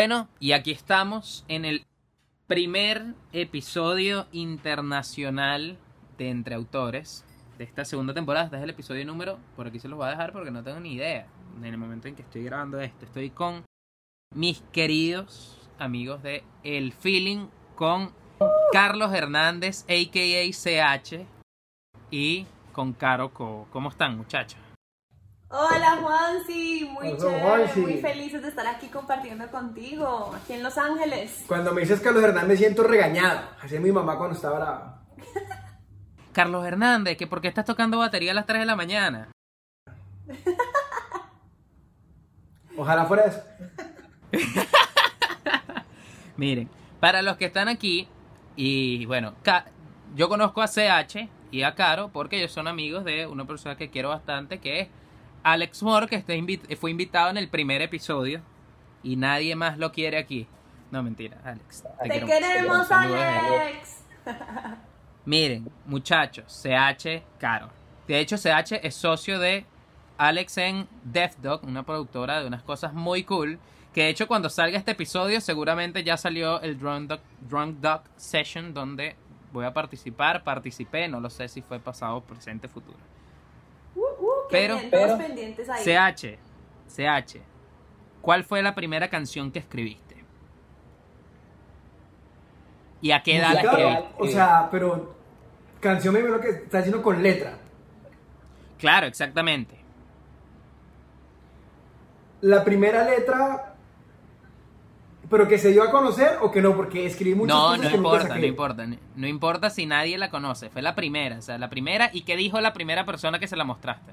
Bueno, 0.00 0.28
y 0.38 0.52
aquí 0.52 0.70
estamos 0.70 1.44
en 1.46 1.66
el 1.66 1.84
primer 2.46 3.12
episodio 3.34 4.26
internacional 4.32 5.76
de 6.16 6.30
Entre 6.30 6.54
Autores 6.54 7.22
de 7.58 7.64
esta 7.64 7.84
segunda 7.84 8.14
temporada. 8.14 8.46
Este 8.46 8.56
es 8.56 8.62
el 8.62 8.70
episodio 8.70 9.04
número, 9.04 9.38
por 9.56 9.66
aquí 9.66 9.78
se 9.78 9.88
los 9.88 9.98
voy 9.98 10.06
a 10.06 10.12
dejar 10.12 10.32
porque 10.32 10.50
no 10.50 10.62
tengo 10.64 10.80
ni 10.80 10.94
idea. 10.94 11.26
En 11.54 11.66
el 11.66 11.76
momento 11.76 12.08
en 12.08 12.16
que 12.16 12.22
estoy 12.22 12.44
grabando 12.44 12.80
esto, 12.80 13.04
estoy 13.04 13.28
con 13.28 13.62
mis 14.34 14.62
queridos 14.72 15.68
amigos 15.78 16.22
de 16.22 16.44
El 16.64 16.94
Feeling, 16.94 17.48
con 17.74 18.14
Carlos 18.72 19.12
Hernández, 19.12 19.82
a.k.a. 19.82 20.50
CH, 20.50 21.26
y 22.10 22.46
con 22.72 22.94
Caro 22.94 23.34
Co. 23.34 23.68
¿Cómo 23.70 23.90
están, 23.90 24.16
muchachos? 24.16 24.69
Hola 25.52 25.98
Juansi, 26.00 26.88
muy 26.92 27.08
Hola, 27.08 27.18
chévere, 27.18 27.40
Juansi. 27.40 27.80
muy 27.80 27.96
felices 27.96 28.40
de 28.40 28.48
estar 28.50 28.64
aquí 28.68 28.86
compartiendo 28.86 29.50
contigo, 29.50 30.32
aquí 30.32 30.52
en 30.52 30.62
Los 30.62 30.78
Ángeles. 30.78 31.44
Cuando 31.48 31.72
me 31.72 31.80
dices 31.80 31.98
Carlos 32.00 32.22
Hernández 32.22 32.48
me 32.48 32.56
siento 32.56 32.84
regañado. 32.84 33.40
Así 33.60 33.74
es 33.74 33.80
mi 33.80 33.90
mamá 33.90 34.16
cuando 34.16 34.36
estaba 34.36 34.58
brava. 34.60 35.02
Carlos 36.32 36.64
Hernández, 36.64 37.16
que 37.16 37.26
por 37.26 37.40
qué 37.40 37.48
estás 37.48 37.64
tocando 37.64 37.98
batería 37.98 38.30
a 38.30 38.34
las 38.34 38.46
3 38.46 38.60
de 38.60 38.66
la 38.66 38.76
mañana. 38.76 39.32
Ojalá 42.76 43.04
fuera 43.06 43.24
eso. 43.24 43.42
Miren, 46.36 46.70
para 47.00 47.22
los 47.22 47.36
que 47.36 47.46
están 47.46 47.66
aquí, 47.66 48.06
y 48.54 49.04
bueno, 49.06 49.34
yo 50.14 50.28
conozco 50.28 50.62
a 50.62 50.68
CH 50.68 51.28
y 51.50 51.64
a 51.64 51.74
Caro 51.74 52.10
porque 52.12 52.38
ellos 52.38 52.52
son 52.52 52.68
amigos 52.68 53.04
de 53.04 53.26
una 53.26 53.46
persona 53.46 53.76
que 53.76 53.90
quiero 53.90 54.10
bastante, 54.10 54.60
que 54.60 54.82
es 54.82 54.88
Alex 55.42 55.82
Moore, 55.82 56.06
que 56.06 56.16
está 56.16 56.34
invi- 56.34 56.76
fue 56.76 56.90
invitado 56.90 57.30
en 57.30 57.36
el 57.36 57.48
primer 57.48 57.80
episodio 57.82 58.40
y 59.02 59.16
nadie 59.16 59.56
más 59.56 59.78
lo 59.78 59.92
quiere 59.92 60.18
aquí. 60.18 60.46
No, 60.90 61.02
mentira, 61.02 61.38
Alex. 61.44 61.84
Te, 62.02 62.20
queremos, 62.24 62.90
Alex. 62.90 64.04
Miren, 65.24 65.70
muchachos, 65.86 66.44
CH, 66.62 67.22
Caro. 67.38 67.68
De 68.08 68.18
hecho, 68.18 68.36
CH 68.36 68.80
es 68.82 68.94
socio 68.94 69.38
de 69.38 69.64
Alex 70.18 70.58
en 70.58 70.88
Death 71.04 71.36
Dog, 71.36 71.64
una 71.64 71.84
productora 71.84 72.40
de 72.40 72.46
unas 72.46 72.62
cosas 72.62 72.92
muy 72.92 73.22
cool. 73.24 73.58
Que 73.94 74.02
de 74.04 74.08
hecho, 74.10 74.26
cuando 74.28 74.48
salga 74.50 74.78
este 74.78 74.92
episodio, 74.92 75.40
seguramente 75.40 76.02
ya 76.04 76.16
salió 76.16 76.60
el 76.60 76.78
Drunk 76.78 77.08
Dog, 77.08 77.20
Drunk 77.48 77.76
Dog 77.80 78.02
Session, 78.16 78.72
donde 78.74 79.16
voy 79.52 79.64
a 79.64 79.72
participar. 79.72 80.42
Participé, 80.44 81.08
no 81.08 81.20
lo 81.20 81.28
sé 81.30 81.48
si 81.48 81.60
fue 81.62 81.78
pasado, 81.80 82.20
presente, 82.22 82.68
futuro. 82.68 82.98
Pero- 84.50 84.78
pero- 84.90 85.18
pendientes 85.18 85.68
ahí. 85.68 85.84
CH, 85.84 86.38
CH, 86.88 87.40
¿cuál 88.20 88.44
fue 88.44 88.62
la 88.62 88.74
primera 88.74 89.08
canción 89.08 89.50
que 89.50 89.58
escribiste? 89.60 90.24
¿Y 93.02 93.12
a 93.12 93.22
qué 93.22 93.36
edad 93.38 93.54
la 93.54 93.60
escribiste? 93.62 94.04
O 94.18 94.26
sea, 94.26 94.68
pero 94.70 95.14
canción 95.80 96.12
me 96.14 96.20
lo 96.20 96.40
que 96.40 96.50
está 96.50 96.78
haciendo 96.78 97.02
con 97.02 97.22
letra. 97.22 97.54
Claro, 98.78 99.06
exactamente. 99.06 99.78
La 102.42 102.64
primera 102.64 103.04
letra, 103.04 103.74
pero 105.28 105.46
que 105.46 105.58
se 105.58 105.70
dio 105.70 105.82
a 105.82 105.90
conocer 105.90 106.38
o 106.40 106.50
que 106.50 106.62
no, 106.62 106.74
porque 106.74 107.04
escribí 107.06 107.34
muchas 107.34 107.54
No, 107.54 107.62
cosas 107.68 107.76
no 107.78 107.82
que 107.82 107.88
nunca 107.88 107.96
importa, 107.96 108.28
saqué. 108.28 108.40
no 108.40 108.46
importa. 108.46 108.86
No 109.16 109.26
importa 109.26 109.70
si 109.70 109.86
nadie 109.86 110.16
la 110.18 110.30
conoce. 110.30 110.70
Fue 110.70 110.80
la 110.82 110.94
primera, 110.94 111.38
o 111.38 111.42
sea, 111.42 111.58
la 111.58 111.68
primera. 111.70 112.10
¿Y 112.12 112.22
qué 112.22 112.36
dijo 112.36 112.60
la 112.60 112.72
primera 112.72 113.04
persona 113.04 113.38
que 113.38 113.46
se 113.46 113.56
la 113.56 113.64
mostraste? 113.64 114.12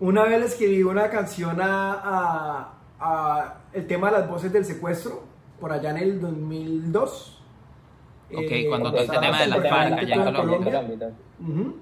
Una 0.00 0.24
vez 0.24 0.40
le 0.40 0.46
escribí 0.46 0.82
una 0.82 1.08
canción 1.08 1.60
a, 1.60 1.92
a- 1.92 2.74
a 3.00 3.54
el 3.72 3.86
tema 3.86 4.10
de 4.10 4.18
las 4.20 4.28
voces 4.28 4.52
del 4.52 4.64
secuestro, 4.64 5.22
por 5.60 5.72
allá 5.72 5.90
en 5.90 5.96
el 5.98 6.20
2002. 6.20 7.42
Ok, 8.32 8.38
Eh, 8.50 8.66
cuando 8.68 8.90
todo 8.90 9.00
este 9.02 9.18
tema 9.18 9.40
de 9.40 9.46
la 9.46 9.56
súper 9.56 9.70
FARC 9.70 9.92
allá 9.98 10.14
en 10.14 10.20
toda 10.24 10.36
Colombia. 10.36 10.82
Ujú. 11.40 11.74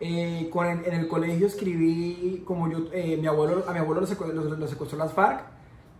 Eh, 0.00 0.48
con- 0.52 0.66
en, 0.66 0.84
en 0.84 0.94
el 0.94 1.08
colegio 1.08 1.46
escribí, 1.46 2.42
como 2.44 2.68
yo, 2.68 2.78
eh, 2.92 3.16
mi 3.16 3.26
abuelo, 3.28 3.64
a 3.68 3.72
mi 3.72 3.78
abuelo 3.78 4.00
lo, 4.00 4.06
secu- 4.06 4.32
lo- 4.32 4.44
lo 4.56 4.66
secuestró 4.66 4.98
las 4.98 5.12
FARC, 5.12 5.44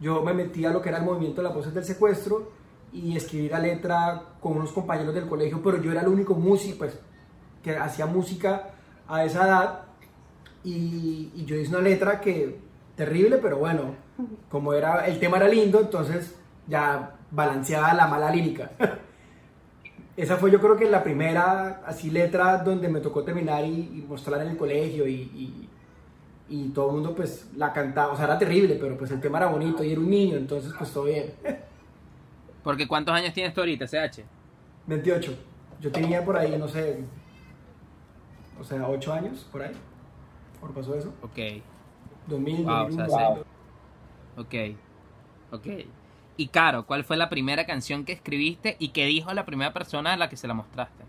yo 0.01 0.23
me 0.23 0.35
metí 0.35 0.65
a 0.65 0.71
lo 0.71 0.83
que 0.83 0.89
era 0.89 0.99
el 0.99 1.05
movimiento 1.05 1.41
de 1.41 1.47
las 1.49 1.55
voces 1.57 1.73
del 1.73 1.85
secuestro 1.85 2.51
y 2.93 3.17
escribí 3.17 3.49
la 3.49 3.61
letra 3.61 4.23
con 4.41 4.57
unos 4.57 4.73
compañeros 4.73 5.15
del 5.15 5.29
colegio, 5.29 5.63
pero 5.63 5.81
yo 5.81 5.93
era 5.93 6.01
el 6.01 6.09
único 6.09 6.35
músico 6.35 6.79
pues, 6.79 6.99
que 7.63 7.77
hacía 7.77 8.07
música 8.07 8.71
a 9.07 9.25
esa 9.25 9.47
edad 9.47 9.81
y, 10.65 11.31
y 11.35 11.45
yo 11.45 11.57
hice 11.57 11.71
una 11.71 11.81
letra 11.81 12.21
que 12.21 12.59
terrible, 12.97 13.39
pero 13.39 13.59
bueno, 13.59 13.95
como 14.51 14.75
era 14.75 15.07
el 15.07 15.19
tema 15.19 15.39
era 15.39 15.49
lindo, 15.49 15.81
entonces 15.81 16.35
ya 16.69 17.17
balanceaba 17.31 17.93
la 17.95 18.07
mala 18.07 18.31
lírica. 18.31 18.71
Esa 20.17 20.37
fue 20.37 20.51
yo 20.51 20.61
creo 20.61 20.77
que 20.77 20.89
la 20.91 21.03
primera 21.03 21.83
así 21.87 22.11
letra 22.11 22.59
donde 22.59 22.89
me 22.89 23.01
tocó 23.01 23.23
terminar 23.25 23.65
y, 23.65 23.71
y 23.71 24.05
mostrarla 24.07 24.45
en 24.45 24.51
el 24.51 24.57
colegio 24.57 25.07
y, 25.09 25.15
y- 25.15 25.69
y 26.49 26.69
todo 26.69 26.89
el 26.89 26.95
mundo 26.97 27.15
pues 27.15 27.49
la 27.57 27.73
cantaba, 27.73 28.13
o 28.13 28.17
sea 28.17 28.27
era 28.27 28.39
terrible, 28.39 28.77
pero 28.79 28.99
pues 28.99 29.11
el 29.11 29.21
tema 29.23 29.39
era 29.39 29.47
bonito 29.47 29.83
y 29.83 29.93
era 29.93 30.01
un 30.01 30.11
niño, 30.11 30.37
entonces 30.37 30.71
pues 30.77 30.91
todo 30.93 31.05
bien. 31.05 31.33
Porque 32.63 32.87
¿cuántos 32.87 33.15
años 33.15 33.33
tienes 33.33 33.55
tú 33.55 33.61
ahorita, 33.61 33.87
CH? 33.87 34.23
28, 34.87 35.35
yo 35.81 35.91
tenía 35.91 36.23
por 36.23 36.37
ahí, 36.37 36.55
no 36.59 36.69
sé, 36.69 36.99
o 38.61 38.65
sea, 38.65 38.87
8 38.87 39.13
años, 39.15 39.47
por 39.51 39.63
ahí, 39.63 39.73
¿por 40.63 40.75
pasó 40.75 40.95
eso? 40.97 41.15
Ok, 41.21 41.39
2000, 42.27 42.65
Wow, 42.65 42.87
o 42.89 42.91
sea, 42.91 43.09
2001, 43.09 43.11
sí. 43.11 43.35
ok, 44.37 44.55
ok. 45.51 45.67
Y 46.37 46.49
Caro, 46.51 46.87
¿cuál 46.87 47.05
fue 47.05 47.17
la 47.17 47.29
primera 47.31 47.67
canción 47.67 48.05
que 48.05 48.13
escribiste 48.13 48.77
y 48.81 48.93
qué 48.93 49.07
dijo 49.07 49.33
la 49.35 49.45
primera 49.47 49.73
persona 49.73 50.15
a 50.15 50.17
la 50.17 50.29
que 50.29 50.37
se 50.37 50.49
la 50.49 50.55
mostraste? 50.55 51.07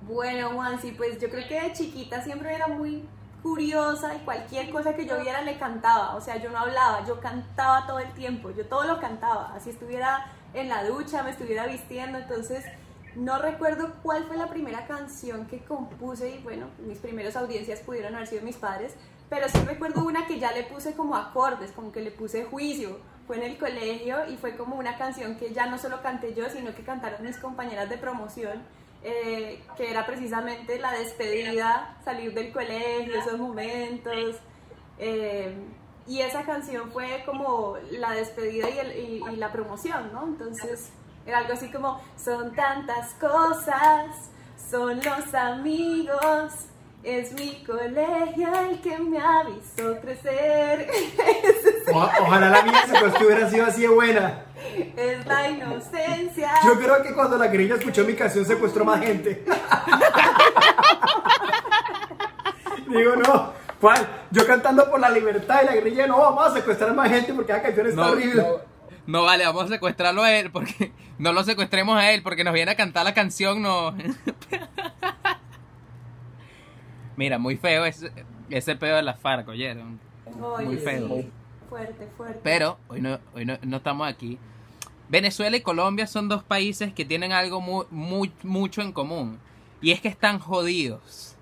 Bueno, 0.00 0.50
Juansi, 0.54 0.92
pues 0.92 1.20
yo 1.20 1.28
creo 1.30 1.46
que 1.46 1.60
de 1.60 1.72
chiquita 1.72 2.22
siempre 2.22 2.54
era 2.54 2.68
muy 2.68 3.08
curiosa 3.42 4.14
y 4.16 4.20
cualquier 4.20 4.70
cosa 4.70 4.94
que 4.94 5.06
yo 5.06 5.20
viera 5.20 5.42
le 5.42 5.58
cantaba. 5.58 6.14
O 6.16 6.20
sea, 6.20 6.36
yo 6.38 6.50
no 6.50 6.58
hablaba, 6.58 7.04
yo 7.06 7.20
cantaba 7.20 7.86
todo 7.86 7.98
el 7.98 8.12
tiempo, 8.14 8.50
yo 8.50 8.66
todo 8.66 8.84
lo 8.84 8.98
cantaba. 9.00 9.52
Así 9.54 9.70
estuviera 9.70 10.26
en 10.54 10.68
la 10.68 10.84
ducha, 10.84 11.22
me 11.22 11.30
estuviera 11.30 11.66
vistiendo. 11.66 12.18
Entonces, 12.18 12.64
no 13.16 13.38
recuerdo 13.38 13.94
cuál 14.02 14.24
fue 14.24 14.36
la 14.36 14.48
primera 14.48 14.86
canción 14.86 15.46
que 15.46 15.64
compuse 15.64 16.30
y 16.36 16.38
bueno, 16.42 16.68
mis 16.78 16.98
primeras 16.98 17.36
audiencias 17.36 17.80
pudieron 17.80 18.14
haber 18.14 18.26
sido 18.26 18.42
mis 18.42 18.56
padres. 18.56 18.94
Pero 19.28 19.48
sí 19.48 19.58
recuerdo 19.64 20.04
una 20.04 20.26
que 20.26 20.40
ya 20.40 20.52
le 20.52 20.64
puse 20.64 20.94
como 20.94 21.16
acordes, 21.16 21.70
como 21.72 21.92
que 21.92 22.00
le 22.00 22.10
puse 22.10 22.44
juicio. 22.44 22.98
Fue 23.26 23.36
en 23.36 23.44
el 23.44 23.58
colegio 23.58 24.26
y 24.28 24.36
fue 24.36 24.56
como 24.56 24.76
una 24.76 24.98
canción 24.98 25.36
que 25.36 25.52
ya 25.52 25.66
no 25.66 25.78
solo 25.78 26.02
canté 26.02 26.34
yo, 26.34 26.48
sino 26.50 26.74
que 26.74 26.82
cantaron 26.82 27.22
mis 27.24 27.36
compañeras 27.36 27.88
de 27.88 27.96
promoción 27.96 28.64
eh, 29.02 29.62
que 29.78 29.90
era 29.90 30.04
precisamente 30.04 30.78
la 30.78 30.92
despedida, 30.92 31.96
salir 32.04 32.34
del 32.34 32.52
colegio, 32.52 33.18
esos 33.18 33.38
momentos. 33.38 34.36
eh, 34.98 35.54
y 36.06 36.20
esa 36.20 36.42
canción 36.42 36.90
fue 36.90 37.22
como 37.24 37.76
la 37.92 38.12
despedida 38.12 38.68
y, 38.68 39.20
la 39.36 39.52
promoción, 39.52 40.12
¿no? 40.12 40.24
Entonces 40.24 40.90
era 41.26 41.38
algo 41.38 41.52
así 41.52 41.70
como, 41.70 42.00
son 42.22 42.54
tantas 42.54 43.10
cosas, 43.14 44.30
son 44.70 44.96
los 45.02 45.34
amigos, 45.34 46.52
es 47.02 47.32
mi 47.32 47.64
colegio 47.64 48.48
el 48.68 48.80
que 48.80 48.98
me 48.98 49.18
avisó 49.18 49.98
crecer, 50.00 50.88
O- 51.92 52.10
ojalá 52.22 52.50
la 52.50 52.62
mía 52.62 52.82
secuestro 52.86 53.26
hubiera 53.26 53.48
sido 53.50 53.66
así 53.66 53.82
de 53.82 53.88
buena. 53.88 54.42
es 54.96 55.26
la 55.26 55.48
inocencia. 55.50 56.52
Yo 56.64 56.78
creo 56.78 57.02
que 57.02 57.12
cuando 57.14 57.36
la 57.38 57.48
grilla 57.48 57.74
escuchó 57.76 58.04
mi 58.04 58.14
canción 58.14 58.44
secuestró 58.44 58.84
más 58.84 59.00
gente. 59.00 59.44
Digo, 62.88 63.16
no, 63.16 63.52
¿cuál? 63.80 64.06
Yo 64.30 64.46
cantando 64.46 64.88
por 64.90 65.00
la 65.00 65.10
libertad 65.10 65.62
y 65.62 65.66
la 65.66 65.74
grilla, 65.76 66.06
no, 66.06 66.18
vamos 66.18 66.46
a 66.48 66.54
secuestrar 66.54 66.94
más 66.94 67.08
gente 67.08 67.32
porque 67.32 67.52
esa 67.52 67.62
canción 67.62 67.86
está 67.86 68.00
No, 68.02 68.10
horrible. 68.12 68.42
No, 68.42 68.69
No 69.10 69.24
vale, 69.24 69.44
vamos 69.44 69.64
a 69.64 69.68
secuestrarlo 69.68 70.22
a 70.22 70.32
él 70.32 70.50
porque 70.52 70.92
no 71.18 71.32
lo 71.32 71.42
secuestremos 71.42 71.96
a 71.98 72.12
él 72.12 72.22
porque 72.22 72.44
nos 72.44 72.54
viene 72.54 72.70
a 72.70 72.76
cantar 72.76 73.04
la 73.04 73.12
canción, 73.14 73.60
no. 73.62 73.92
Mira, 77.16 77.38
muy 77.38 77.56
feo 77.56 77.84
ese, 77.84 78.10
ese 78.48 78.76
pedo 78.76 78.96
de 78.96 79.02
las 79.02 79.18
FARC, 79.20 79.48
¿oyeron? 79.48 80.00
Oye, 80.40 80.64
muy 80.66 80.76
feo. 80.78 81.08
sí, 81.08 81.30
fuerte, 81.68 82.08
fuerte. 82.16 82.40
Pero 82.42 82.78
hoy 82.88 83.00
no, 83.00 83.18
hoy 83.34 83.44
no, 83.44 83.58
no 83.62 83.76
estamos 83.78 84.08
aquí. 84.08 84.38
Venezuela 85.08 85.56
y 85.56 85.60
Colombia 85.60 86.06
son 86.06 86.28
dos 86.28 86.44
países 86.44 86.94
que 86.94 87.04
tienen 87.04 87.32
algo 87.32 87.60
mu- 87.60 87.84
mu- 87.90 88.26
mucho 88.44 88.80
en 88.80 88.92
común. 88.92 89.38
Y 89.82 89.90
es 89.90 90.00
que 90.00 90.08
están 90.08 90.38
jodidos. 90.38 91.34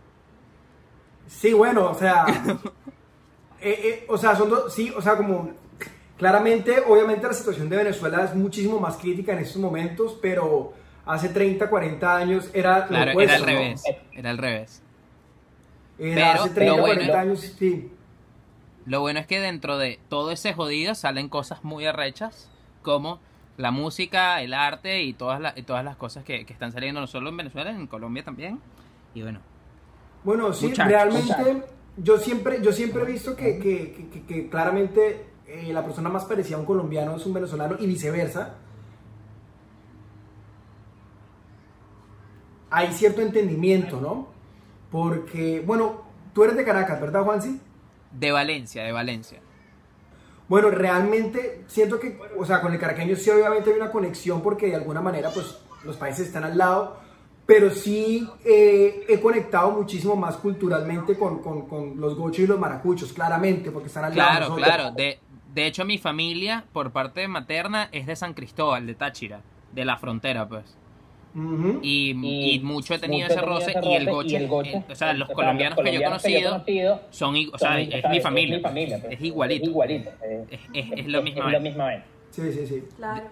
Sí, 1.27 1.53
bueno, 1.53 1.91
o 1.91 1.95
sea, 1.95 2.25
eh, 3.61 3.81
eh, 3.85 4.07
o 4.09 4.17
sea, 4.17 4.35
son 4.35 4.49
dos, 4.49 4.73
sí, 4.75 4.91
o 4.97 5.03
sea, 5.03 5.17
como 5.17 5.51
claramente, 6.19 6.81
obviamente 6.87 7.27
la 7.27 7.33
situación 7.33 7.69
de 7.69 7.77
Venezuela 7.79 8.25
es 8.25 8.35
muchísimo 8.35 8.79
más 8.81 8.97
crítica 8.97 9.33
en 9.33 9.39
estos 9.39 9.61
momentos, 9.63 10.19
pero 10.21 10.73
hace 11.07 11.29
30, 11.31 11.71
40 11.71 12.17
años 12.17 12.51
era 12.53 12.81
lo 12.81 12.89
Claro, 12.89 13.11
opuesto, 13.13 13.33
era 13.33 13.35
al 13.35 13.41
¿no? 13.41 13.47
revés. 13.47 13.83
Era 14.13 14.31
al 14.31 14.39
revés. 14.39 14.83
Era 15.99 16.15
Pero 16.33 16.43
hace 16.43 16.51
30, 16.55 16.77
lo 16.77 16.81
bueno- 16.83 16.95
40 17.01 17.21
años, 17.21 17.41
sí. 17.59 17.91
Lo 18.87 19.01
bueno 19.01 19.21
es 19.21 19.27
que 19.27 19.41
dentro 19.41 19.77
de 19.79 19.99
todo 20.09 20.31
ese 20.31 20.55
jodido 20.55 20.95
salen 20.95 21.29
cosas 21.29 21.63
muy 21.65 21.85
arrechas, 21.87 22.51
como 22.83 23.21
la 23.57 23.71
música, 23.71 24.41
el 24.41 24.55
arte 24.55 25.03
y 25.03 25.13
todas, 25.13 25.41
las 25.41 25.57
y 25.59 25.63
todas 25.63 25.85
las 25.85 25.97
cosas 25.97 26.25
que, 26.25 26.47
que 26.47 26.53
están 26.53 26.73
saliendo 26.73 27.01
no 27.01 27.07
solo 27.07 27.29
en 27.29 27.37
Venezuela, 27.37 27.71
en 27.71 27.87
Colombia 27.87 28.25
también. 28.25 28.61
Y 29.15 29.23
bueno, 29.23 29.41
Bueno, 30.25 30.53
sí, 30.53 30.67
Muchachos. 30.69 30.91
realmente 30.93 31.65
yo 31.97 32.19
siempre, 32.19 32.61
yo 32.63 32.73
siempre 32.73 33.03
he 33.03 33.07
visto 33.07 33.35
que- 33.37 33.59
que- 33.59 34.23
que 34.27 34.49
claramente 34.49 35.27
eh, 35.49 35.73
la 35.73 35.85
persona 35.85 36.09
más 36.09 36.25
parecida 36.25 36.57
a 36.57 36.61
un 36.61 36.67
colombiano 36.67 37.17
es 37.17 37.25
un 37.27 37.33
venezolano 37.35 37.77
y 37.79 37.87
viceversa. 37.87 38.55
Hay 42.71 42.93
cierto 42.93 43.23
entendimiento, 43.23 44.01
¿no? 44.01 44.29
Porque, 44.91 45.63
bueno, 45.65 46.03
tú 46.35 46.45
eres 46.45 46.57
de 46.57 46.65
Caracas, 46.65 47.01
¿verdad, 47.01 47.25
Juansi? 47.25 47.61
de 48.11 48.33
Valencia, 48.33 48.85
de 48.85 48.93
Valencia. 48.93 49.39
Bueno, 50.49 50.71
realmente 50.71 51.65
siento 51.67 52.01
que, 52.01 52.19
o 52.39 52.45
sea, 52.47 52.63
con 52.63 52.73
el 52.73 52.79
caraqueño 52.79 53.15
sí 53.17 53.29
obviamente 53.29 53.69
hay 53.71 53.77
una 53.77 53.91
conexión 53.91 54.41
porque 54.41 54.67
de 54.69 54.77
alguna 54.77 55.03
manera 55.03 55.29
pues 55.31 55.59
los 55.85 55.99
países 55.99 56.27
están 56.29 56.43
al 56.45 56.57
lado, 56.57 56.97
pero 57.45 57.69
sí 57.71 58.27
eh, 58.47 59.05
he 59.11 59.21
conectado 59.21 59.73
muchísimo 59.73 60.17
más 60.17 60.39
culturalmente 60.39 61.19
con, 61.19 61.43
con- 61.43 61.69
con 61.69 62.01
los 62.01 62.17
gochos 62.17 62.39
y 62.41 62.47
los 62.47 62.59
maracuchos, 62.59 63.13
claramente, 63.13 63.71
porque 63.71 63.89
están 63.89 64.07
al 64.07 64.17
lado. 64.17 64.31
de 64.31 64.57
Claro, 64.57 64.57
claro. 64.57 64.91
De, 64.93 65.21
de 65.59 65.67
hecho, 65.67 65.85
mi 65.85 65.99
familia, 65.99 66.65
por 66.73 66.93
parte 66.93 67.27
materna, 67.27 67.89
es 67.93 68.07
de 68.07 68.15
San 68.17 68.33
Cristóbal, 68.35 68.87
de 68.87 68.95
Táchira, 68.95 69.41
de 69.73 69.85
la 69.85 69.97
frontera, 69.97 70.49
pues. 70.49 70.77
Y, 71.83 72.17
Y 72.23 72.55
y 72.55 72.61
mucho 72.61 72.95
he 72.95 72.99
tenido 72.99 73.29
mucho 73.29 73.39
ese 73.39 73.47
roce 73.47 73.75
y 73.83 73.95
el 73.95 74.09
goche, 74.09 74.29
y 74.31 74.37
el 74.37 74.49
goche, 74.49 74.77
eh, 74.79 74.83
o 74.91 74.95
sea, 74.95 75.13
los 75.13 75.25
o 75.25 75.27
sea, 75.27 75.35
colombianos 75.35 75.77
los 75.79 75.85
que 75.85 75.93
yo 75.93 75.99
he 76.01 76.03
colombianos 76.05 76.23
que 76.23 76.33
yo 76.33 76.39
conocido 76.51 76.51
conocido 76.51 77.01
son, 77.11 77.37
o 77.53 77.59
sea, 77.59 77.69
son- 77.73 77.79
es, 77.81 78.11
mi 78.11 78.21
familia. 78.21 78.57
Es 78.57 78.63
mi 78.63 78.69
familia. 78.69 78.99
pues. 79.01 79.13
Es 79.13 79.21
igualito. 79.25 79.65
Es 79.65 79.69
igualito. 79.71 80.11
eh, 80.25 80.45
Es, 80.51 80.61
es, 80.73 80.99
es 81.01 81.07
lo 81.09 81.23
mismo. 81.23 81.45
Es 81.47 81.53
lo 81.53 81.61
mismo. 81.61 81.89
eh. 81.89 82.03
Sí, 82.31 82.53
sí, 82.53 82.67
sí. 82.67 82.83
Claro. 82.97 83.25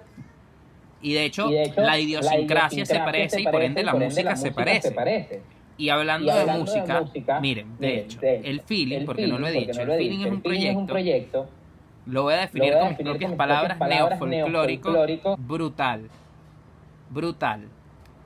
Y 1.02 1.14
de 1.14 1.25
hecho, 1.25 1.50
Y 1.50 1.55
de 1.55 1.62
hecho, 1.64 1.81
la 1.81 1.99
idiosincrasia 1.99 2.87
se 2.87 2.99
parece 2.99 3.40
y 3.40 3.44
por 3.44 3.62
ende 3.62 3.82
la 3.84 3.94
música 3.94 4.34
se 4.37 4.50
parece. 4.52 4.90
parece. 4.93 5.43
Y 5.79 5.88
hablando, 5.90 6.26
Y 6.26 6.31
hablando 6.31 6.52
de, 6.52 6.58
música, 6.58 7.00
música, 7.02 7.40
miren, 7.40 7.76
de 7.79 7.99
hecho, 7.99 8.19
de- 8.20 8.37
el 8.44 8.61
feeling, 8.62 8.99
el 8.99 9.05
porque 9.05 9.26
no 9.26 9.38
lo 9.38 9.46
he 9.46 9.52
feeling, 9.52 9.67
dicho, 9.69 9.76
no 9.76 9.82
el 9.82 9.88
lo 9.88 9.94
he 9.94 9.99
feeling 9.99 10.11
dicho, 10.19 10.22
es 10.22 10.26
el 10.29 10.34
un 10.37 10.43
feeling 10.43 10.67
es 10.69 10.76
un 10.76 10.87
proyecto, 10.87 11.32
proyecto 11.43 11.65
lo 12.06 12.23
voy 12.23 12.35
a 12.35 12.38
definir 12.38 12.73
Lo 12.73 12.79
voy 12.79 12.87
a 12.87 12.88
con 12.88 12.97
mis 12.97 13.05
propias 13.05 13.29
con 13.29 13.31
mis 13.31 13.38
palabras, 13.38 13.79
palabras, 13.79 14.20
neofolclórico, 14.20 14.91
neofolclórico, 14.91 15.37
brutal, 15.37 16.11
brutal. 17.11 17.69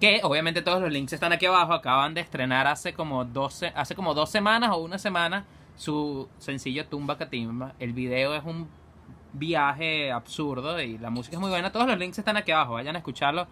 Que 0.00 0.20
obviamente 0.22 0.62
todos 0.62 0.80
los 0.80 0.90
links 0.90 1.12
están 1.12 1.32
aquí 1.32 1.46
abajo, 1.46 1.72
acaban 1.72 2.14
de 2.14 2.20
estrenar 2.20 2.66
hace 2.66 2.92
como 2.94 3.24
12, 3.24 3.72
hace 3.74 3.94
como 3.94 4.14
dos 4.14 4.30
semanas 4.30 4.70
o 4.72 4.78
una 4.78 4.98
semana 4.98 5.44
su 5.76 6.28
sencillo 6.38 6.86
Tumba 6.86 7.16
Catimba. 7.16 7.74
El 7.78 7.92
video 7.92 8.34
es 8.34 8.44
un 8.44 8.68
viaje 9.32 10.10
absurdo 10.10 10.80
y 10.80 10.98
la 10.98 11.10
música 11.10 11.36
es 11.36 11.40
muy 11.40 11.50
buena. 11.50 11.72
Todos 11.72 11.86
los 11.86 11.98
links 11.98 12.18
están 12.18 12.36
aquí 12.36 12.52
abajo, 12.52 12.74
vayan 12.74 12.96
a 12.96 12.98
escucharlo 12.98 13.46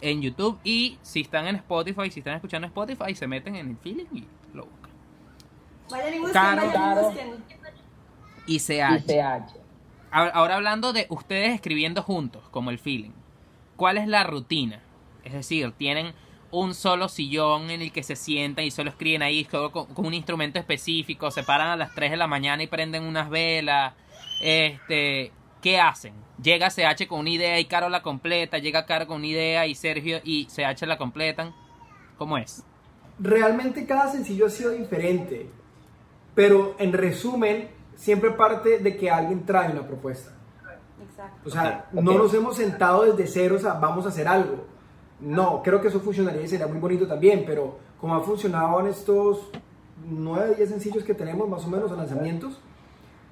en 0.00 0.22
YouTube 0.22 0.58
y 0.64 0.98
si 1.02 1.20
están 1.22 1.46
en 1.46 1.56
Spotify, 1.56 2.10
si 2.10 2.20
están 2.20 2.34
escuchando 2.34 2.66
en 2.66 2.70
Spotify, 2.70 3.14
se 3.14 3.26
meten 3.26 3.56
en 3.56 3.70
el 3.70 3.76
feeling 3.76 4.06
y 4.12 4.26
lo 4.54 4.66
buscan. 4.66 4.90
Vayan 5.90 6.14
y 6.14 6.18
busquen, 6.18 6.32
Caro. 6.32 6.56
vayan 6.56 6.70
y 6.70 6.72
Caro. 6.74 7.02
busquen. 7.02 7.30
Y 8.46 8.58
se 8.60 8.82
hacha. 8.82 9.04
ICH. 9.12 9.57
Ahora 10.10 10.56
hablando 10.56 10.92
de 10.92 11.06
ustedes 11.10 11.54
escribiendo 11.54 12.02
juntos, 12.02 12.42
como 12.50 12.70
el 12.70 12.78
feeling. 12.78 13.12
¿Cuál 13.76 13.98
es 13.98 14.08
la 14.08 14.24
rutina? 14.24 14.80
Es 15.24 15.32
decir, 15.32 15.72
tienen 15.72 16.14
un 16.50 16.74
solo 16.74 17.08
sillón 17.08 17.70
en 17.70 17.82
el 17.82 17.92
que 17.92 18.02
se 18.02 18.16
sientan 18.16 18.64
y 18.64 18.70
solo 18.70 18.90
escriben 18.90 19.22
ahí 19.22 19.44
con 19.44 19.86
un 19.96 20.14
instrumento 20.14 20.58
específico, 20.58 21.30
se 21.30 21.42
paran 21.42 21.68
a 21.68 21.76
las 21.76 21.94
3 21.94 22.12
de 22.12 22.16
la 22.16 22.26
mañana 22.26 22.62
y 22.62 22.66
prenden 22.66 23.02
unas 23.02 23.28
velas. 23.28 23.94
Este, 24.40 25.32
¿qué 25.60 25.78
hacen? 25.78 26.14
Llega 26.42 26.70
CH 26.70 27.06
con 27.06 27.20
una 27.20 27.30
idea 27.30 27.60
y 27.60 27.66
Caro 27.66 27.88
la 27.88 28.02
completa, 28.02 28.58
llega 28.58 28.86
Caro 28.86 29.06
con 29.06 29.18
una 29.18 29.26
idea 29.26 29.66
y 29.66 29.74
Sergio 29.74 30.20
y 30.24 30.46
CH 30.46 30.86
la 30.86 30.96
completan. 30.96 31.54
¿Cómo 32.16 32.38
es? 32.38 32.64
Realmente 33.18 33.84
cada 33.84 34.10
sencillo 34.10 34.46
ha 34.46 34.50
sido 34.50 34.70
diferente, 34.70 35.50
pero 36.34 36.76
en 36.78 36.92
resumen, 36.92 37.68
siempre 37.98 38.30
parte 38.30 38.78
de 38.78 38.96
que 38.96 39.10
alguien 39.10 39.44
trae 39.44 39.72
una 39.72 39.86
propuesta. 39.86 40.30
Exacto. 41.02 41.48
O 41.48 41.50
sea, 41.50 41.88
no 41.92 42.14
nos 42.14 42.32
hemos 42.32 42.56
sentado 42.56 43.02
desde 43.02 43.26
cero, 43.26 43.56
o 43.56 43.58
sea, 43.58 43.74
vamos 43.74 44.06
a 44.06 44.10
hacer 44.10 44.26
algo. 44.28 44.64
No, 45.20 45.62
creo 45.64 45.80
que 45.80 45.88
eso 45.88 45.98
funcionaría 45.98 46.42
y 46.42 46.48
sería 46.48 46.68
muy 46.68 46.78
bonito 46.78 47.06
también, 47.06 47.42
pero 47.44 47.76
como 48.00 48.14
ha 48.14 48.20
funcionado 48.20 48.78
en 48.80 48.86
estos 48.86 49.50
9, 50.08 50.54
10 50.56 50.68
sencillos 50.68 51.02
que 51.02 51.12
tenemos, 51.12 51.48
más 51.48 51.64
o 51.64 51.68
menos, 51.68 51.90
en 51.90 51.96
lanzamientos, 51.96 52.60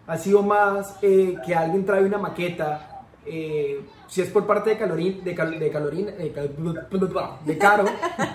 ha 0.06 0.16
sido 0.18 0.42
más 0.42 0.98
eh, 1.00 1.36
que 1.46 1.54
alguien 1.54 1.86
trae 1.86 2.04
una 2.04 2.18
maqueta, 2.18 2.95
eh, 3.26 3.80
si 4.08 4.20
es 4.22 4.28
por 4.30 4.46
parte 4.46 4.70
de 4.70 4.78
Calorín, 4.78 5.22
de, 5.24 5.34
Cal- 5.34 5.58
de 5.58 5.70
Calorín, 5.70 6.06
de, 6.06 6.32
Cal- 6.32 6.50
de 7.44 7.58
Caro, 7.58 7.84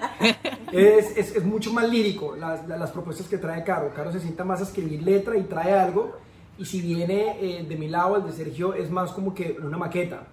es, 0.72 1.18
es, 1.18 1.36
es 1.36 1.44
mucho 1.44 1.72
más 1.74 1.90
lírico 1.90 2.36
las, 2.36 2.92
propuestas 2.92 3.28
que 3.28 3.38
trae 3.38 3.64
Caro. 3.64 3.92
Caro 3.94 4.12
se 4.12 4.20
sienta 4.20 4.44
más 4.44 4.60
a 4.62 4.64
escribir 4.64 5.02
letra 5.04 5.38
y 5.38 5.44
trae 5.44 5.74
algo, 5.74 6.18
y 6.58 6.66
si 6.66 6.82
viene 6.82 7.38
eh, 7.40 7.64
de 7.68 7.76
mi 7.76 7.88
lado, 7.88 8.18
el 8.18 8.24
de 8.26 8.32
Sergio, 8.34 8.74
es 8.74 8.90
más 8.90 9.12
como 9.12 9.34
que 9.34 9.58
una 9.64 9.78
maqueta. 9.78 10.24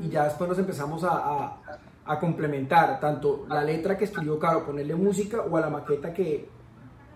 Y 0.00 0.08
ya 0.08 0.24
después 0.24 0.48
nos 0.48 0.58
empezamos 0.58 1.04
a, 1.04 1.10
a, 1.10 1.60
a 2.06 2.18
complementar 2.20 3.00
tanto 3.00 3.44
la 3.48 3.62
letra 3.64 3.98
que 3.98 4.04
escribió 4.04 4.38
Caro, 4.38 4.64
ponerle 4.64 4.94
música, 4.94 5.40
o 5.42 5.56
a 5.56 5.60
la 5.60 5.68
maqueta 5.70 6.14
que, 6.14 6.48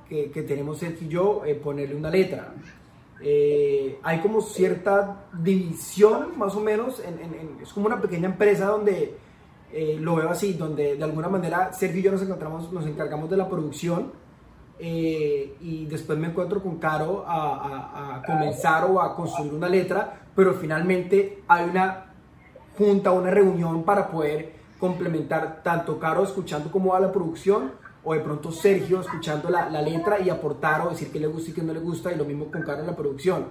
que, 0.08 0.30
que 0.30 0.42
tenemos 0.42 0.78
Sergio 0.78 1.06
y 1.06 1.10
yo, 1.10 1.42
eh, 1.46 1.54
ponerle 1.54 1.94
una 1.94 2.10
letra. 2.10 2.52
Eh, 3.20 3.98
hay 4.02 4.20
como 4.20 4.40
cierta 4.40 5.24
división, 5.32 6.38
más 6.38 6.54
o 6.54 6.60
menos, 6.60 7.00
en- 7.00 7.18
en- 7.20 7.34
en- 7.34 7.58
es 7.62 7.72
como 7.72 7.86
una 7.86 8.00
pequeña 8.00 8.26
empresa 8.28 8.66
donde 8.66 9.16
eh, 9.70 9.98
lo 10.00 10.16
veo 10.16 10.30
así, 10.30 10.54
donde 10.54 10.96
de 10.96 11.04
alguna 11.04 11.28
manera 11.28 11.72
Sergio 11.74 12.00
y 12.00 12.02
yo 12.04 12.10
nos 12.12 12.22
encontramos, 12.22 12.72
nos 12.72 12.86
encargamos 12.86 13.28
de 13.28 13.36
la 13.36 13.48
producción 13.50 14.12
eh, 14.78 15.56
y 15.60 15.84
después 15.86 16.18
me 16.18 16.28
encuentro 16.28 16.62
con 16.62 16.78
Caro 16.78 17.24
a, 17.26 17.56
a- 17.56 18.16
a 18.16 18.22
comenzar 18.22 18.84
o 18.90 19.00
a 19.00 19.14
construir 19.14 19.52
una 19.52 19.68
letra, 19.68 20.20
pero 20.34 20.54
finalmente 20.54 21.42
hay 21.48 21.68
una 21.68 22.06
junta, 22.78 23.10
una 23.10 23.30
reunión 23.30 23.82
para 23.82 24.08
poder 24.10 24.52
complementar 24.78 25.62
tanto 25.62 25.98
Caro 25.98 26.22
escuchando 26.22 26.70
cómo 26.70 26.92
va 26.92 27.00
la 27.00 27.10
producción 27.12 27.72
o 28.04 28.14
de 28.14 28.20
pronto 28.20 28.50
Sergio 28.52 29.00
escuchando 29.00 29.50
la, 29.50 29.68
la 29.68 29.82
letra 29.82 30.18
y 30.20 30.30
aportar 30.30 30.82
o 30.86 30.90
decir 30.90 31.10
que 31.12 31.18
le 31.20 31.26
gusta 31.26 31.50
y 31.50 31.52
que 31.54 31.62
no 31.62 31.72
le 31.72 31.80
gusta 31.80 32.12
y 32.12 32.16
lo 32.16 32.24
mismo 32.24 32.50
con 32.50 32.62
Caro 32.62 32.80
en 32.80 32.86
la 32.86 32.96
producción. 32.96 33.46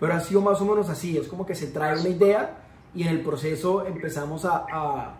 Pero 0.00 0.14
ha 0.14 0.20
sido 0.20 0.40
más 0.40 0.60
o 0.60 0.64
menos 0.64 0.88
así, 0.88 1.16
es 1.16 1.28
como 1.28 1.46
que 1.46 1.54
se 1.54 1.68
trae 1.68 1.98
una 1.98 2.08
idea 2.08 2.56
y 2.94 3.02
en 3.02 3.08
el 3.08 3.20
proceso 3.20 3.86
empezamos 3.86 4.44
a, 4.44 4.66
a, 4.70 5.14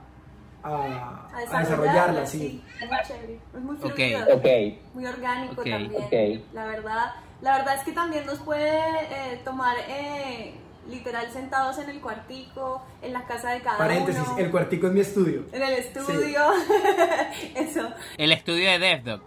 a- 0.65 1.29
a 1.53 1.61
desarrollarla, 1.61 2.27
sí. 2.27 2.63
Es 2.81 2.89
muy 2.89 2.99
chévere, 3.07 3.41
es 3.55 3.61
muy 3.63 3.77
fluido, 3.77 4.19
Ok. 4.35 4.47
muy 4.95 5.07
orgánico 5.07 5.61
Ok. 5.63 5.69
también. 5.71 5.95
Ok. 6.03 6.45
La 6.53 6.67
verdad, 6.67 7.13
la 7.41 7.59
verdad 7.59 7.75
es 7.77 7.83
que 7.85 7.93
también 7.93 8.27
nos 8.27 8.39
puede 8.41 8.69
eh, 8.79 9.41
tomar 9.45 9.77
eh, 9.89 10.55
literal 10.89 11.31
sentados 11.33 11.79
en 11.79 11.91
el 11.91 12.01
cuartico, 12.01 12.85
en 13.01 13.13
la 13.13 13.25
casa 13.27 13.51
de 13.51 13.61
cada 13.61 13.79
Paréntesis, 13.79 14.23
uno, 14.27 14.39
el 14.39 14.51
cuartico 14.51 14.87
es 14.89 14.93
mi 14.93 15.01
estudio. 15.01 15.45
en 15.53 15.63
el 15.63 15.75
estudio, 15.75 16.41
eso. 17.55 17.89
El 18.19 18.33
estudio 18.33 18.71
de 18.71 18.79
DevDoc. 18.79 19.23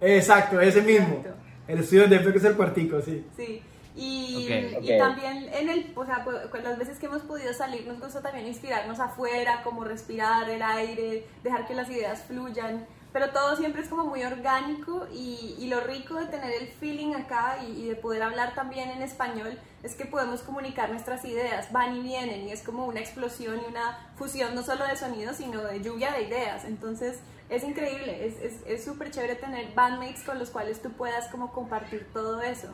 Exacto, 0.00 0.60
ese 0.60 0.82
mismo. 0.82 1.16
Exacto. 1.16 1.42
El 1.68 1.78
estudio 1.78 2.08
de 2.08 2.32
que 2.32 2.38
es 2.38 2.44
el 2.44 2.56
cuartico, 2.56 3.00
sí. 3.00 3.24
Sí. 3.36 3.62
Y, 3.94 4.48
y 4.80 4.98
también 4.98 5.50
en 5.52 5.68
el, 5.68 5.92
o 5.94 6.04
sea, 6.06 6.24
pues, 6.24 6.46
con 6.46 6.64
las 6.64 6.78
veces 6.78 6.98
que 6.98 7.06
hemos 7.06 7.22
podido 7.22 7.52
salir 7.52 7.86
nos 7.86 8.00
gusta 8.00 8.22
también 8.22 8.46
inspirarnos 8.46 8.98
afuera, 9.00 9.60
como 9.62 9.84
respirar 9.84 10.48
el 10.48 10.62
aire, 10.62 11.26
dejar 11.42 11.66
que 11.66 11.74
las 11.74 11.90
ideas 11.90 12.22
fluyan, 12.22 12.86
pero 13.12 13.30
todo 13.30 13.56
siempre 13.56 13.82
es 13.82 13.88
como 13.88 14.04
muy 14.04 14.24
orgánico 14.24 15.06
y, 15.12 15.56
y 15.58 15.66
lo 15.68 15.80
rico 15.80 16.14
de 16.14 16.26
tener 16.26 16.52
el 16.52 16.68
feeling 16.68 17.14
acá 17.14 17.58
y, 17.66 17.82
y 17.82 17.88
de 17.88 17.94
poder 17.96 18.22
hablar 18.22 18.54
también 18.54 18.90
en 18.90 19.02
español 19.02 19.58
es 19.82 19.94
que 19.94 20.06
podemos 20.06 20.42
comunicar 20.42 20.90
nuestras 20.90 21.24
ideas, 21.24 21.72
van 21.72 21.96
y 21.96 22.00
vienen 22.00 22.48
y 22.48 22.52
es 22.52 22.62
como 22.62 22.86
una 22.86 23.00
explosión 23.00 23.60
y 23.64 23.70
una 23.70 24.12
fusión 24.16 24.54
no 24.54 24.62
solo 24.62 24.86
de 24.86 24.96
sonidos 24.96 25.36
sino 25.36 25.62
de 25.62 25.82
lluvia 25.82 26.12
de 26.12 26.22
ideas, 26.22 26.64
entonces 26.64 27.20
es 27.52 27.64
increíble, 27.64 28.26
es 28.26 28.34
súper 28.34 28.72
es, 28.72 28.84
súper 28.84 29.10
chévere 29.10 29.34
tener 29.34 29.74
bandmates 29.74 30.22
con 30.22 30.38
los 30.38 30.48
cuales 30.48 30.80
tú 30.80 30.90
puedas 30.92 31.28
como 31.28 31.52
compartir 31.52 32.08
todo 32.12 32.40
eso. 32.40 32.68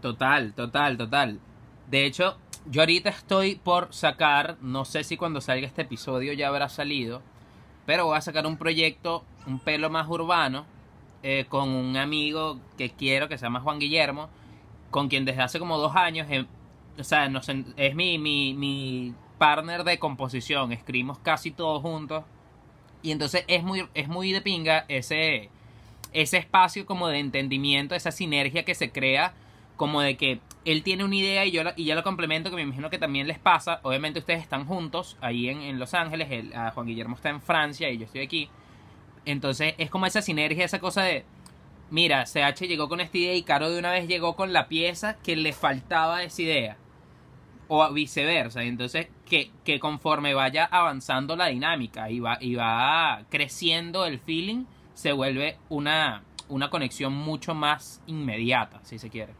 Total, 0.00 0.54
total, 0.54 0.96
total. 0.96 1.38
De 1.90 2.06
hecho, 2.06 2.38
yo 2.64 2.80
ahorita 2.80 3.10
estoy 3.10 3.56
por 3.56 3.92
sacar, 3.92 4.56
no 4.62 4.86
sé 4.86 5.04
si 5.04 5.18
cuando 5.18 5.42
salga 5.42 5.66
este 5.66 5.82
episodio 5.82 6.32
ya 6.32 6.48
habrá 6.48 6.70
salido, 6.70 7.20
pero 7.86 8.06
voy 8.06 8.18
a 8.18 8.20
sacar 8.20 8.46
un 8.46 8.56
proyecto, 8.56 9.24
un 9.46 9.58
pelo 9.60 9.88
más 9.88 10.08
urbano, 10.08 10.66
eh, 11.22 11.46
con 11.48 11.70
un 11.70 11.96
amigo 11.96 12.58
que 12.76 12.90
quiero, 12.90 13.28
que 13.28 13.38
se 13.38 13.46
llama 13.46 13.60
Juan 13.60 13.78
Guillermo, 13.78 14.28
con 14.90 15.08
quien 15.08 15.24
desde 15.24 15.42
hace 15.42 15.58
como 15.58 15.78
dos 15.78 15.94
años, 15.96 16.26
eh, 16.30 16.46
o 16.98 17.04
sea, 17.04 17.30
es 17.76 17.94
mi, 17.94 18.18
mi, 18.18 18.54
mi 18.54 19.14
partner 19.38 19.84
de 19.84 19.98
composición, 19.98 20.72
escribimos 20.72 21.18
casi 21.18 21.50
todos 21.50 21.80
juntos, 21.82 22.24
y 23.02 23.12
entonces 23.12 23.44
es 23.46 23.62
muy, 23.62 23.88
es 23.94 24.08
muy 24.08 24.32
de 24.32 24.40
pinga 24.40 24.84
ese, 24.88 25.50
ese 26.12 26.38
espacio 26.38 26.86
como 26.86 27.08
de 27.08 27.20
entendimiento, 27.20 27.94
esa 27.94 28.10
sinergia 28.10 28.64
que 28.64 28.74
se 28.74 28.90
crea 28.90 29.34
como 29.76 30.00
de 30.00 30.16
que 30.16 30.40
él 30.64 30.82
tiene 30.82 31.04
una 31.04 31.14
idea 31.16 31.44
y 31.44 31.50
yo 31.52 31.62
la, 31.62 31.74
y 31.76 31.84
ya 31.84 31.94
lo 31.94 32.02
complemento, 32.02 32.50
que 32.50 32.56
me 32.56 32.62
imagino 32.62 32.90
que 32.90 32.98
también 32.98 33.26
les 33.28 33.38
pasa. 33.38 33.80
Obviamente 33.82 34.18
ustedes 34.18 34.40
están 34.42 34.66
juntos 34.66 35.16
ahí 35.20 35.48
en, 35.48 35.60
en 35.62 35.78
Los 35.78 35.94
Ángeles, 35.94 36.28
él- 36.30 36.52
a 36.54 36.70
Juan 36.72 36.86
Guillermo 36.86 37.14
está 37.16 37.28
en 37.30 37.40
Francia 37.42 37.90
y 37.90 37.98
yo 37.98 38.04
estoy 38.06 38.22
aquí. 38.22 38.48
Entonces 39.24 39.74
es 39.78 39.90
como 39.90 40.06
esa 40.06 40.22
sinergia, 40.22 40.64
esa 40.64 40.78
cosa 40.80 41.02
de, 41.02 41.24
mira, 41.90 42.24
CH 42.26 42.66
llegó 42.66 42.88
con 42.88 43.00
esta 43.00 43.18
idea 43.18 43.34
y 43.34 43.42
Caro 43.42 43.70
de 43.70 43.78
una 43.78 43.90
vez 43.92 44.08
llegó 44.08 44.34
con 44.36 44.52
la 44.52 44.68
pieza 44.68 45.16
que 45.22 45.36
le 45.36 45.52
faltaba 45.52 46.22
esa 46.22 46.42
idea. 46.42 46.76
O 47.68 47.92
viceversa. 47.92 48.62
Entonces 48.62 49.08
que, 49.28 49.50
que 49.64 49.80
conforme 49.80 50.34
vaya 50.34 50.64
avanzando 50.64 51.34
la 51.36 51.46
dinámica 51.46 52.10
y 52.10 52.20
va, 52.20 52.38
y 52.40 52.54
va 52.54 53.22
creciendo 53.28 54.06
el 54.06 54.20
feeling, 54.20 54.64
se 54.94 55.12
vuelve 55.12 55.58
una, 55.68 56.22
una 56.48 56.70
conexión 56.70 57.12
mucho 57.12 57.54
más 57.54 58.00
inmediata, 58.06 58.80
si 58.84 58.98
se 58.98 59.10
quiere. 59.10 59.34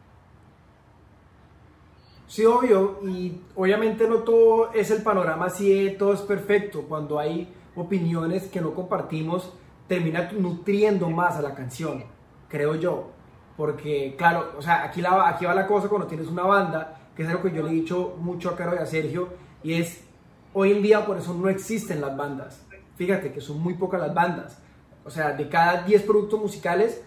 Sí, 2.26 2.44
obvio, 2.44 2.98
y 3.04 3.40
obviamente 3.54 4.08
no 4.08 4.18
todo 4.18 4.72
es 4.72 4.90
el 4.90 5.02
panorama 5.02 5.46
así, 5.46 5.84
de 5.84 5.90
todo 5.92 6.12
es 6.12 6.22
perfecto. 6.22 6.82
Cuando 6.82 7.20
hay 7.20 7.52
opiniones 7.76 8.48
que 8.48 8.60
no 8.60 8.74
compartimos, 8.74 9.52
termina 9.86 10.30
nutriendo 10.32 11.08
más 11.08 11.36
a 11.36 11.42
la 11.42 11.54
canción, 11.54 12.04
creo 12.48 12.74
yo. 12.74 13.10
Porque, 13.56 14.16
claro, 14.18 14.54
o 14.58 14.62
sea, 14.62 14.84
aquí, 14.84 15.00
la, 15.00 15.28
aquí 15.28 15.44
va 15.44 15.54
la 15.54 15.66
cosa 15.66 15.88
cuando 15.88 16.08
tienes 16.08 16.26
una 16.26 16.42
banda, 16.42 17.10
que 17.14 17.22
es 17.22 17.28
algo 17.28 17.42
que 17.42 17.52
yo 17.52 17.62
le 17.62 17.70
he 17.70 17.74
dicho 17.74 18.16
mucho 18.18 18.50
a 18.50 18.56
Caro 18.56 18.74
y 18.74 18.78
a 18.78 18.86
Sergio, 18.86 19.28
y 19.62 19.74
es, 19.74 20.04
hoy 20.52 20.72
en 20.72 20.82
día 20.82 21.06
por 21.06 21.16
eso 21.16 21.32
no 21.32 21.48
existen 21.48 22.00
las 22.00 22.16
bandas. 22.16 22.66
Fíjate 22.96 23.32
que 23.32 23.40
son 23.40 23.60
muy 23.60 23.74
pocas 23.74 24.00
las 24.00 24.12
bandas. 24.12 24.60
O 25.04 25.10
sea, 25.10 25.32
de 25.32 25.48
cada 25.48 25.82
10 25.84 26.02
productos 26.02 26.40
musicales, 26.40 27.02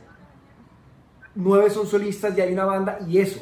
9 1.35 1.69
son 1.69 1.85
solistas 1.85 2.37
y 2.37 2.41
hay 2.41 2.53
una 2.53 2.65
banda, 2.65 2.99
y 3.05 3.17
eso. 3.19 3.41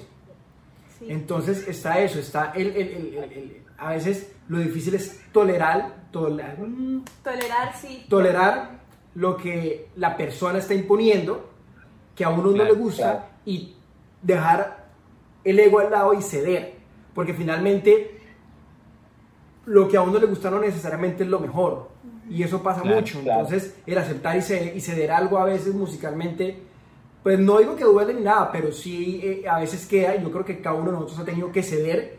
Sí. 1.00 1.08
Entonces 1.10 1.68
está 1.68 2.00
eso, 2.00 2.20
está 2.20 2.52
el, 2.56 2.68
el- 2.68 2.76
el- 2.78 3.14
el- 3.16 3.32
el- 3.34 3.62
a 3.78 3.92
veces 3.92 4.32
lo 4.50 4.58
difícil 4.60 4.96
es 4.96 5.20
tolerar, 5.32 5.94
tolerar, 6.12 6.58
Tolerar, 7.24 7.76
sí. 7.80 8.06
tolerar 8.10 8.80
lo 9.16 9.38
que 9.38 9.90
la 9.96 10.18
persona 10.18 10.58
está 10.60 10.74
imponiendo, 10.74 11.50
que 12.16 12.24
a 12.24 12.30
uno 12.30 12.52
no 12.52 12.64
le 12.64 12.72
gusta, 12.74 13.04
claro. 13.12 13.26
y 13.46 13.76
dejar 14.22 14.88
el 15.44 15.60
ego 15.60 15.80
al 15.80 15.92
lado 15.92 16.14
y 16.14 16.22
ceder, 16.24 16.76
porque 17.14 17.34
finalmente 17.34 18.20
lo 19.66 19.88
que 19.88 19.98
a 19.98 20.02
uno 20.02 20.18
le 20.20 20.26
gusta 20.26 20.50
no 20.50 20.60
necesariamente 20.60 21.24
es 21.24 21.30
lo 21.30 21.40
mejor, 21.40 21.90
y 22.30 22.42
eso 22.44 22.64
pasa 22.64 22.82
Claro, 22.82 22.98
mucho, 22.98 23.20
claro. 23.22 23.42
entonces 23.42 23.76
el 23.86 23.98
aceptar 23.98 24.38
y 24.38 24.42
ceder, 24.42 24.76
y 24.76 24.82
ceder 24.82 25.12
algo 25.12 25.38
a 25.38 25.46
veces 25.46 25.74
musicalmente, 25.74 26.60
pues 27.28 27.40
no 27.40 27.58
digo 27.58 27.76
que 27.76 27.84
duele 27.84 28.14
ni 28.14 28.22
nada, 28.22 28.50
pero 28.54 28.72
sí 28.72 29.20
eh, 29.22 29.44
a 29.50 29.60
veces 29.60 29.86
queda, 29.86 30.16
y 30.16 30.22
yo 30.24 30.32
creo 30.32 30.46
que 30.46 30.62
cada 30.62 30.78
uno 30.78 30.86
de 30.86 30.92
nosotros 30.94 31.20
ha 31.20 31.26
tenido 31.26 31.52
que 31.52 31.62
ceder 31.62 32.16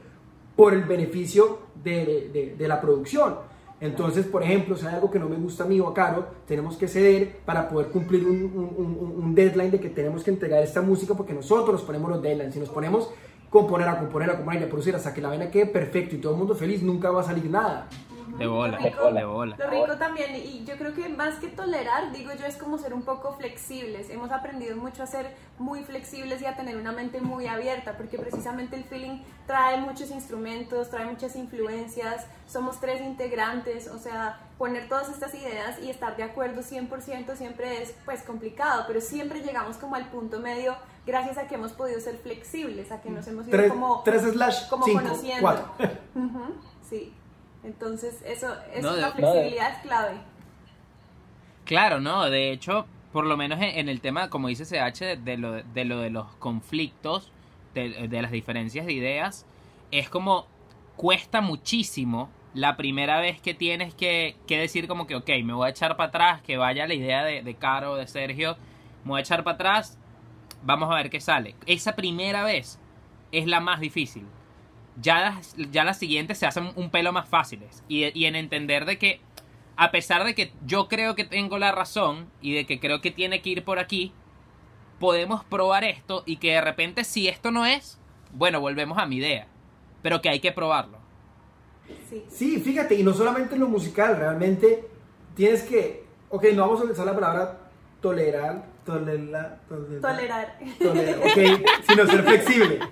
por 0.55 0.75
el 0.75 0.83
beneficio 0.85 1.61
de, 1.83 2.29
de- 2.31 2.55
de 2.59 2.69
la 2.69 2.79
producción. 2.79 3.37
Entonces, 3.81 4.27
por 4.27 4.43
ejemplo, 4.43 4.77
si 4.77 4.85
hay 4.87 4.97
algo 4.97 5.11
que 5.11 5.19
no 5.19 5.27
me 5.27 5.37
gusta 5.37 5.65
a 5.65 5.67
mí 5.67 5.81
o 5.81 5.89
a 5.89 5.95
Caro, 5.95 6.27
tenemos 6.47 6.77
que 6.77 6.89
ceder 6.89 7.39
para 7.47 7.71
poder 7.71 7.89
cumplir 7.89 8.23
un, 8.27 8.37
un- 8.43 8.75
un- 8.77 9.15
un 9.25 9.35
deadline 9.35 9.71
de 9.71 9.81
que 9.81 9.89
tenemos 9.89 10.23
que 10.23 10.31
entregar 10.31 10.63
esta 10.63 10.83
música 10.83 11.15
porque 11.15 11.33
nosotros 11.33 11.73
nos 11.73 11.83
ponemos 11.85 12.11
los 12.11 12.21
deadlines. 12.21 12.53
Si 12.53 12.61
nos 12.61 12.69
ponemos 12.69 13.09
componer, 13.49 13.89
a 13.89 13.99
componer, 13.99 14.29
a 14.29 14.37
componer 14.37 14.61
y 14.61 14.65
a 14.65 14.69
producir 14.69 14.95
hasta 14.95 15.15
que 15.15 15.23
la 15.23 15.29
vaina 15.31 15.51
quede 15.51 15.65
perfecto 15.65 16.17
y 16.17 16.19
todo 16.19 16.33
el 16.35 16.39
mundo 16.39 16.55
feliz, 16.55 16.83
nunca 16.83 17.11
va 17.11 17.23
a 17.23 17.25
salir 17.25 17.47
nada. 17.47 17.89
De 18.39 18.47
bola, 18.47 18.79
Lo 18.79 18.85
rico- 18.85 19.13
de 19.13 19.25
bola. 19.25 19.57
Lo 19.59 19.71
rico 19.71 19.97
también, 19.99 20.35
y 20.37 20.65
yo 20.65 20.77
creo 20.77 20.95
que 20.95 21.09
más 21.09 21.37
que 21.37 21.49
tolerar, 21.49 22.13
digo 22.13 22.31
yo, 22.39 22.47
es 22.47 22.57
como 22.57 22.79
ser 22.79 22.95
un 22.95 23.03
poco 23.03 23.33
flexibles. 23.33 24.09
Hemos 24.11 24.31
aprendido 24.31 24.77
mucho 24.77 25.03
a 25.03 25.07
ser 25.07 25.35
muy 25.59 25.83
flexibles 25.83 26.41
y 26.43 26.47
a 26.47 26.57
tener 26.57 26.77
una 26.77 26.93
mente 26.93 27.21
muy 27.21 27.47
abierta, 27.47 27.97
porque 27.97 28.19
precisamente 28.19 28.77
el 28.77 28.85
feeling 28.85 29.23
trae 29.47 29.79
muchos 29.79 30.11
instrumentos, 30.11 30.89
trae 30.91 31.07
muchas 31.07 31.35
influencias, 31.37 32.27
somos 32.47 32.79
tres 32.81 33.01
integrantes, 33.03 33.89
o 33.89 33.99
sea, 33.99 34.39
poner 34.57 34.89
todas 34.89 35.09
estas 35.09 35.35
ideas 35.35 35.79
y 35.81 35.91
estar 35.91 36.17
de 36.17 36.23
acuerdo 36.23 36.63
100% 36.63 37.35
siempre 37.37 37.83
es 37.83 37.95
pues 38.05 38.23
complicado, 38.23 38.85
pero 38.87 39.01
siempre 39.01 39.41
llegamos 39.41 39.77
como 39.77 39.95
al 39.97 40.07
punto 40.11 40.41
medio 40.41 40.75
gracias 41.07 41.39
a 41.39 41.47
que 41.47 41.55
hemos 41.55 41.73
podido 41.73 42.01
ser 42.01 42.17
flexibles, 42.19 42.93
a 42.93 43.01
que 43.01 43.09
nos 43.11 43.27
hemos 43.27 43.47
ido 43.49 43.57
Tres, 43.57 43.71
como 43.73 44.03
tres 44.05 44.23
slash 44.23 44.69
como 44.69 44.85
cinco, 44.85 45.01
conociendo. 45.03 45.41
cuatro. 45.41 45.67
Sí. 46.89 47.13
Entonces, 47.63 48.23
eso, 48.25 48.55
eso 48.73 48.93
No, 48.93 48.97
la 48.97 49.11
no, 49.11 49.15
flexibilidad 49.15 49.73
es 49.73 49.79
clave. 49.83 50.21
Claro, 51.65 52.01
no, 52.01 52.31
de 52.31 52.51
hecho, 52.53 52.87
por 53.13 53.27
lo 53.27 53.37
menos 53.37 53.59
en, 53.61 53.79
en 53.79 53.89
el 53.89 54.01
tema, 54.01 54.31
como 54.31 54.49
dice 54.49 54.65
CH, 54.65 55.01
de, 55.01 55.17
de 55.17 55.37
lo, 55.37 55.63
de 55.63 55.85
lo 55.85 55.99
de 56.01 56.11
los 56.11 56.35
conflictos, 56.37 57.33
de, 57.75 58.09
de 58.09 58.23
las 58.23 58.31
diferencias 58.31 58.87
de 58.87 58.93
ideas, 58.93 59.47
es 59.91 60.09
como 60.09 60.47
cuesta 60.97 61.41
muchísimo 61.41 62.31
la 62.55 62.77
primera 62.77 63.21
vez 63.21 63.41
que 63.41 63.55
tienes 63.55 63.95
que, 63.95 64.37
que 64.47 64.59
decir 64.59 64.89
como 64.89 65.07
que, 65.07 65.15
ok, 65.17 65.29
me 65.45 65.53
voy 65.53 65.67
a 65.67 65.71
echar 65.71 65.97
para 65.97 66.09
atrás, 66.09 66.43
que 66.43 66.57
vaya 66.57 66.87
la 66.87 66.95
idea 66.95 67.25
de, 67.25 67.43
de 67.43 67.55
Caro, 67.55 67.97
de 67.97 68.07
Sergio, 68.07 68.57
me 69.05 69.11
voy 69.11 69.19
a 69.19 69.23
echar 69.23 69.45
para 69.45 69.55
atrás, 69.55 69.99
vamos 70.63 70.91
a 70.91 70.97
ver 70.97 71.11
qué 71.11 71.21
sale. 71.21 71.55
Esa 71.67 71.95
primera 71.95 72.43
vez 72.45 72.81
es 73.33 73.47
la 73.47 73.61
más 73.61 73.81
difícil. 73.81 74.27
Ya 75.01 75.21
las, 75.21 75.55
ya 75.71 75.85
las 75.85 75.99
siguientes 75.99 76.39
se 76.39 76.47
hacen 76.47 76.71
un 76.75 76.91
pelo 76.91 77.13
más 77.13 77.29
fáciles. 77.29 77.83
Y, 77.89 78.07
y 78.19 78.27
en 78.27 78.37
entender 78.37 78.85
de 78.85 78.99
que, 78.99 79.21
a 79.77 79.91
pesar 79.91 80.25
de 80.25 80.35
que 80.35 80.53
yo 80.67 80.89
creo 80.89 81.15
que 81.15 81.25
tengo 81.25 81.59
la 81.59 81.73
razón 81.73 82.29
y 82.41 82.55
de 82.55 82.67
que 82.67 82.81
creo 82.81 83.01
que 83.01 83.11
tiene 83.11 83.41
que 83.43 83.51
ir 83.51 83.65
por 83.65 83.79
aquí, 83.79 84.13
podemos 84.99 85.45
probar 85.45 85.85
esto 85.85 86.25
y 86.27 86.37
que 86.39 86.53
de 86.53 86.61
repente 86.61 87.05
si 87.05 87.29
esto 87.29 87.51
no 87.51 87.65
es, 87.65 88.01
bueno, 88.33 88.61
volvemos 88.61 88.99
a 88.99 89.07
mi 89.07 89.17
idea. 89.17 89.47
Pero 90.03 90.21
que 90.21 90.29
hay 90.29 90.41
que 90.41 90.53
probarlo. 90.53 90.99
Sí. 92.09 92.25
Sí, 92.29 92.61
fíjate, 92.61 92.95
y 92.95 93.03
no 93.03 93.13
solamente 93.15 93.55
en 93.55 93.61
lo 93.61 93.69
musical, 93.69 94.17
realmente 94.17 94.89
tienes 95.35 95.63
que, 95.63 96.05
ok, 96.29 96.45
no 96.55 96.63
vamos 96.63 96.81
a 96.81 96.85
utilizar 96.85 97.07
la 97.07 97.15
palabra 97.15 97.59
tolerar, 98.01 98.65
tolerar, 98.85 99.61
tolerar, 99.69 100.01
Tolerar. 100.01 100.59
tolerar, 100.79 101.19
ok, 101.19 101.67
sino 101.89 102.07
ser 102.07 102.23
flexible. 102.25 102.81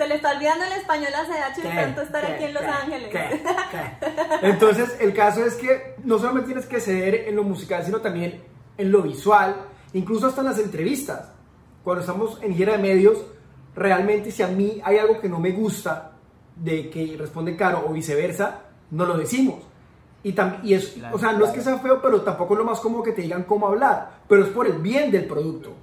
Se 0.00 0.08
le 0.08 0.14
está 0.14 0.30
olvidando 0.34 0.64
el 0.64 0.72
español 0.72 1.12
a 1.14 1.26
CH 1.26 1.62
de 1.62 1.68
tanto 1.74 2.00
estar 2.00 2.24
¿Qué? 2.24 2.32
aquí 2.32 2.44
en 2.44 2.54
Los 2.54 2.62
¿Qué? 2.62 2.68
Ángeles. 2.70 3.08
¿Qué? 3.10 3.42
¿Qué? 3.70 4.06
Entonces, 4.48 4.96
el 4.98 5.12
caso 5.12 5.44
es 5.44 5.56
que 5.56 5.96
no 6.04 6.18
solamente 6.18 6.46
tienes 6.46 6.64
que 6.64 6.80
ceder 6.80 7.28
en 7.28 7.36
lo 7.36 7.42
musical, 7.44 7.84
sino 7.84 8.00
también 8.00 8.42
en 8.78 8.90
lo 8.90 9.02
visual, 9.02 9.56
incluso 9.92 10.28
hasta 10.28 10.40
en 10.40 10.46
las 10.46 10.58
entrevistas. 10.58 11.28
Cuando 11.84 12.00
estamos 12.00 12.38
en 12.40 12.54
gira 12.54 12.72
de 12.72 12.78
medios, 12.78 13.26
realmente 13.76 14.30
si 14.30 14.42
a 14.42 14.46
mí 14.46 14.80
hay 14.82 14.96
algo 14.96 15.20
que 15.20 15.28
no 15.28 15.38
me 15.38 15.50
gusta 15.50 16.12
de 16.56 16.88
que 16.88 17.16
responde 17.18 17.54
Caro 17.54 17.84
o 17.86 17.92
viceversa, 17.92 18.60
no 18.92 19.04
lo 19.04 19.18
decimos. 19.18 19.58
Y, 20.22 20.34
y 20.62 20.72
es, 20.72 20.88
Claro, 20.92 21.14
o 21.14 21.18
sea, 21.18 21.34
no 21.34 21.44
es 21.44 21.50
que 21.50 21.60
sea 21.60 21.76
feo, 21.76 22.00
pero 22.00 22.22
tampoco 22.22 22.54
es 22.54 22.58
lo 22.58 22.64
más 22.64 22.80
cómodo 22.80 23.02
que 23.02 23.12
te 23.12 23.20
digan 23.20 23.42
cómo 23.42 23.66
hablar, 23.66 24.22
pero 24.26 24.44
es 24.44 24.48
por 24.48 24.66
el 24.66 24.78
bien 24.78 25.10
del 25.10 25.26
producto. 25.26 25.74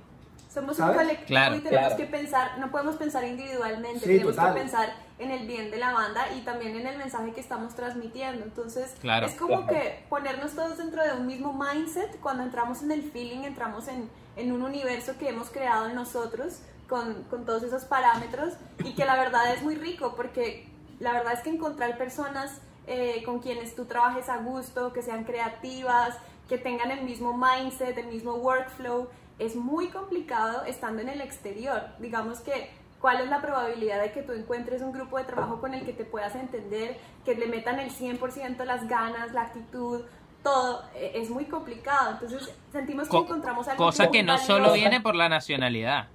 Somos 0.58 0.76
¿Sabes? 0.78 0.96
un 0.98 1.04
colectivo 1.04 1.28
Claro. 1.28 1.56
y 1.56 1.60
tenemos 1.60 1.88
Claro. 1.94 1.98
que 1.98 2.06
pensar, 2.06 2.58
no 2.58 2.72
podemos 2.72 2.96
pensar 2.96 3.24
individualmente, 3.26 4.00
Sí, 4.00 4.06
tenemos 4.06 4.36
total. 4.36 4.54
que 4.56 4.60
pensar 4.62 4.94
en 5.20 5.30
el 5.32 5.46
bien 5.46 5.70
de 5.70 5.78
la 5.78 5.94
banda 5.94 6.26
y 6.36 6.42
también 6.42 6.76
en 6.76 6.88
el 6.88 6.98
mensaje 6.98 7.32
que 7.32 7.40
estamos 7.42 7.76
transmitiendo. 7.76 8.44
Entonces, 8.44 8.96
Claro. 9.00 9.28
es 9.28 9.36
como 9.36 9.66
Claro. 9.66 9.68
que 9.68 10.04
ponernos 10.10 10.54
todos 10.54 10.78
dentro 10.80 11.04
de 11.04 11.14
un 11.14 11.28
mismo 11.28 11.54
mindset, 11.54 12.20
cuando 12.22 12.42
entramos 12.44 12.82
en 12.82 12.92
el 12.92 13.04
feeling, 13.12 13.44
entramos 13.44 13.88
en, 13.88 14.10
en 14.36 14.52
un 14.52 14.64
universo 14.64 15.14
que 15.20 15.30
hemos 15.30 15.50
creado 15.52 15.88
en 15.90 15.94
nosotros 15.96 16.62
con, 16.90 17.24
con 17.26 17.46
todos 17.46 17.62
esos 17.64 17.86
parámetros 17.86 18.54
y 18.84 18.94
que 18.96 19.06
la 19.06 19.16
verdad 19.16 19.54
es 19.54 19.62
muy 19.62 19.76
rico 19.76 20.16
porque 20.16 20.68
la 21.00 21.12
verdad 21.14 21.34
es 21.34 21.42
que 21.42 21.50
encontrar 21.52 21.98
personas 22.00 22.62
eh, 22.88 23.22
con 23.26 23.40
quienes 23.42 23.76
tú 23.76 23.86
trabajes 23.86 24.28
a 24.30 24.38
gusto, 24.38 24.92
que 24.94 25.02
sean 25.04 25.24
creativas, 25.26 26.16
que 26.50 26.58
tengan 26.58 26.90
el 26.92 27.02
mismo 27.04 27.38
mindset, 27.38 27.98
el 27.98 28.08
mismo 28.08 28.36
workflow, 28.36 29.10
es 29.40 29.56
muy 29.56 29.88
complicado 29.90 30.64
estando 30.66 31.02
en 31.02 31.10
el 31.10 31.22
exterior. 31.22 31.82
Digamos 32.00 32.40
que, 32.40 32.70
¿cuál 33.00 33.22
es 33.22 33.30
la 33.30 33.42
probabilidad 33.42 34.02
de 34.02 34.12
que 34.12 34.22
tú 34.24 34.34
encuentres 34.34 34.82
un 34.82 34.92
grupo 34.92 35.18
de 35.18 35.26
trabajo 35.26 35.60
con 35.62 35.74
el 35.74 35.86
que 35.86 35.94
te 35.94 36.06
puedas 36.06 36.36
entender, 36.36 36.98
que 37.26 37.36
le 37.36 37.48
metan 37.48 37.80
el 37.80 37.92
100% 37.92 38.64
las 38.66 38.88
ganas, 38.88 39.34
la 39.34 39.42
actitud, 39.44 40.02
todo? 40.44 40.84
Eh, 40.96 41.12
Es 41.16 41.30
muy 41.30 41.46
complicado. 41.46 42.12
Entonces, 42.14 42.52
sentimos 42.72 43.06
que 43.06 43.12
Co- 43.12 43.24
encontramos 43.26 43.68
algo 43.68 43.84
cosa 43.86 44.10
que 44.12 44.24
no 44.24 44.34
valioso. 44.34 44.54
solo 44.54 44.74
viene 44.74 45.02
por 45.02 45.16
la 45.16 45.30
nacionalidad. 45.30 46.08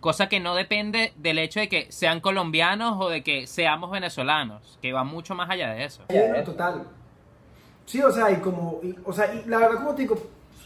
Cosa 0.00 0.28
que 0.28 0.38
no 0.38 0.54
depende 0.54 1.12
del 1.16 1.38
hecho 1.38 1.60
de 1.60 1.68
que 1.70 1.90
sean 1.90 2.20
colombianos 2.20 2.96
o 3.00 3.08
de 3.08 3.22
que 3.22 3.46
seamos 3.46 3.90
venezolanos. 3.90 4.78
Que 4.82 4.92
va 4.92 5.02
mucho 5.02 5.34
más 5.34 5.48
allá 5.48 5.70
de 5.72 5.84
eso. 5.84 6.02
Sí, 6.10 6.16
no, 6.36 6.42
total. 6.44 6.86
Sí, 7.86 8.02
o 8.02 8.10
sea, 8.10 8.30
y 8.30 8.36
como, 8.40 8.80
y- 8.82 8.94
o 9.04 9.12
sea, 9.12 9.32
y 9.32 9.44
la 9.46 9.58
verdad 9.58 9.76
como 9.78 9.94
te 9.94 10.02
digo, 10.02 10.16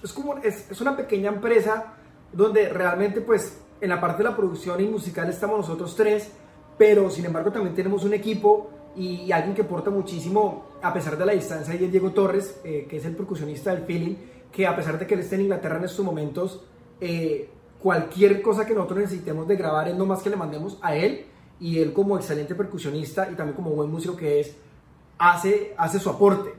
es 0.03 0.13
como, 0.13 0.39
es, 0.39 0.71
es 0.71 0.81
una 0.81 0.97
pequeña 0.97 1.31
empresa 1.31 1.95
donde 2.33 2.69
realmente 2.69 3.21
pues 3.21 3.59
en 3.81 3.89
la 3.89 4.01
parte 4.01 4.23
de 4.23 4.29
la 4.29 4.37
producción 4.37 4.81
y 4.81 4.87
musical 4.87 5.29
estamos 5.29 5.59
nosotros 5.59 5.95
tres, 5.95 6.31
pero 6.77 7.11
sin 7.11 7.25
embargo 7.25 7.53
también 7.53 7.75
tenemos 7.75 8.05
un 8.05 8.15
equipo 8.15 8.71
y, 8.97 9.31
alguien 9.31 9.55
que 9.55 9.63
aporta 9.63 9.91
muchísimo 9.91 10.65
a 10.83 10.93
pesar 10.93 11.17
de 11.17 11.25
la 11.25 11.33
distancia 11.33 11.75
y 11.75 11.85
es 11.85 11.91
Diego 11.91 12.11
Torres, 12.11 12.61
eh, 12.65 12.87
que 12.89 12.97
es 12.97 13.05
el 13.05 13.15
percusionista 13.15 13.75
del 13.75 13.85
feeling, 13.85 14.17
que 14.51 14.67
a 14.67 14.75
pesar 14.75 14.99
de 14.99 15.07
que 15.07 15.15
él 15.15 15.21
esté 15.21 15.37
en 15.37 15.43
Inglaterra 15.43 15.79
en 15.79 15.85
estos 15.85 16.05
momentos, 16.05 16.65
eh, 17.01 17.49
cualquier 17.81 18.43
cosa 18.43 18.67
que 18.67 18.75
nosotros 18.75 19.01
necesitemos 19.01 19.47
de 19.47 19.57
grabar 19.57 19.89
es 19.89 19.95
no 19.95 20.05
más 20.05 20.23
que 20.23 20.31
le 20.31 20.37
mandemos 20.37 20.79
a 20.83 20.97
él 20.97 21.27
y 21.61 21.79
él 21.79 21.93
como 21.93 22.17
excelente 22.17 22.55
percusionista 22.55 23.29
y 23.31 23.35
también 23.35 23.55
como 23.55 23.71
buen 23.71 23.91
músico 23.91 24.17
que 24.17 24.41
es, 24.41 24.57
hace, 25.19 25.75
hace 25.77 26.01
su 26.01 26.11
aporte. 26.11 26.58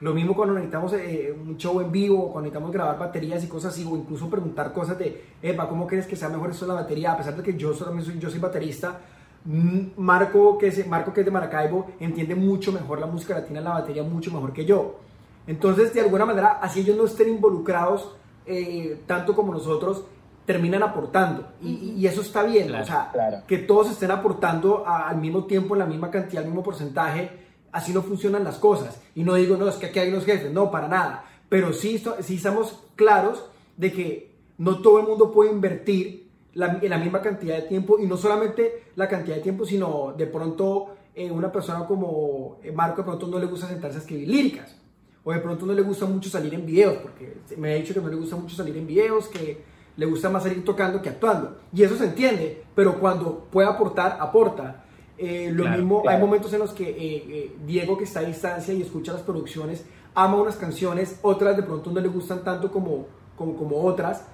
Lo 0.00 0.14
mismo 0.14 0.34
cuando 0.34 0.54
necesitamos 0.54 0.92
eh, 0.92 1.36
un 1.36 1.56
show 1.56 1.80
en 1.80 1.90
vivo, 1.90 2.30
cuando 2.32 2.42
necesitamos 2.42 2.72
grabar 2.72 2.98
baterías 2.98 3.42
y 3.42 3.48
cosas 3.48 3.74
así, 3.74 3.84
o 3.84 3.96
incluso 3.96 4.30
preguntar 4.30 4.72
cosas 4.72 4.98
de, 4.98 5.24
Eva, 5.42 5.68
¿cómo 5.68 5.86
crees 5.86 6.06
que 6.06 6.14
sea 6.14 6.28
mejor 6.28 6.50
esto 6.50 6.66
de 6.66 6.74
la 6.74 6.82
batería? 6.82 7.12
A 7.12 7.16
pesar 7.16 7.36
de 7.36 7.42
que 7.42 7.56
yo 7.56 7.74
solamente 7.74 8.10
soy, 8.10 8.20
yo 8.20 8.30
soy 8.30 8.38
baterista, 8.38 9.00
mm, 9.44 9.80
Marco 9.96 10.56
que, 10.56 10.68
es, 10.68 10.86
Marco, 10.86 11.12
que 11.12 11.20
es 11.20 11.26
de 11.26 11.32
Maracaibo, 11.32 11.86
entiende 11.98 12.36
mucho 12.36 12.70
mejor 12.70 13.00
la 13.00 13.06
música 13.06 13.34
latina 13.34 13.58
en 13.58 13.64
la 13.64 13.72
batería, 13.72 14.04
mucho 14.04 14.30
mejor 14.30 14.52
que 14.52 14.64
yo. 14.64 15.00
Entonces, 15.48 15.92
de 15.92 16.00
alguna 16.02 16.26
manera, 16.26 16.58
así 16.62 16.80
ellos 16.80 16.96
no 16.96 17.06
estén 17.06 17.30
involucrados 17.30 18.14
eh, 18.46 19.02
tanto 19.06 19.34
como 19.34 19.52
nosotros, 19.52 20.04
terminan 20.46 20.82
aportando. 20.82 21.48
Y, 21.60 22.06
eso 22.06 22.22
está 22.22 22.42
bien, 22.42 22.74
o 22.74 22.84
sea, 22.84 23.44
que 23.46 23.58
todos 23.58 23.90
estén 23.90 24.10
aportando 24.10 24.86
al 24.86 25.18
mismo 25.18 25.44
tiempo, 25.44 25.74
en 25.74 25.80
la 25.80 25.86
misma 25.86 26.10
cantidad, 26.10 26.42
al 26.42 26.48
mismo 26.48 26.62
porcentaje, 26.62 27.47
así 27.72 27.92
no 27.92 28.02
funcionan 28.02 28.44
las 28.44 28.56
cosas. 28.56 29.00
Y 29.14 29.24
no 29.24 29.34
digo, 29.34 29.56
no, 29.56 29.68
es 29.68 29.76
que 29.76 29.86
aquí 29.86 29.98
hay 29.98 30.10
unos 30.10 30.24
jefes, 30.24 30.52
no, 30.52 30.70
para 30.70 30.88
nada. 30.88 31.24
Pero 31.48 31.72
sí, 31.72 32.02
sí 32.20 32.36
estamos 32.36 32.84
claros 32.96 33.44
de 33.76 33.92
que 33.92 34.36
no 34.58 34.80
todo 34.80 35.00
el 35.00 35.06
mundo 35.06 35.32
puede 35.32 35.50
invertir 35.50 36.28
en 36.54 36.90
la 36.90 36.98
misma 36.98 37.22
cantidad 37.22 37.56
de 37.56 37.62
tiempo, 37.62 37.98
y 37.98 38.06
no 38.06 38.16
solamente 38.16 38.84
la 38.96 39.08
cantidad 39.08 39.36
de 39.36 39.42
tiempo, 39.42 39.64
sino 39.64 40.14
de 40.16 40.26
pronto 40.26 40.96
eh, 41.14 41.30
una 41.30 41.52
persona 41.52 41.86
como 41.86 42.58
eh, 42.62 42.72
Marco 42.72 43.02
de 43.02 43.04
pronto 43.04 43.26
no 43.28 43.38
le 43.38 43.46
gusta 43.46 43.68
sentarse 43.68 43.98
a 43.98 44.00
escribir 44.00 44.28
líricas, 44.28 44.74
o 45.22 45.32
de 45.32 45.38
pronto 45.38 45.66
no 45.66 45.72
le 45.72 45.82
gusta 45.82 46.06
mucho 46.06 46.28
salir 46.28 46.52
en 46.54 46.66
videos, 46.66 46.96
porque 46.96 47.38
me 47.56 47.72
ha 47.72 47.74
dicho 47.76 47.94
que 47.94 48.00
no 48.00 48.08
le 48.08 48.16
gusta 48.16 48.34
mucho 48.34 48.56
salir 48.56 48.76
en 48.76 48.86
videos, 48.86 49.28
que 49.28 49.62
le 49.96 50.06
gusta 50.06 50.30
más 50.30 50.44
salir 50.44 50.64
tocando 50.64 51.02
que 51.02 51.10
actuando. 51.10 51.58
Y 51.72 51.82
eso 51.82 51.96
se 51.96 52.04
entiende, 52.04 52.64
pero 52.74 52.98
cuando 52.98 53.46
puede 53.50 53.68
aportar, 53.68 54.16
aporta. 54.20 54.84
Eh, 55.18 55.50
lo 55.52 55.68
mismo, 55.68 56.04
hay 56.06 56.20
momentos 56.20 56.52
en 56.52 56.60
los 56.60 56.70
que 56.70 56.88
eh, 56.88 56.96
eh, 56.96 57.56
Diego, 57.66 57.98
que 57.98 58.04
está 58.04 58.20
a 58.20 58.22
distancia 58.22 58.72
y 58.72 58.82
escucha 58.82 59.12
las 59.12 59.22
producciones, 59.22 59.84
ama 60.14 60.36
unas 60.36 60.54
canciones, 60.54 61.18
otras 61.22 61.56
de 61.56 61.64
pronto 61.64 61.90
no 61.90 62.00
le 62.00 62.06
gustan 62.06 62.44
tanto 62.44 62.70
como, 62.70 63.06
como, 63.36 63.56
como 63.56 63.82
otras, 63.82 64.24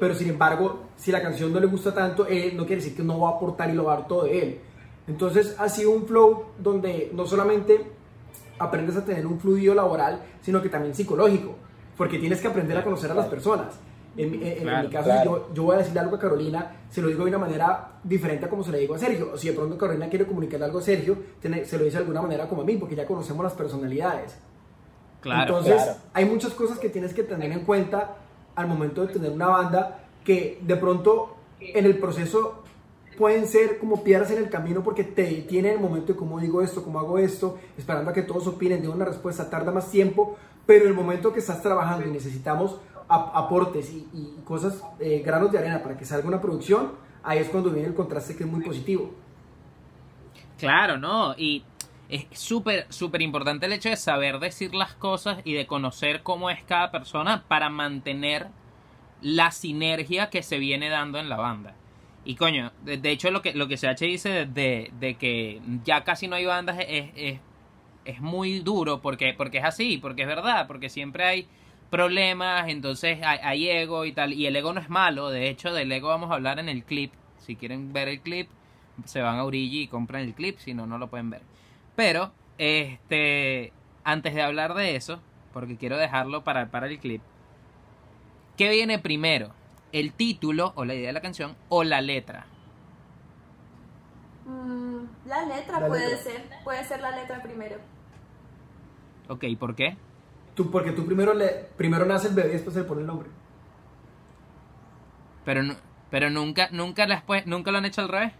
pero 0.00 0.14
sin 0.14 0.30
embargo, 0.30 0.84
si 0.96 1.12
la 1.12 1.20
canción 1.20 1.52
no 1.52 1.60
le 1.60 1.66
gusta 1.66 1.92
tanto, 1.92 2.22
no 2.22 2.64
quiere 2.64 2.76
decir 2.76 2.96
que 2.96 3.02
no 3.02 3.20
va 3.20 3.28
a 3.28 3.32
aportar 3.32 3.68
y 3.68 3.74
lo 3.74 3.84
va 3.84 3.92
a 3.92 3.96
dar 3.98 4.08
todo 4.08 4.24
de 4.24 4.42
él. 4.42 4.60
Entonces 5.06 5.56
ha 5.58 5.68
sido 5.68 5.90
un 5.90 6.06
flow 6.06 6.46
donde 6.58 7.10
no 7.14 7.26
solamente 7.26 7.84
aprendes 8.58 8.96
a 8.96 9.04
tener 9.04 9.26
un 9.26 9.38
fluido 9.38 9.74
laboral, 9.74 10.22
sino 10.40 10.62
que 10.62 10.70
también 10.70 10.94
psicológico, 10.94 11.54
porque 11.98 12.18
tienes 12.18 12.40
que 12.40 12.48
aprender 12.48 12.78
a 12.78 12.84
conocer 12.84 13.10
a 13.10 13.14
las 13.14 13.26
personas. 13.26 13.78
En, 14.16 14.32
mi 14.32 14.88
caso, 14.88 15.10
yo, 15.24 15.48
yo, 15.54 15.62
voy 15.62 15.76
a 15.76 15.78
decirle 15.78 16.00
algo 16.00 16.16
a 16.16 16.18
Carolina, 16.18 16.72
se 16.90 17.00
lo 17.00 17.08
digo 17.08 17.24
de 17.24 17.30
una 17.30 17.38
manera 17.38 17.92
diferente 18.02 18.46
a 18.46 18.48
como 18.48 18.64
se 18.64 18.72
le 18.72 18.78
digo 18.78 18.94
a 18.94 18.98
Sergio. 18.98 19.30
O 19.34 19.36
si 19.36 19.48
de 19.48 19.54
pronto 19.54 19.78
Carolina 19.78 20.08
quiere 20.08 20.26
comunicarle 20.26 20.66
algo 20.66 20.78
a 20.78 20.82
Sergio, 20.82 21.16
se 21.40 21.78
lo 21.78 21.84
dice 21.84 21.96
de 21.96 22.02
alguna 22.02 22.22
manera 22.22 22.48
como 22.48 22.62
a 22.62 22.64
mí, 22.64 22.76
porque 22.76 22.96
ya 22.96 23.06
conocemos 23.06 23.44
las 23.44 23.54
personalidades. 23.54 24.36
Claro, 25.20 25.58
Entonces, 25.58 25.96
hay 26.12 26.24
muchas 26.24 26.52
cosas 26.52 26.78
que 26.78 26.88
tienes 26.88 27.12
que 27.12 27.22
tener 27.22 27.50
en 27.52 27.64
cuenta 27.64 28.16
al 28.54 28.66
momento 28.66 29.06
de 29.06 29.12
tener 29.12 29.30
una 29.30 29.48
banda 29.48 30.00
que 30.24 30.58
de 30.62 30.76
pronto 30.76 31.36
en 31.60 31.84
el 31.84 31.98
proceso 31.98 32.62
pueden 33.16 33.48
ser 33.48 33.78
como 33.78 34.04
piedras 34.04 34.30
en 34.30 34.38
el 34.38 34.48
camino 34.48 34.82
porque 34.82 35.02
te 35.02 35.22
detiene 35.22 35.72
el 35.72 35.80
momento 35.80 36.12
de 36.12 36.18
cómo 36.18 36.38
digo 36.38 36.62
esto, 36.62 36.84
cómo 36.84 37.00
hago 37.00 37.18
esto, 37.18 37.58
esperando 37.76 38.10
a 38.10 38.14
que 38.14 38.22
todos 38.22 38.46
opinen, 38.46 38.80
de 38.80 38.88
una 38.88 39.04
respuesta, 39.04 39.50
tarda 39.50 39.72
más 39.72 39.90
tiempo, 39.90 40.36
pero 40.64 40.86
el 40.86 40.94
momento 40.94 41.32
que 41.32 41.40
estás 41.40 41.60
trabajando 41.60 42.06
y 42.06 42.10
necesitamos 42.10 42.78
aportes 43.08 43.92
y, 43.92 44.36
cosas, 44.44 44.82
eh, 45.00 45.22
granos 45.24 45.50
de 45.52 45.58
arena 45.58 45.82
para 45.82 45.96
que 45.96 46.04
salga 46.04 46.28
una 46.28 46.40
producción, 46.40 46.92
ahí 47.22 47.38
es 47.38 47.48
cuando 47.48 47.70
viene 47.70 47.88
el 47.88 47.94
contraste 47.94 48.36
que 48.36 48.44
es 48.44 48.50
muy 48.50 48.62
positivo. 48.62 49.12
Claro, 50.58 50.98
¿no? 50.98 51.34
Y 51.36 51.64
es 52.08 52.26
súper, 52.32 52.86
súper 52.88 53.22
importante 53.22 53.66
el 53.66 53.72
hecho 53.72 53.90
de 53.90 53.96
saber 53.96 54.38
decir 54.38 54.74
las 54.74 54.94
cosas 54.94 55.38
y 55.44 55.54
de 55.54 55.66
conocer 55.66 56.22
cómo 56.22 56.50
es 56.50 56.62
cada 56.62 56.90
persona 56.90 57.44
para 57.48 57.68
mantener 57.68 58.48
la 59.20 59.50
sinergia 59.50 60.30
que 60.30 60.42
se 60.42 60.58
viene 60.58 60.88
dando 60.88 61.18
en 61.18 61.28
la 61.28 61.36
banda. 61.36 61.74
Y 62.24 62.36
coño, 62.36 62.72
de, 62.82 63.10
hecho 63.10 63.30
lo 63.30 63.40
que, 63.40 63.54
lo 63.54 63.68
que 63.68 63.76
CH 63.76 64.00
dice 64.00 64.46
de, 64.46 64.90
de, 64.98 65.14
que 65.14 65.60
ya 65.84 66.04
casi 66.04 66.28
no 66.28 66.36
hay 66.36 66.44
bandas 66.44 66.78
es, 66.86 67.10
es, 67.16 67.40
es, 68.04 68.20
muy 68.20 68.60
duro 68.60 69.00
porque, 69.00 69.34
porque 69.34 69.58
es 69.58 69.64
así, 69.64 69.98
porque 69.98 70.22
es 70.22 70.28
verdad, 70.28 70.66
porque 70.66 70.90
siempre 70.90 71.24
hay 71.24 71.48
problemas, 71.90 72.68
entonces 72.68 73.18
hay, 73.22 73.68
ego 73.68 74.04
y 74.04 74.12
tal. 74.12 74.32
Y 74.32 74.46
el 74.46 74.56
ego 74.56 74.72
no 74.72 74.80
es 74.80 74.88
malo, 74.88 75.30
de 75.30 75.48
hecho 75.48 75.72
del 75.72 75.90
ego 75.90 76.08
vamos 76.08 76.30
a 76.30 76.34
hablar 76.34 76.58
en 76.58 76.68
el 76.68 76.84
clip. 76.84 77.12
Si 77.38 77.56
quieren 77.56 77.92
ver 77.92 78.08
el 78.08 78.20
clip, 78.20 78.48
se 79.04 79.22
van 79.22 79.38
a 79.38 79.44
Origi 79.44 79.82
y 79.82 79.88
compran 79.88 80.22
el 80.22 80.34
clip, 80.34 80.58
si 80.58 80.74
no, 80.74 80.86
no 80.86 80.98
lo 80.98 81.08
pueden 81.08 81.30
ver. 81.30 81.42
Pero, 81.96 82.32
este, 82.58 83.72
antes 84.04 84.34
de 84.34 84.42
hablar 84.42 84.74
de 84.74 84.96
eso, 84.96 85.20
porque 85.52 85.76
quiero 85.76 85.96
dejarlo 85.96 86.44
para, 86.44 86.70
para 86.70 86.88
el 86.88 86.98
clip, 86.98 87.22
¿qué 88.56 88.70
viene 88.70 88.98
primero? 88.98 89.50
¿El 89.92 90.12
título 90.12 90.72
o 90.76 90.84
la 90.84 90.94
idea 90.94 91.08
de 91.08 91.14
la 91.14 91.22
canción 91.22 91.56
o 91.68 91.84
la 91.84 92.00
letra? 92.00 92.46
Mm, 94.44 95.04
la 95.26 95.46
letra 95.46 95.86
puede 95.86 96.16
ser, 96.18 96.48
puede 96.64 96.84
ser 96.84 97.00
la 97.00 97.16
letra 97.16 97.42
primero. 97.42 97.76
Ok, 99.28 99.44
¿por 99.58 99.74
qué? 99.74 99.96
Porque 100.66 100.92
tú 100.92 101.06
primero, 101.06 101.34
le, 101.34 101.48
primero 101.76 102.04
nace 102.04 102.28
el 102.28 102.34
bebé 102.34 102.48
y 102.50 102.52
después 102.52 102.74
se 102.74 102.80
le 102.80 102.86
pone 102.86 103.02
el 103.02 103.06
nombre. 103.06 103.28
Pero, 105.44 105.62
pero 106.10 106.30
nunca, 106.30 106.68
nunca, 106.72 107.06
después, 107.06 107.46
nunca 107.46 107.70
lo 107.70 107.78
han 107.78 107.84
hecho 107.84 108.02
al 108.02 108.08
revés. 108.08 108.32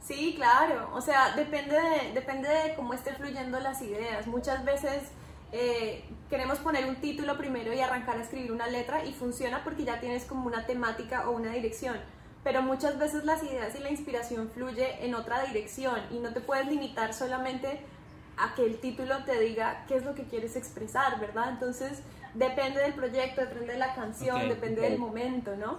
Sí, 0.00 0.34
claro. 0.36 0.90
O 0.94 1.00
sea, 1.00 1.34
depende 1.36 1.74
de, 1.74 2.12
depende 2.14 2.48
de 2.48 2.74
cómo 2.74 2.94
estén 2.94 3.16
fluyendo 3.16 3.60
las 3.60 3.82
ideas. 3.82 4.26
Muchas 4.26 4.64
veces 4.64 5.12
eh, 5.52 6.04
queremos 6.28 6.58
poner 6.58 6.86
un 6.86 6.96
título 6.96 7.36
primero 7.36 7.72
y 7.72 7.80
arrancar 7.80 8.16
a 8.16 8.22
escribir 8.22 8.52
una 8.52 8.66
letra 8.66 9.04
y 9.04 9.12
funciona 9.12 9.62
porque 9.64 9.84
ya 9.84 10.00
tienes 10.00 10.24
como 10.24 10.46
una 10.46 10.66
temática 10.66 11.28
o 11.28 11.32
una 11.32 11.52
dirección. 11.52 11.96
Pero 12.42 12.62
muchas 12.62 12.98
veces 12.98 13.24
las 13.24 13.42
ideas 13.42 13.74
y 13.78 13.82
la 13.82 13.90
inspiración 13.90 14.48
fluye 14.48 15.04
en 15.04 15.14
otra 15.14 15.44
dirección 15.44 16.00
y 16.10 16.18
no 16.18 16.32
te 16.32 16.40
puedes 16.40 16.66
limitar 16.66 17.12
solamente 17.12 17.80
a 18.40 18.54
que 18.54 18.64
el 18.64 18.78
título 18.78 19.24
te 19.24 19.38
diga 19.38 19.84
qué 19.86 19.96
es 19.96 20.04
lo 20.04 20.14
que 20.14 20.24
quieres 20.24 20.56
expresar, 20.56 21.20
¿verdad? 21.20 21.50
Entonces, 21.50 22.02
depende 22.34 22.80
del 22.80 22.94
proyecto, 22.94 23.42
depende 23.42 23.74
de 23.74 23.78
la 23.78 23.94
canción, 23.94 24.48
depende 24.48 24.80
del 24.80 24.98
momento, 24.98 25.54
¿no? 25.56 25.78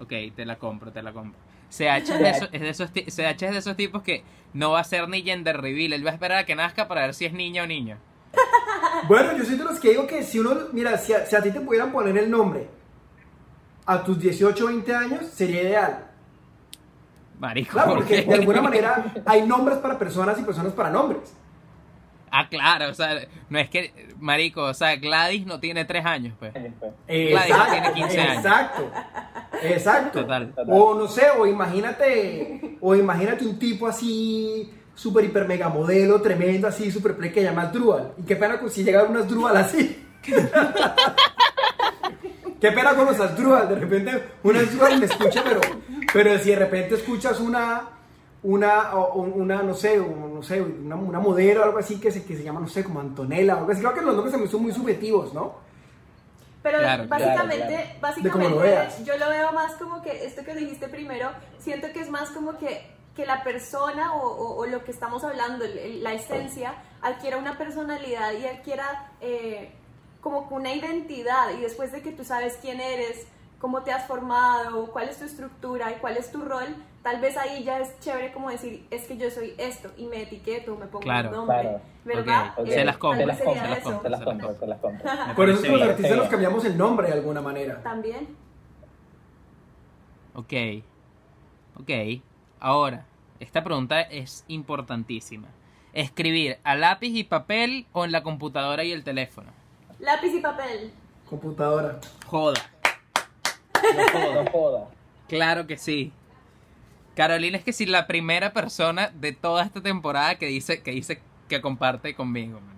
Ok, 0.00 0.12
te 0.34 0.44
la 0.44 0.56
compro, 0.56 0.92
te 0.92 1.02
la 1.02 1.12
compro. 1.12 1.38
CH 1.70 1.80
es 1.80 2.08
de, 2.08 2.30
esos, 2.30 2.48
es 2.52 2.60
de 2.60 2.68
esos, 2.70 2.90
CH 2.90 3.42
es 3.42 3.52
de 3.52 3.58
esos 3.58 3.76
tipos 3.76 4.02
que 4.02 4.24
no 4.54 4.70
va 4.70 4.80
a 4.80 4.84
ser 4.84 5.08
ni 5.08 5.22
gender 5.22 5.60
reveal, 5.60 5.92
él 5.92 6.06
va 6.06 6.10
a 6.10 6.14
esperar 6.14 6.38
a 6.38 6.46
que 6.46 6.54
nazca 6.54 6.88
para 6.88 7.02
ver 7.02 7.14
si 7.14 7.26
es 7.26 7.32
niña 7.32 7.64
o 7.64 7.66
niño. 7.66 7.98
Bueno, 9.06 9.36
yo 9.36 9.44
soy 9.44 9.56
de 9.56 9.64
los 9.64 9.78
que 9.78 9.90
digo 9.90 10.06
que 10.06 10.22
si 10.22 10.38
uno, 10.38 10.56
mira, 10.72 10.96
si 10.96 11.12
a, 11.12 11.26
si 11.26 11.36
a 11.36 11.42
ti 11.42 11.50
te 11.50 11.60
pudieran 11.60 11.92
poner 11.92 12.16
el 12.16 12.30
nombre 12.30 12.68
a 13.84 14.02
tus 14.02 14.18
18 14.18 14.64
o 14.64 14.68
20 14.68 14.94
años, 14.94 15.26
sería 15.26 15.62
ideal. 15.62 16.04
Marico, 17.38 17.72
claro, 17.72 17.94
porque 17.96 18.22
de 18.22 18.34
alguna 18.34 18.60
manera 18.60 19.12
hay 19.24 19.46
nombres 19.46 19.78
para 19.78 19.98
personas 19.98 20.38
y 20.38 20.42
personas 20.42 20.72
para 20.72 20.90
nombres. 20.90 21.32
Ah, 22.30 22.48
claro, 22.48 22.90
o 22.90 22.94
sea, 22.94 23.26
no 23.48 23.58
es 23.58 23.68
que, 23.68 23.92
marico, 24.18 24.62
o 24.62 24.74
sea, 24.74 24.96
Gladys 24.96 25.46
no 25.46 25.60
tiene 25.60 25.84
tres 25.84 26.04
años, 26.04 26.34
pues. 26.38 26.52
Gladys 26.52 27.56
no 27.56 27.66
tiene 27.70 27.92
15 27.92 28.20
años. 28.20 28.36
Exacto, 28.36 28.90
exacto. 29.62 30.20
Total, 30.22 30.54
O 30.68 30.94
no 30.94 31.08
sé, 31.08 31.26
o 31.38 31.46
imagínate, 31.46 32.76
o 32.80 32.94
imagínate 32.94 33.46
un 33.46 33.58
tipo 33.58 33.86
así, 33.86 34.72
súper 34.94 35.24
hiper 35.24 35.46
mega 35.46 35.68
modelo, 35.68 36.20
tremendo, 36.20 36.68
así, 36.68 36.90
súper 36.90 37.16
play, 37.16 37.30
que 37.32 37.42
llama 37.42 37.66
Drual. 37.66 38.12
Y 38.18 38.22
qué 38.22 38.36
pena 38.36 38.58
con 38.58 38.70
si 38.70 38.84
llegaron 38.84 39.10
unas 39.12 39.28
Drual 39.28 39.56
así. 39.56 40.04
qué 42.60 42.72
pena 42.72 42.94
con 42.94 43.06
los 43.06 43.36
Drual, 43.36 43.68
de 43.68 43.74
repente 43.76 44.22
una 44.42 44.62
Drual 44.62 44.98
me 44.98 45.06
escucha, 45.06 45.42
pero, 45.44 45.60
pero 46.12 46.38
si 46.38 46.50
de 46.50 46.56
repente 46.56 46.96
escuchas 46.96 47.40
una 47.40 47.97
una, 48.42 48.94
una 48.94 49.62
no 49.62 49.74
sé, 49.74 49.98
no 49.98 50.42
sé 50.42 50.62
una, 50.62 50.96
una, 50.96 51.18
modelo 51.18 51.62
o 51.62 51.64
algo 51.64 51.78
así 51.78 51.98
que 51.98 52.10
se, 52.12 52.24
que 52.24 52.36
se 52.36 52.42
llama, 52.42 52.60
no 52.60 52.68
sé, 52.68 52.84
como 52.84 53.00
Antonella 53.00 53.56
o 53.56 53.58
algo 53.58 53.72
así. 53.72 53.80
Creo 53.80 53.94
que 53.94 54.02
los 54.02 54.14
nombres 54.14 54.32
también 54.32 54.50
son 54.50 54.62
muy 54.62 54.72
subjetivos, 54.72 55.34
¿no? 55.34 55.54
Pero 56.62 56.78
básicamente, 57.08 57.96
básicamente 58.00 59.04
yo 59.04 59.16
lo 59.16 59.28
veo 59.28 59.52
más 59.52 59.74
como 59.74 60.02
que 60.02 60.26
esto 60.26 60.44
que 60.44 60.54
dijiste 60.54 60.88
primero, 60.88 61.30
siento 61.58 61.88
que 61.92 62.00
es 62.00 62.10
más 62.10 62.30
como 62.30 62.58
que, 62.58 62.90
que 63.14 63.24
la 63.24 63.42
persona 63.42 64.14
o, 64.14 64.56
o, 64.56 64.66
lo 64.66 64.84
que 64.84 64.90
estamos 64.90 65.24
hablando, 65.24 65.64
la 66.00 66.12
esencia, 66.14 66.74
adquiera 67.00 67.36
una 67.38 67.56
personalidad 67.56 68.32
y 68.32 68.46
adquiera 68.46 69.12
eh, 69.20 69.70
como 70.20 70.48
una 70.50 70.74
identidad 70.74 71.50
y 71.56 71.60
después 71.60 71.92
de 71.92 72.02
que 72.02 72.12
tú 72.12 72.24
sabes 72.24 72.58
quién 72.60 72.80
eres, 72.80 73.26
cómo 73.60 73.82
te 73.82 73.92
has 73.92 74.06
formado, 74.06 74.90
cuál 74.92 75.08
es 75.08 75.18
tu 75.18 75.24
estructura 75.24 75.92
y 75.92 75.94
cuál 75.96 76.16
es 76.16 76.30
tu 76.30 76.42
rol, 76.42 76.76
tal 77.02 77.20
vez 77.20 77.36
ahí 77.36 77.64
ya 77.64 77.80
es 77.80 77.98
chévere 78.00 78.32
como 78.32 78.50
decir, 78.50 78.86
es 78.90 79.06
que 79.06 79.16
yo 79.16 79.30
soy 79.30 79.54
esto 79.58 79.90
y 79.96 80.06
me 80.06 80.22
etiqueto, 80.22 80.76
me 80.76 80.86
pongo 80.86 81.08
un 81.08 81.30
nombre, 81.30 81.78
¿verdad? 82.04 82.54
Se 82.66 82.84
las 82.84 82.96
compro, 82.96 83.20
se 83.20 83.26
las 83.26 83.40
compro, 83.40 83.62
se 83.62 83.68
las 83.68 83.80
compro, 83.80 84.02
se 84.02 84.10
las 84.10 84.24
compro, 84.24 84.58
se 84.58 84.66
las 84.66 84.78
compro. 84.78 85.34
Por 85.36 85.48
eso 85.48 85.66
los 85.66 85.82
artistas 85.82 86.16
nos 86.16 86.28
cambiamos 86.28 86.64
el 86.64 86.76
nombre 86.76 87.08
de 87.08 87.14
alguna 87.14 87.40
manera. 87.40 87.82
También. 87.82 88.28
Ok. 90.34 90.52
Ok. 91.80 91.90
Ahora, 92.60 93.06
esta 93.40 93.62
pregunta 93.62 94.00
es 94.00 94.44
importantísima. 94.48 95.48
¿Escribir 95.92 96.58
a 96.64 96.74
lápiz 96.74 97.08
y 97.08 97.24
papel 97.24 97.86
o 97.92 98.04
en 98.04 98.12
la 98.12 98.22
computadora 98.22 98.84
y 98.84 98.92
el 98.92 99.04
teléfono? 99.04 99.50
Lápiz 99.98 100.34
y 100.34 100.40
papel. 100.40 100.92
Computadora. 101.28 101.98
Joda. 102.26 102.60
No 103.82 104.50
joda. 104.50 104.88
Claro 105.28 105.66
que 105.66 105.76
sí. 105.76 106.12
Carolina 107.18 107.58
es 107.58 107.64
que 107.64 107.72
sí 107.72 107.84
la 107.84 108.06
primera 108.06 108.52
persona 108.52 109.10
de 109.12 109.32
toda 109.32 109.64
esta 109.64 109.82
temporada 109.82 110.36
que 110.36 110.46
dice 110.46 110.84
que 110.84 110.92
dice 110.92 111.20
que 111.48 111.60
comparte 111.60 112.14
conmigo. 112.14 112.60
man. 112.60 112.76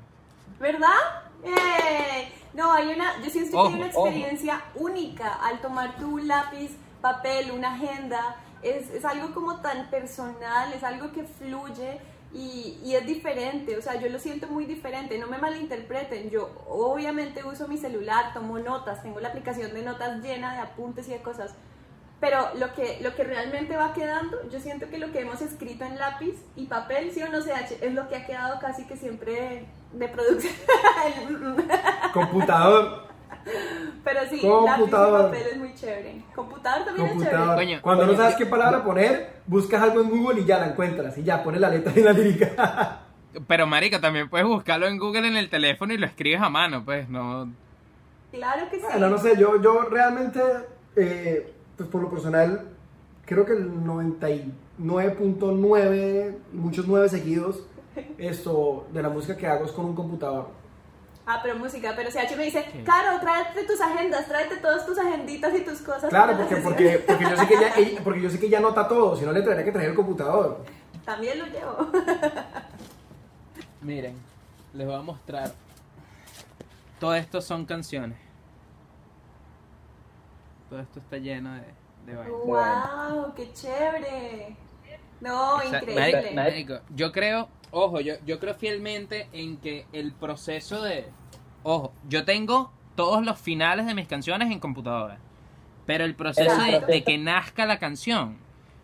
¿Verdad? 0.59 0.97
¡Eh! 1.45 2.33
No, 2.55 2.73
hay 2.73 2.87
una, 2.87 3.23
yo 3.23 3.29
siento 3.29 3.51
que 3.51 3.69
hay 3.69 3.75
una 3.75 3.87
ojo. 3.89 4.07
experiencia 4.07 4.65
única 4.77 5.35
al 5.35 5.61
tomar 5.61 5.95
tu 5.99 6.17
lápiz, 6.17 6.71
papel, 7.03 7.51
una 7.51 7.75
agenda. 7.75 8.37
Es, 8.63 8.89
es 8.89 9.05
algo 9.05 9.35
como 9.35 9.61
tan 9.61 9.91
personal, 9.91 10.73
es 10.73 10.85
algo 10.85 11.13
que 11.13 11.25
fluye 11.25 12.01
y, 12.33 12.79
y 12.83 12.95
es 12.95 13.07
diferente. 13.07 13.77
O 13.77 13.83
sea, 13.83 13.97
yo 14.01 14.09
lo 14.09 14.19
siento 14.19 14.47
muy 14.47 14.65
diferente. 14.65 15.19
No 15.19 15.27
me 15.27 15.37
malinterpreten. 15.37 16.31
Yo 16.31 16.51
obviamente 16.67 17.45
uso 17.45 17.69
mi 17.69 17.77
celular, 17.77 18.33
tomo 18.33 18.59
notas, 18.59 19.03
tengo 19.03 19.21
la 19.21 19.29
aplicación 19.29 19.75
de 19.75 19.83
notas 19.83 20.23
llena 20.23 20.55
de 20.55 20.61
apuntes 20.61 21.09
y 21.09 21.11
de 21.11 21.21
cosas. 21.21 21.55
Pero 22.21 22.49
lo 22.59 22.75
que, 22.75 22.99
lo 23.01 23.15
que 23.15 23.25
realmente 23.25 23.77
va 23.77 23.95
quedando, 23.95 24.37
yo 24.51 24.61
siento 24.61 24.91
que 24.91 24.99
lo 24.99 25.11
que 25.11 25.21
hemos 25.21 25.41
escrito 25.41 25.85
en 25.85 25.99
lápiz 25.99 26.35
y 26.55 26.67
papel, 26.67 27.11
sí 27.13 27.23
o 27.23 27.29
no 27.31 27.41
CH, 27.41 27.79
es 27.81 27.95
lo 27.95 28.09
que 28.09 28.17
ha 28.17 28.27
quedado 28.27 28.61
casi 28.61 28.87
que 28.87 28.97
siempre 28.97 29.65
de 29.93 30.09
producción. 30.09 30.53
Computador. 32.13 33.09
Pero 34.05 34.21
sí, 34.29 34.41
Computador. 34.41 35.31
lápiz 35.31 35.39
y 35.39 35.41
papel 35.41 35.47
es 35.53 35.57
muy 35.57 35.75
chévere. 35.75 36.23
Computador 36.35 36.85
también 36.85 37.07
es 37.09 37.23
chévere. 37.23 37.55
Coño. 37.55 37.79
Cuando 37.81 38.07
no 38.07 38.15
sabes 38.15 38.37
qué 38.37 38.45
palabra 38.45 38.85
poner, 38.85 39.41
buscas 39.47 39.83
algo 39.83 40.03
en 40.03 40.11
Google 40.11 40.43
y 40.43 40.45
ya 40.45 40.59
la 40.59 40.67
encuentras. 40.67 41.17
Y 41.17 41.23
ya 41.23 41.43
pones 41.43 41.61
la 41.61 41.71
letra 41.71 41.93
en 41.97 42.05
la 42.05 42.13
lírica. 42.13 43.01
Pero 43.47 43.67
marica, 43.67 44.01
también 44.01 44.29
puedes 44.29 44.47
buscarlo 44.47 44.87
en 44.89 44.99
Google 44.99 45.29
en 45.29 45.37
el 45.37 45.49
teléfono 45.49 45.95
y 45.95 45.99
lo 45.99 46.07
escribes 46.07 46.41
a 46.43 46.51
mano, 46.51 46.85
pues 46.85 47.09
no. 47.09 47.51
Claro 48.33 48.69
que 48.69 48.77
sí. 48.77 48.83
Bueno, 48.83 49.09
no 49.09 49.19
sé, 49.19 49.37
yo, 49.39 49.61
yo 49.63 49.83
realmente, 49.83 50.41
eh, 50.97 51.53
pues 51.81 51.89
por 51.89 52.03
lo 52.03 52.11
personal, 52.11 52.69
creo 53.25 53.47
que 53.47 53.55
el 53.55 53.73
99.9, 53.73 56.35
muchos 56.53 56.87
nueve 56.87 57.09
seguidos, 57.09 57.63
esto 58.19 58.87
de 58.93 59.03
la 59.03 59.09
música 59.09 59.35
que 59.35 59.47
hago 59.47 59.65
es 59.65 59.73
con 59.73 59.87
un 59.87 59.95
computador. 59.95 60.49
Ah, 61.25 61.41
pero 61.43 61.57
música, 61.57 61.95
pero 61.97 62.11
CH 62.11 62.37
me 62.37 62.45
dice, 62.45 62.67
Sí. 62.71 62.83
Caro, 62.85 63.19
tráete 63.19 63.65
tus 63.65 63.81
agendas, 63.81 64.29
tráete 64.29 64.59
todas 64.59 64.85
tus 64.85 64.99
agenditas 64.99 65.55
y 65.55 65.63
tus 65.63 65.81
cosas. 65.81 66.11
Claro, 66.11 66.37
porque, 66.51 66.57
porque, 66.57 66.99
sesiones". 66.99 67.07
porque, 67.07 67.25
yo 67.31 67.37
sé 67.39 67.47
que 67.49 67.55
ella, 67.55 67.73
ella- 67.79 68.01
porque 68.05 68.21
yo 68.21 68.29
sé 68.29 68.39
que 68.39 68.45
ella 68.47 68.59
anota 68.59 68.87
todo, 68.87 69.17
si 69.17 69.25
no 69.25 69.33
le 69.33 69.41
tendría 69.41 69.65
que 69.65 69.73
traer 69.73 69.89
el 69.89 69.97
computador. 69.97 70.63
También 71.07 71.39
lo 71.39 71.47
llevo. 71.47 71.89
Miren, 73.81 74.17
les 74.75 74.87
voy 74.87 74.97
a 74.97 75.01
mostrar. 75.01 75.51
Todo 76.99 77.15
esto 77.15 77.41
son 77.41 77.65
canciones. 77.65 78.19
Todo 80.71 80.81
esto 80.81 81.01
está 81.01 81.19
lleno 81.19 81.53
de, 81.55 81.63
de 82.07 82.17
vainas. 82.17 82.41
¡Wow! 82.47 83.35
¡Qué 83.35 83.53
chévere! 83.53 84.57
No, 85.21 85.57
O 85.57 85.61
sea, 85.61 85.81
increíble. 85.81 86.31
marico, 86.35 86.81
yo 86.95 87.13
creo, 87.13 87.49
ojo, 87.73 88.01
yo, 88.01 88.15
yo 88.25 88.39
creo 88.41 88.55
fielmente 88.55 89.29
en 89.33 89.59
que 89.59 89.87
el 89.93 90.13
proceso 90.13 90.83
de... 90.83 91.11
Ojo, 91.63 91.93
yo 92.09 92.25
tengo 92.25 92.73
todos 92.95 93.23
los 93.25 93.39
finales 93.39 93.85
de 93.85 93.95
mis 93.95 94.09
canciones 94.09 94.51
en 94.51 94.61
computadora. 94.61 95.19
Pero 95.87 96.05
el 96.05 96.15
proceso 96.15 96.57
de 96.87 97.03
que 97.05 97.19
nazca 97.19 97.67
la 97.67 97.79
canción, 97.79 98.39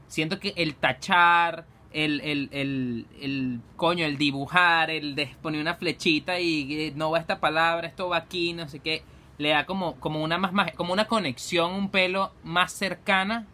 siento 0.09 0.41
que 0.41 0.53
el 0.57 0.75
tachar, 0.75 1.65
el, 1.93 2.21
el, 2.21 2.49
el, 2.53 3.07
el 3.21 3.61
coño, 3.77 4.05
el 4.05 4.19
dibujar, 4.19 4.91
el 4.91 5.15
de 5.15 5.35
poner 5.41 5.61
una 5.61 5.75
flechita 5.77 6.39
y 6.41 6.89
eh, 6.89 6.93
no 6.97 7.11
va 7.13 7.19
esta 7.21 7.41
palabra, 7.41 7.87
esto 7.87 8.09
va 8.09 8.19
aquí, 8.19 8.53
no 8.53 8.69
sé 8.69 8.81
qué, 8.81 9.05
le 9.39 9.51
da 9.51 9.67
como, 9.67 9.97
como 9.97 10.23
una 10.23 10.39
más, 10.39 10.53
más 10.53 10.73
como 10.73 10.93
una 10.93 11.07
conexión 11.07 11.73
un 11.73 11.91
pelo 11.91 12.33
más 12.43 12.73
cercana 12.73 13.47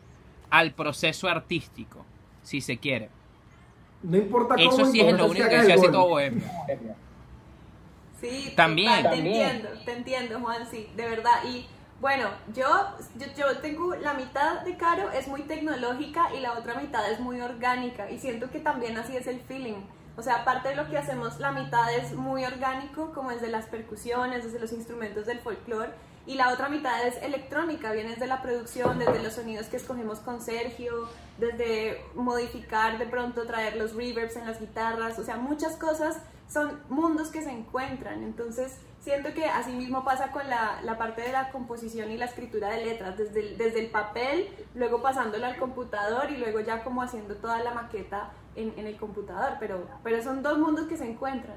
al 0.50 0.72
proceso 0.72 1.28
artístico, 1.28 2.04
si 2.42 2.60
se 2.60 2.78
quiere. 2.78 3.08
No 4.02 4.16
importa 4.16 4.56
cómo, 4.56 4.70
Eso 4.70 4.84
sí 4.86 5.00
es 5.00 5.16
lo 5.16 5.26
único 5.26 5.48
que 5.48 5.62
se 5.62 5.72
hace 5.72 5.88
todo 5.88 6.08
bohemio. 6.08 6.42
Sí, 8.20 8.52
También. 8.56 9.02
total, 9.02 9.10
te 9.10 9.16
También. 9.16 9.48
entiendo, 9.48 9.68
te 9.84 9.92
entiendo, 9.92 10.40
Juan, 10.40 10.66
sí, 10.70 10.88
de 10.96 11.08
verdad. 11.08 11.42
Y 11.44 11.66
bueno, 12.00 12.28
yo, 12.54 12.66
yo, 13.18 13.26
yo 13.36 13.58
tengo 13.58 13.94
la 13.96 14.14
mitad 14.14 14.62
de 14.62 14.76
Caro 14.76 15.10
es 15.10 15.26
muy 15.28 15.42
tecnológica 15.42 16.34
y 16.36 16.40
la 16.40 16.52
otra 16.52 16.74
mitad 16.80 17.10
es 17.10 17.20
muy 17.20 17.40
orgánica. 17.40 18.10
Y 18.10 18.18
siento 18.18 18.50
que 18.50 18.60
también 18.60 18.96
así 18.96 19.16
es 19.16 19.26
el 19.26 19.40
feeling. 19.40 19.82
O 20.16 20.22
sea, 20.22 20.36
aparte 20.36 20.70
de 20.70 20.76
lo 20.76 20.88
que 20.88 20.98
hacemos, 20.98 21.40
la 21.40 21.52
mitad 21.52 21.92
es 21.94 22.12
muy 22.12 22.44
orgánico, 22.44 23.12
como 23.12 23.30
es 23.30 23.40
de 23.40 23.48
las 23.48 23.66
percusiones, 23.66 24.44
desde 24.44 24.58
los 24.58 24.72
instrumentos 24.72 25.26
del 25.26 25.40
folclore. 25.40 25.92
Y 26.26 26.34
la 26.34 26.52
otra 26.52 26.68
mitad 26.68 27.04
es 27.04 27.20
electrónica, 27.22 27.92
viene 27.92 28.10
desde 28.10 28.26
la 28.26 28.42
producción, 28.42 28.98
desde 28.98 29.22
los 29.22 29.32
sonidos 29.32 29.66
que 29.66 29.76
escogemos 29.76 30.20
con 30.20 30.40
Sergio, 30.40 31.08
desde 31.38 32.04
modificar 32.14 32.98
de 32.98 33.06
pronto, 33.06 33.44
traer 33.44 33.76
los 33.76 33.94
reverbs 33.94 34.36
en 34.36 34.46
las 34.46 34.60
guitarras, 34.60 35.18
o 35.18 35.24
sea, 35.24 35.36
muchas 35.36 35.76
cosas 35.76 36.18
son 36.48 36.80
mundos 36.88 37.30
que 37.30 37.42
se 37.42 37.50
encuentran. 37.50 38.22
Entonces, 38.22 38.78
siento 39.00 39.34
que 39.34 39.46
así 39.46 39.72
mismo 39.72 40.04
pasa 40.04 40.30
con 40.30 40.48
la, 40.48 40.80
la 40.82 40.96
parte 40.96 41.22
de 41.22 41.32
la 41.32 41.50
composición 41.50 42.12
y 42.12 42.16
la 42.16 42.26
escritura 42.26 42.68
de 42.68 42.84
letras, 42.84 43.16
desde 43.16 43.40
el, 43.40 43.58
desde 43.58 43.80
el 43.80 43.90
papel, 43.90 44.48
luego 44.74 45.02
pasándolo 45.02 45.46
al 45.46 45.56
computador 45.56 46.30
y 46.30 46.36
luego 46.36 46.60
ya 46.60 46.84
como 46.84 47.02
haciendo 47.02 47.34
toda 47.36 47.58
la 47.64 47.74
maqueta 47.74 48.30
en, 48.56 48.72
en 48.76 48.86
el 48.86 48.96
computador. 48.96 49.56
Pero, 49.60 49.88
pero 50.02 50.22
son 50.22 50.42
dos 50.42 50.58
mundos 50.58 50.86
que 50.86 50.96
se 50.96 51.08
encuentran. 51.08 51.56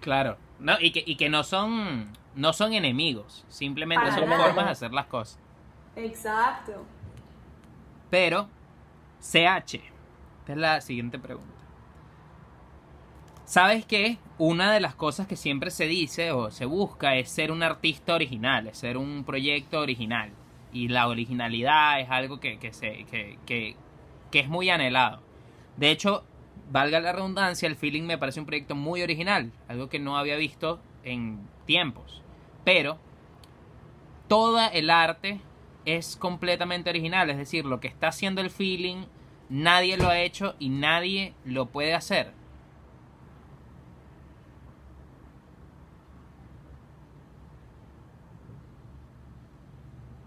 Claro. 0.00 0.36
No, 0.58 0.74
y 0.80 0.92
que, 0.92 1.02
y 1.06 1.16
que 1.16 1.28
no 1.28 1.44
son 1.44 2.12
no 2.36 2.52
son 2.52 2.74
enemigos, 2.74 3.44
simplemente 3.48 4.04
Para 4.04 4.14
son 4.18 4.28
nada. 4.28 4.44
formas 4.44 4.66
de 4.66 4.70
hacer 4.72 4.92
las 4.92 5.06
cosas. 5.06 5.38
Exacto. 5.96 6.84
Pero, 8.10 8.48
CH, 9.20 9.74
esta 9.74 10.52
es 10.52 10.56
la 10.56 10.80
siguiente 10.82 11.18
pregunta. 11.18 11.50
¿Sabes 13.46 13.86
qué? 13.86 14.18
Una 14.38 14.72
de 14.72 14.80
las 14.80 14.94
cosas 14.94 15.26
que 15.26 15.36
siempre 15.36 15.70
se 15.70 15.86
dice 15.86 16.32
o 16.32 16.50
se 16.50 16.66
busca 16.66 17.14
es 17.16 17.30
ser 17.30 17.50
un 17.50 17.62
artista 17.62 18.14
original, 18.14 18.66
es 18.66 18.78
ser 18.78 18.96
un 18.98 19.24
proyecto 19.24 19.80
original. 19.80 20.30
Y 20.72 20.88
la 20.88 21.08
originalidad 21.08 22.00
es 22.00 22.10
algo 22.10 22.38
que, 22.38 22.58
que, 22.58 22.72
se, 22.72 23.04
que, 23.04 23.38
que, 23.46 23.76
que 24.30 24.40
es 24.40 24.48
muy 24.48 24.68
anhelado. 24.68 25.22
De 25.76 25.90
hecho, 25.90 26.24
valga 26.70 27.00
la 27.00 27.12
redundancia, 27.12 27.68
el 27.68 27.76
feeling 27.76 28.04
me 28.04 28.18
parece 28.18 28.40
un 28.40 28.46
proyecto 28.46 28.74
muy 28.74 29.02
original, 29.02 29.52
algo 29.68 29.88
que 29.88 29.98
no 29.98 30.16
había 30.16 30.36
visto 30.36 30.80
en 31.04 31.40
tiempos. 31.66 32.22
Pero 32.64 32.98
toda 34.28 34.68
el 34.68 34.90
arte 34.90 35.40
es 35.84 36.16
completamente 36.16 36.90
original, 36.90 37.30
es 37.30 37.36
decir, 37.36 37.64
lo 37.64 37.80
que 37.80 37.88
está 37.88 38.08
haciendo 38.08 38.40
el 38.40 38.50
feeling 38.50 39.04
nadie 39.48 39.96
lo 39.96 40.08
ha 40.08 40.18
hecho 40.18 40.54
y 40.58 40.68
nadie 40.68 41.34
lo 41.44 41.66
puede 41.66 41.94
hacer. 41.94 42.32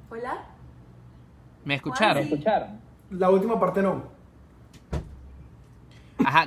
¿Hola? 0.09 0.45
¿Me 1.63 1.67
¿Me 1.69 1.75
escucharon? 1.75 2.23
Sí. 2.23 2.33
escucharon? 2.33 2.79
La 3.11 3.29
última 3.29 3.59
parte 3.59 3.81
no. 3.81 4.18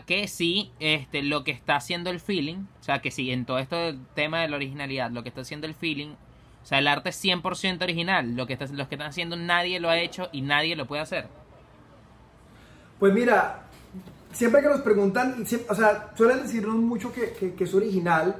Que 0.07 0.29
sí, 0.29 0.71
este, 0.81 1.23
lo 1.23 1.45
que 1.45 1.51
está 1.51 1.77
haciendo 1.77 2.11
el 2.11 2.21
feeling, 2.21 2.65
o 2.81 2.85
sea, 2.85 3.01
que 3.01 3.11
sí, 3.11 3.31
en 3.31 3.45
todo 3.47 3.59
esto 3.59 3.77
del 3.77 3.99
tema 4.15 4.41
de 4.41 4.49
la 4.49 4.57
originalidad, 4.57 5.11
lo 5.11 5.23
que 5.23 5.29
está 5.31 5.41
haciendo 5.43 5.67
el 5.67 5.75
feeling, 5.75 6.11
o 6.63 6.67
sea, 6.67 6.79
el 6.79 6.87
arte 6.89 7.09
es 7.11 7.17
100% 7.25 7.83
original, 7.83 8.37
lo 8.37 8.47
que, 8.47 8.53
está, 8.53 8.67
los 8.67 8.87
que 8.89 8.95
están 8.95 9.09
haciendo 9.09 9.37
nadie 9.37 9.81
lo 9.81 9.89
ha 9.91 9.99
hecho 9.99 10.29
y 10.33 10.43
nadie 10.43 10.77
lo 10.77 10.87
puede 10.87 11.03
hacer. 11.03 11.27
Pues 12.99 13.13
mira, 13.13 13.63
siempre 14.33 14.63
que 14.63 14.69
nos 14.69 14.81
preguntan, 14.83 15.35
y 15.39 15.43
siem- 15.43 15.65
o 15.69 15.75
sea, 15.75 16.13
suelen 16.17 16.43
decirnos 16.43 16.77
mucho 16.77 17.13
que, 17.13 17.33
que- 17.57 17.65
es 17.65 17.75
original 17.75 18.37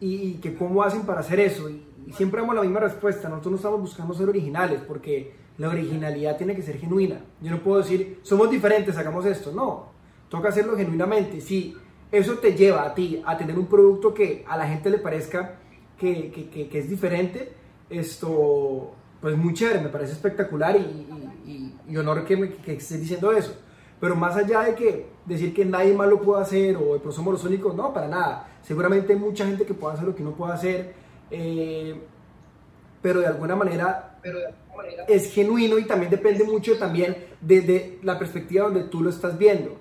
y, 0.00 0.14
y 0.14 0.34
que 0.34 0.54
cómo 0.54 0.82
hacen 0.82 1.02
para 1.02 1.20
hacer 1.20 1.40
eso. 1.40 1.68
Y, 1.68 1.82
y 2.06 2.12
siempre 2.12 2.40
damos 2.40 2.54
la 2.54 2.62
misma 2.62 2.80
respuesta. 2.80 3.28
Nosotros 3.28 3.50
no 3.52 3.56
estamos 3.56 3.80
buscando 3.80 4.14
ser 4.14 4.28
originales 4.28 4.80
porque 4.86 5.34
la 5.58 5.68
originalidad 5.68 6.36
tiene 6.36 6.54
que 6.54 6.62
ser 6.62 6.78
genuina. 6.78 7.20
Yo 7.40 7.50
no 7.50 7.58
puedo 7.60 7.78
decir, 7.82 8.20
somos 8.22 8.50
diferentes, 8.50 8.96
hagamos 8.96 9.26
esto. 9.26 9.50
No, 9.52 9.93
toca 10.28 10.48
hacerlo 10.48 10.76
genuinamente. 10.76 11.40
Si 11.40 11.76
eso 12.12 12.34
te 12.38 12.54
lleva 12.54 12.84
a 12.84 12.94
ti 12.94 13.22
a 13.24 13.36
tener 13.36 13.58
un 13.58 13.66
producto 13.66 14.12
que 14.14 14.44
a 14.48 14.56
la 14.56 14.66
gente 14.66 14.90
le 14.90 14.98
parezca 14.98 15.56
que, 15.98 16.30
que- 16.30 16.48
que- 16.48 16.68
que 16.68 16.78
es 16.78 16.88
diferente, 16.88 17.52
esto, 17.90 18.92
pues 19.20 19.36
muy 19.36 19.54
chévere, 19.54 19.80
me 19.80 19.88
parece 19.88 20.12
espectacular 20.12 20.76
y, 20.76 20.80
y- 20.80 21.50
y- 21.50 21.92
y 21.92 21.96
honor 21.96 22.24
que, 22.24 22.36
me, 22.36 22.48
que 22.50 22.74
estés 22.74 23.00
diciendo 23.00 23.32
eso. 23.32 23.56
Pero 24.00 24.16
más 24.16 24.36
allá 24.36 24.62
de 24.62 24.74
que 24.74 25.06
decir 25.24 25.54
que 25.54 25.64
nadie 25.64 25.94
más 25.94 26.08
lo 26.08 26.20
puede 26.20 26.42
hacer 26.42 26.76
o 26.76 26.90
pronto 26.90 27.12
somos 27.12 27.32
los 27.34 27.44
únicos, 27.44 27.74
no, 27.74 27.92
para 27.94 28.08
nada. 28.08 28.48
Seguramente 28.62 29.12
hay 29.12 29.18
mucha 29.18 29.46
gente 29.46 29.64
que 29.64 29.74
puede 29.74 29.94
hacer 29.94 30.06
lo 30.06 30.14
que 30.14 30.22
uno 30.22 30.32
puede 30.32 30.52
hacer, 30.52 30.94
eh, 31.30 31.94
pero 33.00 33.20
de 33.20 33.26
alguna 33.26 33.54
manera, 33.56 34.18
pero 34.22 34.38
de 34.38 34.46
alguna 34.46 34.64
es 35.08 35.32
genuino 35.32 35.78
y 35.78 35.84
también 35.84 36.10
depende 36.10 36.44
mucho 36.44 36.76
también 36.78 37.16
de, 37.40 37.98
la 38.02 38.18
perspectiva 38.18 38.64
donde 38.66 38.84
tú 38.84 39.02
lo 39.02 39.10
estás 39.10 39.38
viendo. 39.38 39.76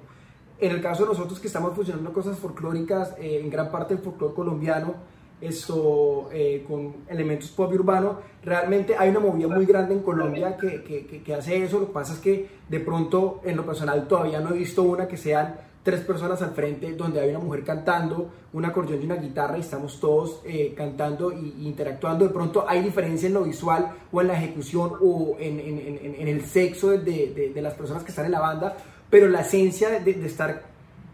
En 0.64 0.72
el 0.72 0.82
caso 0.82 1.04
de 1.04 1.10
nosotros 1.10 1.42
que 1.42 1.48
estamos 1.48 1.76
funcionando 1.76 2.14
cosas 2.14 2.40
folclóricas, 2.40 3.16
eh, 3.20 3.42
en 3.44 3.50
gran 3.50 3.70
parte 3.70 3.96
del 3.96 4.02
folclore 4.02 4.34
colombiano, 4.34 4.96
esto, 5.42 6.30
eh, 6.32 6.64
con 6.66 7.04
elementos 7.10 7.50
pop 7.52 7.70
y 7.74 7.76
urbano, 7.76 8.20
realmente 8.42 8.96
hay 8.98 9.10
una 9.10 9.20
movida 9.20 9.50
muy 9.50 9.66
grande 9.66 9.94
en 9.94 10.00
Colombia 10.00 10.56
que, 10.56 10.82
que, 10.82 11.22
que, 11.22 11.36
hace 11.36 11.62
eso. 11.62 11.82
Lo 11.82 11.88
que 11.88 11.92
pasa 11.92 12.14
es 12.14 12.20
que 12.20 12.48
de 12.70 12.80
pronto, 12.80 13.42
en 13.44 13.58
lo 13.58 13.66
personal, 13.66 14.08
todavía 14.08 14.40
no 14.40 14.52
he 14.52 14.58
visto 14.60 14.84
una 14.84 15.06
que 15.06 15.18
sean 15.18 15.54
tres 15.84 16.00
personas 16.00 16.42
al 16.42 16.52
frente 16.52 16.94
donde 16.94 17.20
hay 17.20 17.30
una 17.32 17.40
mujer 17.40 17.66
cantando, 17.66 18.30
un 18.54 18.64
acordeón 18.64 19.02
y 19.02 19.06
una 19.06 19.16
guitarra 19.16 19.58
y 19.58 19.62
estamos 19.62 20.00
todos 20.00 20.40
eh, 20.46 20.74
cantando 20.78 21.32
e 21.34 21.40
interactuando. 21.60 22.26
De 22.26 22.34
pronto 22.34 22.64
hay 22.66 22.82
diferencia 22.82 23.28
en 23.28 23.34
lo 23.34 23.44
visual 23.44 23.92
o 24.14 24.22
en 24.22 24.28
la 24.28 24.34
ejecución 24.34 24.94
o 25.02 25.36
en, 25.38 25.60
en, 25.60 26.16
en, 26.20 26.28
el 26.30 26.46
sexo 26.46 26.92
de, 26.92 27.00
de, 27.00 27.52
de, 27.54 27.62
las 27.62 27.74
personas 27.74 28.04
que 28.04 28.12
están 28.12 28.26
en 28.26 28.32
la 28.32 28.40
banda, 28.40 28.78
pero 29.14 29.30
la 29.30 29.42
esencia 29.42 29.92
de, 29.92 30.26
estar 30.26 30.64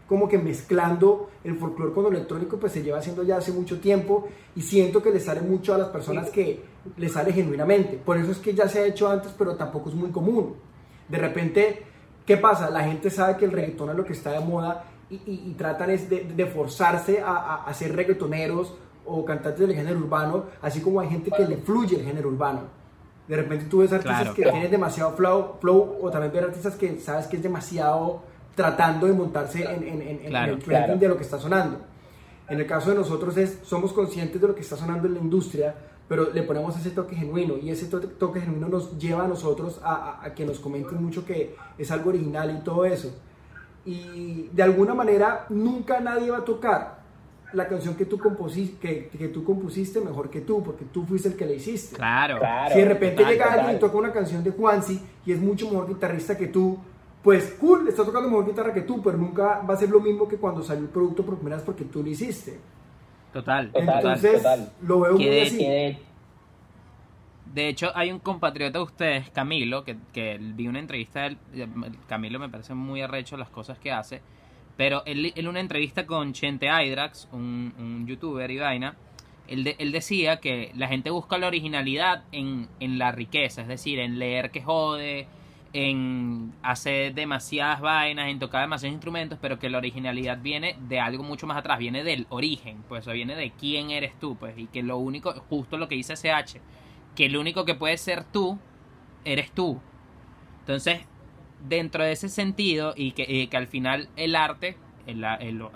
como 0.08 0.26
que 0.26 0.38
mezclando 0.38 1.28
el 1.44 1.58
folclore 1.58 1.92
con 1.92 2.04
lo 2.04 2.08
electrónico 2.08 2.56
pues 2.56 2.72
se 2.72 2.82
lleva 2.82 2.96
haciendo 2.96 3.24
ya 3.24 3.36
hace 3.36 3.52
mucho 3.52 3.78
tiempo 3.78 4.26
y 4.56 4.62
siento 4.62 5.02
que 5.02 5.10
le 5.10 5.20
sale 5.20 5.42
mucho 5.42 5.74
a 5.74 5.76
las 5.76 5.88
personas 5.88 6.30
que 6.30 6.62
le 6.96 7.08
sale 7.10 7.30
genuinamente. 7.30 8.00
Por 8.02 8.16
eso 8.16 8.30
es 8.30 8.38
que 8.38 8.54
ya 8.54 8.66
se 8.70 8.78
ha 8.78 8.86
hecho 8.86 9.06
antes, 9.10 9.32
pero 9.36 9.54
tampoco 9.54 9.90
es 9.90 9.94
muy 9.94 10.08
común. 10.08 10.54
De 11.10 11.18
repente 11.18 11.82
¿Qué 12.24 12.38
pasa? 12.38 12.70
La 12.70 12.84
gente 12.84 13.10
sabe 13.10 13.36
que 13.36 13.44
el 13.44 13.52
reggaetón 13.52 13.90
es 13.90 13.96
lo 13.96 14.04
que 14.04 14.14
está 14.14 14.32
de 14.32 14.40
moda 14.40 14.84
y, 15.10 15.52
tratan 15.58 15.90
es 15.90 16.08
de, 16.08 16.46
forzarse 16.46 17.20
a, 17.20 17.64
a, 17.66 17.74
ser 17.74 17.94
reggaetoneros 17.94 18.76
o 19.04 19.26
cantantes 19.26 19.66
del 19.66 19.76
género 19.76 19.98
urbano, 19.98 20.44
así 20.62 20.80
como 20.80 21.00
hay 21.00 21.08
gente 21.08 21.30
que 21.30 21.44
le 21.44 21.58
fluye 21.58 21.98
el 21.98 22.06
género 22.06 22.28
urbano. 22.28 22.79
De 23.30 23.36
repente 23.36 23.66
tú 23.66 23.78
ves 23.78 23.92
artistas 23.92 24.34
que 24.34 24.42
tienen 24.42 24.68
demasiado 24.72 25.12
flow, 25.12 25.54
flow, 25.60 25.98
o 26.02 26.10
también 26.10 26.32
ves 26.32 26.42
artistas 26.42 26.74
que 26.74 26.98
sabes 26.98 27.28
que 27.28 27.36
es 27.36 27.42
demasiado 27.44 28.24
tratando 28.56 29.06
de 29.06 29.12
montarse 29.12 29.62
en, 29.62 29.84
en, 29.84 30.02
en, 30.02 30.36
el 30.36 30.58
trending 30.58 30.98
de 30.98 31.06
lo 31.06 31.16
que 31.16 31.22
está 31.22 31.38
sonando. 31.38 31.78
En 32.48 32.58
el 32.58 32.66
caso 32.66 32.90
de 32.90 32.96
nosotros 32.96 33.36
es, 33.36 33.60
somos 33.62 33.92
conscientes 33.92 34.40
de 34.40 34.48
lo 34.48 34.52
que 34.56 34.62
está 34.62 34.76
sonando 34.76 35.06
en 35.06 35.14
la 35.14 35.20
industria, 35.20 35.72
pero 36.08 36.32
le 36.32 36.42
ponemos 36.42 36.76
ese 36.76 36.90
toque 36.90 37.14
genuino 37.14 37.56
y 37.56 37.70
ese 37.70 37.86
toque 37.86 38.40
genuino 38.40 38.66
nos 38.66 38.98
lleva 38.98 39.26
a 39.26 39.28
nosotros 39.28 39.80
a, 39.84 40.28
que 40.34 40.44
nos 40.44 40.58
comenten 40.58 41.00
mucho 41.00 41.24
que 41.24 41.54
es 41.78 41.88
algo 41.92 42.10
original 42.10 42.50
y 42.58 42.64
todo 42.64 42.84
eso. 42.84 43.14
Y 43.84 44.48
de 44.52 44.62
alguna 44.64 44.92
manera 44.92 45.46
nunca 45.50 46.00
nadie 46.00 46.32
va 46.32 46.38
a 46.38 46.44
tocar 46.44 46.99
la 47.52 47.68
canción 47.68 47.94
que 47.96 48.04
tú, 48.04 48.18
compusiste, 48.18 49.08
que, 49.10 49.18
que, 49.18 49.28
tú 49.28 49.44
compusiste 49.44 50.00
mejor 50.00 50.30
que 50.30 50.40
tú, 50.40 50.62
porque 50.62 50.84
tú 50.84 51.04
fuiste 51.04 51.28
el 51.28 51.36
que 51.36 51.46
la 51.46 51.52
hiciste. 51.52 51.96
Claro. 51.96 52.38
si 52.72 52.78
de 52.78 52.84
repente 52.84 53.24
llega 53.24 53.52
alguien 53.52 53.76
y 53.76 53.78
toca 53.78 53.96
una 53.96 54.12
canción 54.12 54.42
de 54.44 54.50
Juansi 54.50 55.00
y 55.26 55.32
es 55.32 55.40
mucho 55.40 55.68
mejor 55.68 55.88
guitarrista 55.88 56.36
que 56.36 56.46
tú, 56.46 56.78
pues 57.22 57.56
cool, 57.60 57.88
está 57.88 58.04
tocando 58.04 58.28
mejor 58.28 58.46
guitarra 58.46 58.72
que 58.72 58.82
tú, 58.82 59.02
pero 59.02 59.18
nunca 59.18 59.60
va 59.68 59.74
a 59.74 59.76
ser 59.76 59.90
lo 59.90 60.00
mismo 60.00 60.26
que 60.28 60.36
cuando 60.36 60.62
salió 60.62 60.84
el 60.84 60.90
producto 60.90 61.24
por 61.24 61.36
primera 61.36 61.56
vez 61.56 61.64
porque 61.64 61.84
tú 61.84 62.02
lo 62.02 62.08
hiciste. 62.08 62.58
Total, 63.32 63.70
Entonces, 63.74 64.42
lo 64.82 65.00
veo 65.00 65.14
muy 65.14 65.40
así. 65.40 65.98
De 67.54 67.68
hecho, 67.68 67.90
hay 67.94 68.12
un 68.12 68.20
compatriota 68.20 68.78
de 68.78 68.84
ustedes, 68.84 69.30
Camilo, 69.30 69.84
que, 69.84 69.96
que 70.12 70.38
vi 70.40 70.68
una 70.68 70.78
entrevista 70.78 71.22
de 71.22 71.26
él. 71.26 71.38
Camilo 72.08 72.38
me 72.38 72.48
parece 72.48 72.74
muy 72.74 73.02
arrecho 73.02 73.36
las 73.36 73.50
cosas 73.50 73.78
que 73.78 73.90
hace. 73.90 74.22
Pero 74.80 75.02
él, 75.04 75.34
en 75.36 75.46
una 75.46 75.60
entrevista 75.60 76.06
con 76.06 76.32
Chente 76.32 76.68
Hydrax, 76.68 77.28
un, 77.32 77.74
un 77.78 78.06
youtuber 78.06 78.50
y 78.50 78.56
vaina, 78.56 78.96
él, 79.46 79.76
él, 79.78 79.92
decía 79.92 80.40
que 80.40 80.72
la 80.74 80.88
gente 80.88 81.10
busca 81.10 81.36
la 81.36 81.48
originalidad 81.48 82.24
en, 82.32 82.66
en 82.80 82.98
la 82.98 83.12
riqueza, 83.12 83.60
es 83.60 83.68
decir, 83.68 83.98
en 83.98 84.18
leer 84.18 84.50
que 84.50 84.62
jode, 84.62 85.26
en 85.74 86.54
hacer 86.62 87.12
demasiadas 87.12 87.82
vainas, 87.82 88.30
en 88.30 88.38
tocar 88.38 88.62
demasiados 88.62 88.94
instrumentos, 88.94 89.38
pero 89.38 89.58
que 89.58 89.68
la 89.68 89.76
originalidad 89.76 90.38
viene 90.40 90.78
de 90.88 90.98
algo 90.98 91.24
mucho 91.24 91.46
más 91.46 91.58
atrás, 91.58 91.78
viene 91.78 92.02
del 92.02 92.26
origen, 92.30 92.82
pues 92.88 93.06
o 93.06 93.12
viene 93.12 93.36
de 93.36 93.50
quién 93.50 93.90
eres 93.90 94.18
tú, 94.18 94.36
pues, 94.36 94.56
y 94.56 94.66
que 94.66 94.82
lo 94.82 94.96
único, 94.96 95.34
justo 95.50 95.76
lo 95.76 95.88
que 95.88 95.96
dice 95.96 96.14
SH, 96.14 96.58
que 97.14 97.28
lo 97.28 97.38
único 97.38 97.66
que 97.66 97.74
puedes 97.74 98.00
ser 98.00 98.24
tú, 98.24 98.58
eres 99.26 99.52
tú. 99.52 99.78
Entonces, 100.60 101.00
dentro 101.68 102.04
de 102.04 102.12
ese 102.12 102.28
sentido, 102.28 102.92
y 102.96 103.12
que, 103.12 103.48
que 103.48 103.56
al 103.56 103.66
final 103.66 104.08
el 104.16 104.36
arte, 104.36 104.76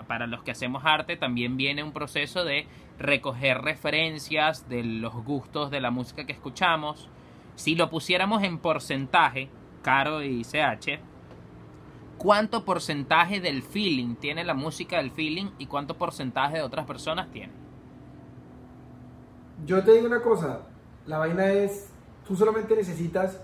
para 0.07 0.27
los 0.27 0.43
que 0.43 0.51
hacemos 0.51 0.83
arte, 0.85 1.17
también 1.17 1.57
viene 1.57 1.83
un 1.83 1.91
proceso 1.91 2.43
de 2.43 2.67
recoger 2.97 3.61
referencias 3.61 4.69
de 4.69 4.83
los 4.83 5.13
gustos 5.23 5.71
de 5.71 5.81
la 5.81 5.91
música 5.91 6.25
que 6.25 6.33
escuchamos. 6.33 7.09
Si 7.55 7.75
lo 7.75 7.89
pusiéramos 7.89 8.43
en 8.43 8.57
porcentaje, 8.57 9.49
Caro 9.81 10.23
y 10.23 10.43
CH, 10.43 10.99
¿cuánto 12.17 12.65
porcentaje 12.65 13.39
del 13.39 13.61
feeling 13.61 14.15
tiene 14.15 14.43
la 14.43 14.53
música 14.53 14.97
del 14.97 15.11
feeling 15.11 15.51
y 15.59 15.67
cuánto 15.67 15.95
porcentaje 15.95 16.57
de 16.57 16.63
otras 16.63 16.85
personas 16.85 17.29
tiene? 17.31 17.53
Yo 19.65 19.83
te 19.83 19.93
digo 19.93 20.07
una 20.07 20.21
cosa, 20.21 20.67
la 21.05 21.17
vaina 21.17 21.51
es, 21.51 21.91
tú 22.27 22.35
solamente 22.35 22.75
necesitas 22.75 23.41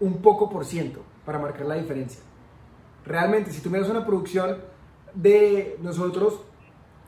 un 0.00 0.20
poco 0.20 0.50
por 0.50 0.64
ciento 0.64 1.02
para 1.24 1.38
marcar 1.38 1.66
la 1.66 1.74
diferencia. 1.74 2.20
Realmente, 3.04 3.52
si 3.52 3.60
tú 3.60 3.70
miras 3.70 3.88
una 3.88 4.06
producción 4.06 4.58
de 5.14 5.78
nosotros, 5.82 6.40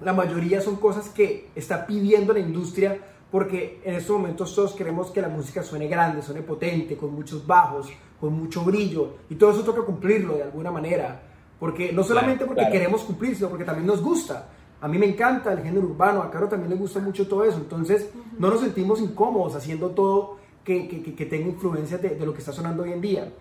la 0.01 0.13
mayoría 0.13 0.61
son 0.61 0.77
cosas 0.77 1.09
que 1.09 1.51
está 1.55 1.87
pidiendo 1.87 2.33
la 2.33 2.41
industria 2.41 2.99
porque 3.31 3.81
en 3.85 3.97
estos 3.97 4.17
momentos 4.17 4.55
todos 4.55 4.73
queremos 4.75 5.11
que 5.11 5.21
la 5.21 5.29
música 5.29 5.63
suene 5.63 5.89
grande, 5.89 6.23
suene 6.23 6.43
potente, 6.43 6.97
con 6.97 7.15
muchos 7.15 7.47
bajos, 7.47 7.89
con 8.21 8.33
mucho 8.33 8.63
brillo, 8.65 9.17
y 9.29 9.35
todo 9.35 9.51
eso 9.51 9.63
toca 9.63 9.83
cumplirlo 9.83 10.37
de 10.37 10.45
alguna 10.45 10.71
manera, 10.71 11.21
porque 11.59 11.93
no 11.93 12.03
solamente 12.03 12.45
porque 12.45 12.69
queremos 12.71 13.03
cumplir, 13.03 13.35
sino 13.37 13.49
porque 13.49 13.65
también 13.65 13.87
nos 13.87 14.03
gusta. 14.03 14.49
A 14.81 14.89
mí 14.89 14.99
me 14.99 15.07
encanta 15.07 15.53
el 15.53 15.63
género 15.63 15.87
urbano, 15.87 16.23
a 16.23 16.31
Caro 16.31 16.49
también 16.49 16.71
le 16.71 16.77
gusta 16.77 17.01
mucho 17.01 17.27
todo 17.27 17.45
eso, 17.45 17.59
entonces 17.59 18.11
no 18.39 18.51
nos 18.51 18.61
sentimos 18.61 19.01
incómodos 19.01 19.57
haciendo 19.57 19.91
todo 19.91 20.39
que, 20.63 20.87
que, 20.87 21.15
que 21.15 21.27
tenga 21.27 21.49
influencia 21.49 21.99
de, 21.99 22.11
de, 22.11 22.27
lo 22.27 22.33
que 22.33 22.41
está 22.41 22.53
sonando 22.53 22.83
hoy 22.83 22.93
en 22.93 23.01
día. 23.01 23.33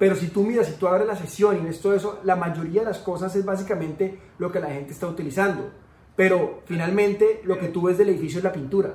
Pero 0.00 0.16
si 0.16 0.28
tú 0.28 0.44
miras, 0.44 0.66
si 0.66 0.72
tú 0.76 0.88
abres 0.88 1.06
la 1.06 1.14
sesión 1.14 1.58
y 1.58 1.60
ves 1.60 1.82
todo 1.82 1.94
eso, 1.94 2.20
la 2.24 2.34
mayoría 2.34 2.80
de 2.80 2.86
las 2.86 3.00
cosas 3.00 3.36
es 3.36 3.44
básicamente 3.44 4.18
lo 4.38 4.50
que 4.50 4.58
la 4.58 4.68
gente 4.68 4.94
está 4.94 5.06
utilizando. 5.06 5.70
Pero 6.16 6.62
finalmente 6.64 7.42
lo 7.44 7.58
que 7.58 7.68
tú 7.68 7.82
ves 7.82 7.98
del 7.98 8.08
edificio 8.08 8.38
es 8.38 8.44
la 8.44 8.52
pintura, 8.52 8.94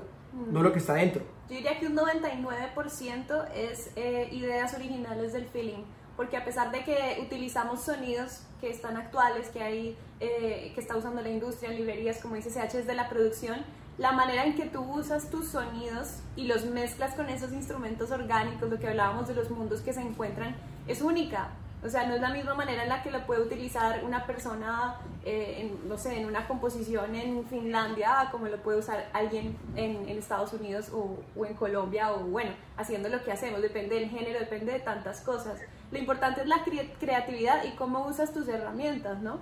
no 0.50 0.64
lo 0.64 0.74
que 0.74 0.80
está 0.80 0.96
dentro. 0.96 1.22
Yo 1.48 1.58
diría 1.58 1.80
que 1.80 1.86
un 1.86 1.96
99% 1.96 3.50
es 3.54 3.92
eh, 3.96 4.30
ideas 4.32 4.74
originales 4.74 5.32
del 5.32 5.46
feeling, 5.46 5.84
porque 6.18 6.38
a 6.38 6.44
pesar 6.44 6.72
de 6.72 6.84
que 6.84 7.20
utilizamos 7.22 7.82
sonidos 7.82 8.42
que 8.60 8.72
están 8.72 8.98
actuales, 8.98 9.50
que 9.50 9.62
hay, 9.62 9.98
eh, 10.20 10.72
que 10.74 10.82
está 10.82 10.98
usando 10.98 11.22
la 11.22 11.30
industria 11.30 11.70
en 11.70 11.78
librerías, 11.78 12.18
como 12.18 12.34
dice 12.34 12.50
CH, 12.50 12.80
es 12.80 12.88
de 12.88 12.96
la 12.96 13.10
producción, 13.10 13.60
la 14.00 14.12
manera 14.12 14.44
en 14.44 14.56
que 14.56 14.66
tú 14.66 14.82
usas 14.82 15.30
tus 15.30 15.50
sonidos 15.50 16.22
y 16.36 16.48
los 16.48 16.66
mezclas 16.66 17.14
con 17.14 17.30
esos 17.30 17.54
instrumentos 17.54 18.10
orgánicos, 18.10 18.72
lo 18.72 18.80
que 18.80 18.88
hablábamos 18.88 19.28
de 19.28 19.36
los 19.36 19.52
mundos 19.52 19.82
que 19.82 19.94
se 19.94 20.02
encuentran, 20.02 20.56
es 20.88 21.02
única. 21.02 21.50
O 21.84 21.90
sea, 21.90 22.08
no 22.08 22.16
es 22.16 22.22
la 22.22 22.32
misma 22.32 22.56
manera 22.56 22.82
en 22.82 22.90
la 22.90 23.04
que 23.04 23.12
lo 23.12 23.24
puede 23.28 23.42
utilizar 23.42 24.04
una 24.04 24.26
persona, 24.26 24.96
eh, 25.24 25.58
en, 25.60 25.88
no 25.88 26.00
sé, 26.00 26.20
en 26.20 26.26
una 26.26 26.48
composición 26.48 27.14
en 27.14 27.46
Finlandia, 27.46 28.30
como 28.32 28.48
lo 28.48 28.58
puede 28.58 28.80
usar 28.80 29.08
alguien 29.14 29.56
en, 29.76 30.10
Estados 30.10 30.52
Unidos 30.54 30.90
o, 30.92 31.20
o, 31.36 31.46
en 31.46 31.54
Colombia, 31.54 32.12
o 32.12 32.22
bueno, 32.22 32.52
haciendo 32.76 33.08
lo 33.10 33.24
que 33.24 33.32
hacemos. 33.32 33.62
Depende 33.62 34.00
del 34.00 34.10
género, 34.10 34.40
depende 34.40 34.72
de 34.72 34.80
tantas 34.80 35.22
cosas. 35.22 35.62
Lo 35.92 36.00
importante 36.00 36.42
es 36.42 36.48
la 36.48 36.64
creatividad 37.00 37.64
y 37.64 37.76
cómo 37.76 38.08
usas 38.08 38.34
tus 38.34 38.48
herramientas, 38.48 39.22
¿no? 39.22 39.40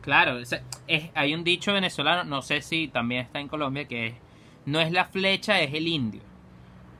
Claro, 0.00 0.38
es, 0.38 0.50
hay 1.14 1.34
un 1.34 1.44
dicho 1.44 1.72
venezolano, 1.72 2.24
no 2.24 2.42
sé 2.42 2.60
si 2.60 2.88
también 2.88 3.26
está 3.26 3.38
en 3.38 3.46
Colombia, 3.46 3.86
que 3.86 4.06
es, 4.08 4.14
no 4.66 4.80
es 4.80 4.90
la 4.90 5.04
flecha, 5.04 5.60
es 5.60 5.72
el 5.74 5.86
indio. 5.86 6.22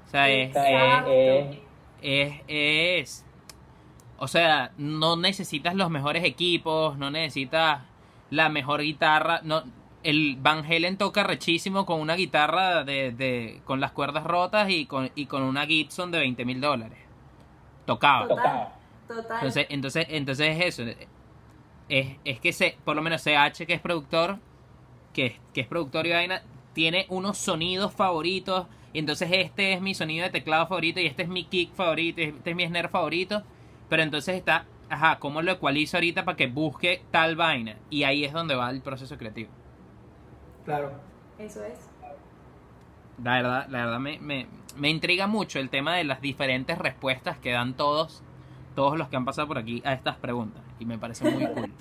O 0.06 0.11
sea, 0.11 0.28
es, 0.28 0.54
es, 2.02 2.42
es 2.48 3.24
o 4.18 4.26
sea, 4.26 4.72
no 4.78 5.16
necesitas 5.16 5.74
los 5.74 5.90
mejores 5.90 6.24
equipos, 6.24 6.98
no 6.98 7.11
necesitas 7.11 7.82
la 8.30 8.48
mejor 8.48 8.82
guitarra. 8.82 9.40
No, 9.44 9.62
el 10.02 10.37
Van 10.40 10.64
Halen 10.64 10.96
toca 10.96 11.22
rechísimo 11.22 11.87
con 11.87 12.00
una 12.00 12.16
guitarra 12.16 12.82
de, 12.82 13.12
de, 13.12 13.61
con 13.64 13.80
las 13.80 13.92
cuerdas 13.92 14.24
rotas 14.24 14.70
y 14.70 14.87
con, 14.87 15.11
y 15.14 15.26
con 15.26 15.42
una 15.42 15.66
Gibson 15.66 16.11
de 16.11 16.18
20 16.18 16.44
mil 16.44 16.61
dólares. 16.61 16.98
Tocaba. 17.87 18.26
Total, 18.26 18.72
total. 19.06 19.38
Entonces, 19.38 19.66
entonces, 19.70 20.06
entonces 20.11 20.56
es 20.56 20.66
eso. 20.66 21.06
Es, 21.88 22.16
es 22.24 22.40
que 22.40 22.52
se, 22.52 22.76
por 22.84 22.96
lo 22.96 23.02
menos 23.02 23.22
CH, 23.22 23.66
que 23.66 23.74
es 23.74 23.80
productor, 23.80 24.38
que, 25.12 25.38
que 25.54 25.61
es 25.61 25.66
productor 25.66 26.06
y 26.06 26.11
vaina, 26.11 26.42
tiene 26.72 27.06
unos 27.08 27.38
sonidos 27.38 27.92
favoritos. 27.92 28.66
Y 28.92 29.01
entonces 29.01 29.29
este 29.33 29.74
es 29.74 29.81
mi 29.81 29.94
sonido 29.94 30.24
de 30.24 30.31
teclado 30.31 30.66
favorito 30.66 31.01
y 31.01 31.07
este 31.07 31.22
es 31.22 31.29
mi 31.29 31.44
kick 31.44 31.74
favorito 31.74 32.20
y 32.20 32.24
este 32.24 32.51
es 32.51 32.57
mi 32.57 32.66
snare 32.66 32.88
favorito. 32.88 33.42
Pero 33.88 34.03
entonces 34.03 34.37
está, 34.37 34.66
ajá, 34.88 35.18
¿cómo 35.18 35.42
lo 35.42 35.53
ecualizo 35.53 35.96
ahorita 35.96 36.24
para 36.24 36.37
que 36.37 36.46
busque 36.46 37.03
tal 37.11 37.37
vaina? 37.37 37.77
Y 37.90 38.05
ahí 38.05 38.24
es 38.24 38.33
donde 38.33 38.55
va 38.55 38.70
el 38.70 38.81
proceso 38.81 39.16
creativo. 39.18 39.51
Claro. 40.64 40.92
Eso 41.38 41.64
es. 41.64 41.88
La 43.22 43.37
verdad, 43.37 43.66
la 43.68 43.85
verdad 43.85 43.98
me, 43.98 44.18
me, 44.20 44.46
me 44.77 44.90
intriga 44.90 45.27
mucho 45.27 45.59
el 45.59 45.70
tema 45.70 45.94
de 45.96 46.05
las 46.05 46.20
diferentes 46.20 46.79
respuestas 46.79 47.38
que 47.38 47.53
dan 47.53 47.74
todos, 47.74 48.22
todos 48.74 48.96
los 48.96 49.09
que 49.09 49.16
han 49.16 49.24
pasado 49.24 49.48
por 49.48 49.59
aquí 49.59 49.83
a 49.85 49.92
estas 49.92 50.16
preguntas. 50.16 50.62
Y 50.79 50.85
me 50.85 50.98
parece 50.98 51.29
muy 51.31 51.46
cool. 51.46 51.72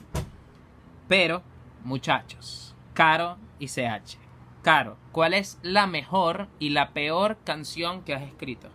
Pero, 1.07 1.43
muchachos, 1.83 2.75
Caro 2.93 3.37
y 3.59 3.67
CH. 3.67 4.26
Caro, 4.67 4.97
¿cuál 5.13 5.33
es 5.33 5.59
la 5.61 5.87
mejor 5.87 6.49
y 6.59 6.71
la 6.71 6.91
peor 6.91 7.37
canción 7.45 8.03
que 8.03 8.13
has 8.13 8.23
escrito? 8.23 8.67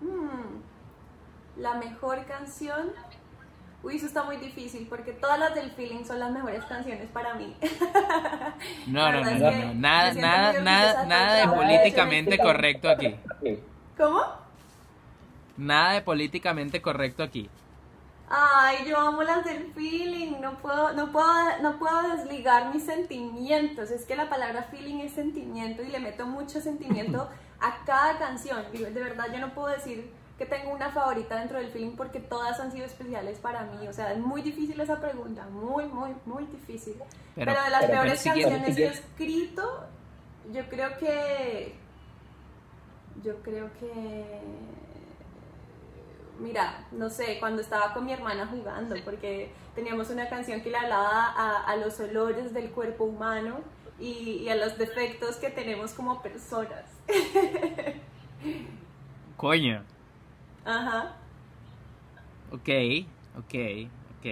Hmm, 0.00 0.62
La 1.54 1.74
mejor 1.74 2.24
canción. 2.24 2.92
Uy, 3.82 3.96
eso 3.96 4.06
está 4.06 4.22
muy 4.22 4.38
difícil 4.38 4.86
porque 4.88 5.12
todas 5.12 5.38
las 5.38 5.54
del 5.54 5.70
feeling 5.72 6.04
son 6.06 6.18
las 6.18 6.30
mejores 6.30 6.64
canciones 6.64 7.10
para 7.10 7.34
mí. 7.34 7.54
No, 8.86 9.12
no, 9.12 9.22
no, 9.22 9.22
no, 9.22 9.30
es 9.32 9.42
que 9.42 9.66
no. 9.66 9.74
Nada, 9.74 10.14
nada, 10.14 10.60
nada, 10.62 11.04
nada 11.04 11.34
de 11.34 11.48
políticamente 11.54 12.38
correcto 12.38 12.88
aquí. 12.88 13.14
¿Cómo? 13.98 14.22
Nada 15.58 15.92
de 15.92 16.00
políticamente 16.00 16.80
correcto 16.80 17.22
aquí. 17.22 17.50
Ay, 18.34 18.86
yo 18.88 18.96
amo 18.98 19.22
las 19.22 19.44
del 19.44 19.72
feeling, 19.74 20.40
no 20.40 20.56
puedo, 20.58 20.92
no 20.94 21.12
puedo, 21.12 21.28
no 21.60 21.78
puedo 21.78 22.16
desligar 22.16 22.72
mis 22.72 22.82
sentimientos. 22.84 23.90
Es 23.90 24.06
que 24.06 24.16
la 24.16 24.30
palabra 24.30 24.62
feeling 24.70 25.00
es 25.00 25.12
sentimiento 25.12 25.82
y 25.82 25.88
le 25.88 26.00
meto 26.00 26.24
mucho 26.26 26.60
sentimiento 26.62 27.28
a 27.60 27.84
cada 27.84 28.18
canción. 28.18 28.64
Digo, 28.72 28.86
De 28.86 29.02
verdad, 29.02 29.26
yo 29.30 29.38
no 29.38 29.52
puedo 29.52 29.68
decir 29.68 30.10
que 30.38 30.46
tengo 30.46 30.70
una 30.72 30.90
favorita 30.90 31.36
dentro 31.38 31.58
del 31.58 31.68
feeling 31.70 31.94
porque 31.94 32.20
todas 32.20 32.58
han 32.58 32.72
sido 32.72 32.86
especiales 32.86 33.38
para 33.38 33.64
mí. 33.64 33.86
O 33.86 33.92
sea, 33.92 34.12
es 34.14 34.18
muy 34.18 34.40
difícil 34.40 34.80
esa 34.80 34.98
pregunta, 34.98 35.44
muy, 35.50 35.84
muy, 35.84 36.14
muy 36.24 36.46
difícil. 36.46 36.94
Pero, 37.34 37.52
Pero- 37.52 37.64
de 37.64 37.70
las 37.70 37.80
pero- 37.84 37.92
peores 37.92 38.20
pero 38.24 38.34
canciones 38.34 38.76
que 38.76 38.82
he 38.84 38.88
escrito, 38.88 39.84
yo 40.54 40.66
creo 40.70 40.96
que, 40.96 41.74
yo 43.22 43.36
creo 43.42 43.70
que 43.78 44.40
mira, 46.42 46.84
no 46.90 47.08
sé, 47.08 47.38
cuando 47.40 47.62
estaba 47.62 47.94
con 47.94 48.04
mi 48.04 48.12
hermana 48.12 48.46
jugando, 48.46 48.94
porque 49.04 49.52
teníamos 49.74 50.10
una 50.10 50.28
canción 50.28 50.60
que 50.60 50.70
le 50.70 50.76
hablaba 50.76 51.28
a, 51.28 51.64
a 51.64 51.76
los 51.76 51.98
olores 52.00 52.52
del 52.52 52.70
cuerpo 52.70 53.04
humano 53.04 53.60
y, 53.98 54.42
y 54.42 54.48
a 54.48 54.56
los 54.56 54.76
defectos 54.76 55.36
que 55.36 55.50
tenemos 55.50 55.92
como 55.92 56.20
personas. 56.20 56.84
Coño. 59.36 59.82
Ajá. 60.64 61.14
Ok, 62.50 62.68
ok, 63.38 63.54
ok. 64.18 64.26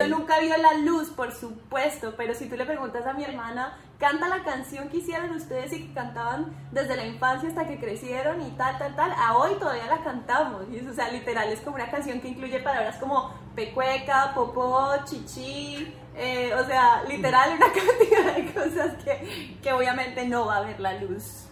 Yo 0.00 0.08
nunca 0.08 0.40
vio 0.40 0.56
la 0.56 0.74
luz, 0.78 1.10
por 1.10 1.32
supuesto, 1.32 2.14
pero 2.16 2.34
si 2.34 2.48
tú 2.48 2.56
le 2.56 2.64
preguntas 2.64 3.06
a 3.06 3.12
mi 3.12 3.24
hermana, 3.24 3.78
canta 4.00 4.28
la 4.28 4.42
canción 4.42 4.88
que 4.88 4.96
hicieron 4.96 5.30
ustedes 5.32 5.72
y 5.74 5.86
que 5.86 5.92
cantaban 5.92 6.46
desde 6.72 6.96
la 6.96 7.06
infancia 7.06 7.50
hasta 7.50 7.68
que 7.68 7.78
crecieron 7.78 8.40
y 8.40 8.50
tal, 8.52 8.78
tal, 8.78 8.96
tal, 8.96 9.12
a 9.12 9.36
hoy 9.36 9.54
todavía 9.58 9.86
la 9.86 10.02
cantamos. 10.02 10.64
O 10.88 10.94
sea, 10.94 11.12
literal, 11.12 11.50
es 11.50 11.60
como 11.60 11.76
una 11.76 11.90
canción 11.90 12.20
que 12.20 12.28
incluye 12.28 12.60
palabras 12.60 12.96
como 12.96 13.32
pecueca, 13.54 14.32
popó, 14.34 14.90
chichi, 15.04 15.94
eh, 16.16 16.50
o 16.54 16.64
sea, 16.64 17.04
literal, 17.04 17.50
una 17.56 17.66
cantidad 17.72 18.36
de 18.36 18.52
cosas 18.54 19.04
que, 19.04 19.58
que 19.62 19.72
obviamente 19.72 20.26
no 20.26 20.46
va 20.46 20.56
a 20.56 20.60
ver 20.62 20.80
la 20.80 20.94
luz. 20.94 21.46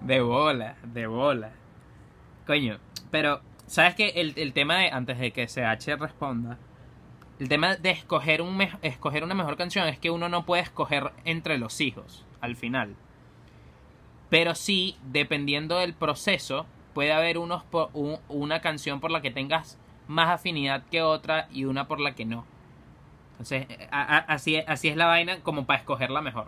De 0.00 0.20
bola, 0.20 0.76
de 0.82 1.06
bola. 1.06 1.50
Coño, 2.46 2.78
pero, 3.10 3.42
¿sabes 3.66 3.94
qué? 3.94 4.14
El, 4.16 4.32
el 4.36 4.54
tema 4.54 4.78
de, 4.78 4.90
antes 4.90 5.18
de 5.18 5.30
que 5.30 5.46
CH 5.46 5.96
responda, 5.98 6.56
el 7.42 7.48
tema 7.48 7.74
de 7.74 7.90
escoger, 7.90 8.40
un 8.40 8.60
escoger 8.82 9.24
una 9.24 9.34
mejor 9.34 9.56
canción 9.56 9.88
es 9.88 9.98
que 9.98 10.12
uno 10.12 10.28
no 10.28 10.46
puede 10.46 10.62
escoger 10.62 11.10
entre 11.24 11.58
los 11.58 11.80
hijos, 11.80 12.24
al 12.40 12.54
final. 12.54 12.94
Pero 14.30 14.54
sí, 14.54 14.96
dependiendo 15.02 15.78
del 15.78 15.92
proceso, 15.92 16.66
puede 16.94 17.12
haber 17.12 17.38
unos 17.38 17.64
po- 17.64 17.90
un- 17.94 18.20
una 18.28 18.60
canción 18.60 19.00
por 19.00 19.10
la 19.10 19.22
que 19.22 19.32
tengas 19.32 19.76
más 20.06 20.30
afinidad 20.30 20.84
que 20.88 21.02
otra 21.02 21.48
y 21.50 21.64
una 21.64 21.88
por 21.88 21.98
la 21.98 22.14
que 22.14 22.24
no. 22.26 22.46
Entonces, 23.32 23.66
así, 23.90 24.58
así 24.58 24.86
es 24.88 24.96
la 24.96 25.06
vaina 25.06 25.40
como 25.40 25.66
para 25.66 25.80
escoger 25.80 26.10
la 26.10 26.20
mejor. 26.22 26.46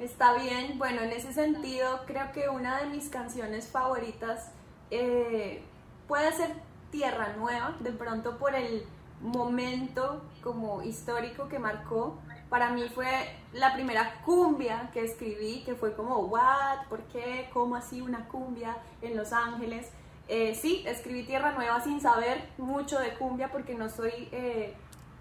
Está 0.00 0.34
bien, 0.34 0.78
bueno, 0.78 1.02
en 1.02 1.12
ese 1.12 1.32
sentido 1.32 2.00
creo 2.06 2.32
que 2.32 2.48
una 2.48 2.80
de 2.80 2.86
mis 2.86 3.08
canciones 3.08 3.68
favoritas 3.68 4.50
eh, 4.90 5.62
puede 6.08 6.32
ser 6.32 6.54
Tierra 6.90 7.34
Nueva, 7.36 7.76
de 7.78 7.92
pronto 7.92 8.36
por 8.38 8.56
el 8.56 8.84
momento 9.20 10.22
como 10.42 10.82
histórico 10.82 11.48
que 11.48 11.58
marcó. 11.58 12.18
Para 12.48 12.70
mí 12.70 12.88
fue 12.92 13.06
la 13.52 13.72
primera 13.74 14.20
cumbia 14.24 14.90
que 14.92 15.04
escribí, 15.04 15.62
que 15.64 15.74
fue 15.74 15.94
como, 15.94 16.16
¿what? 16.18 16.86
¿Por 16.88 17.00
qué? 17.04 17.48
¿Cómo 17.52 17.76
así 17.76 18.00
una 18.00 18.26
cumbia 18.28 18.76
en 19.02 19.16
Los 19.16 19.32
Ángeles? 19.32 19.88
Eh, 20.28 20.54
sí, 20.54 20.84
escribí 20.86 21.24
Tierra 21.24 21.52
Nueva 21.52 21.80
sin 21.80 22.00
saber 22.00 22.48
mucho 22.58 22.98
de 22.98 23.14
cumbia 23.14 23.50
porque 23.50 23.74
no 23.74 23.88
soy... 23.88 24.28
eh, 24.32 24.74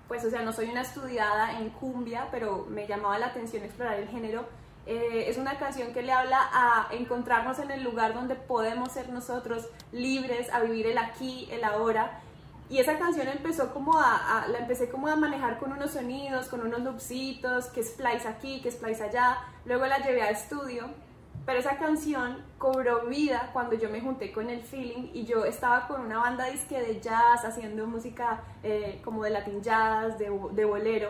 pues, 0.10 0.26
o 0.26 0.30
sea, 0.32 0.42
no 0.42 0.52
soy 0.52 0.70
una 0.70 0.82
estudiada 0.82 1.60
en 1.60 1.70
cumbia, 1.70 2.30
pero 2.32 2.66
me 2.68 2.88
llamaba 2.88 3.20
la 3.20 3.28
atención 3.28 3.64
explorar 3.64 4.00
el 4.00 4.08
género. 4.08 4.44
Eh, 4.88 5.26
es 5.28 5.38
una 5.38 5.60
canción 5.60 5.94
que 5.94 6.02
le 6.02 6.12
habla 6.12 6.50
a 6.52 6.88
encontrarnos 6.92 7.60
en 7.60 7.70
el 7.70 7.84
lugar 7.84 8.16
donde 8.16 8.34
podemos 8.34 8.92
ser 8.92 9.10
nosotros 9.10 9.68
libres, 9.92 10.52
a 10.52 10.62
vivir 10.62 10.88
el 10.88 10.98
aquí, 10.98 11.48
el 11.52 11.64
ahora. 11.64 12.22
Y 12.70 12.78
esa 12.80 13.00
canción 13.00 13.28
empezó 13.28 13.74
como 13.74 13.98
a, 13.98 14.44
a- 14.44 14.48
la 14.48 14.60
empecé 14.60 14.90
como 14.90 15.08
a 15.08 15.16
manejar 15.16 15.58
con 15.58 15.72
unos 15.72 15.92
sonidos, 15.92 16.48
con 16.48 16.62
unos 16.62 16.82
loopsitos, 16.82 17.66
que 17.68 17.82
splice 17.84 18.28
aquí, 18.28 18.62
que 18.62 18.70
splice 18.72 19.04
allá. 19.04 19.38
Luego 19.66 19.86
la 19.88 19.98
llevé 20.00 20.22
a 20.22 20.30
estudio, 20.30 20.88
pero 21.48 21.60
esa 21.60 21.78
canción 21.78 22.44
cobró 22.60 23.08
vida 23.08 23.50
cuando 23.54 23.76
yo 23.76 23.90
me 23.90 24.02
junté 24.02 24.32
con 24.32 24.52
el 24.52 24.62
feeling 24.62 25.10
y 25.14 25.26
yo 25.26 25.46
estaba 25.46 25.88
con 25.88 26.02
una 26.02 26.20
banda 26.20 26.46
disque 26.46 26.80
de 26.80 27.00
jazz, 27.02 27.44
haciendo 27.44 27.88
música 27.88 28.42
eh, 28.62 29.02
como 29.04 29.24
de 29.24 29.32
latin 29.32 29.64
jazz, 29.64 30.20
de, 30.20 30.30
de 30.52 30.66
bolero. 30.66 31.10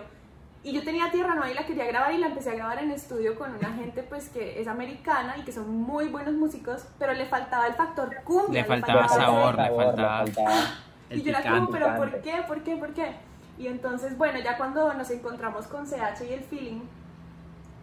Y 0.63 0.71
yo 0.73 0.83
tenía 0.83 1.11
Tierra 1.11 1.35
Nueva 1.35 1.51
y 1.51 1.53
la 1.55 1.65
quería 1.65 1.85
grabar 1.85 2.13
y 2.13 2.17
la 2.19 2.27
empecé 2.27 2.51
a 2.51 2.55
grabar 2.55 2.79
en 2.79 2.91
estudio 2.91 3.37
con 3.37 3.53
una 3.53 3.73
gente 3.73 4.03
pues 4.03 4.29
que 4.29 4.61
es 4.61 4.67
americana 4.67 5.37
y 5.37 5.43
que 5.43 5.51
son 5.51 5.69
muy 5.73 6.07
buenos 6.07 6.33
músicos, 6.35 6.85
pero 6.97 7.13
le 7.13 7.25
faltaba 7.25 7.67
el 7.67 7.73
factor 7.73 8.15
cumbia. 8.23 8.61
Le 8.61 8.67
faltaba 8.67 9.05
ese- 9.05 9.15
sabor, 9.15 9.55
le 9.55 9.75
faltaba 9.75 10.23
el 11.09 11.19
y 11.19 11.23
yo 11.23 11.29
era 11.31 11.41
como, 11.41 11.67
picante. 11.67 11.71
pero 11.73 11.97
¿por 11.97 12.07
picante. 12.07 12.31
qué? 12.31 12.43
¿Por 12.47 12.63
qué? 12.63 12.75
¿Por 12.77 12.93
qué? 12.93 13.15
Y 13.57 13.67
entonces, 13.67 14.17
bueno, 14.17 14.39
ya 14.39 14.57
cuando 14.57 14.93
nos 14.93 15.09
encontramos 15.11 15.67
con 15.67 15.85
CH 15.85 16.23
y 16.29 16.33
el 16.33 16.43
feeling, 16.43 16.81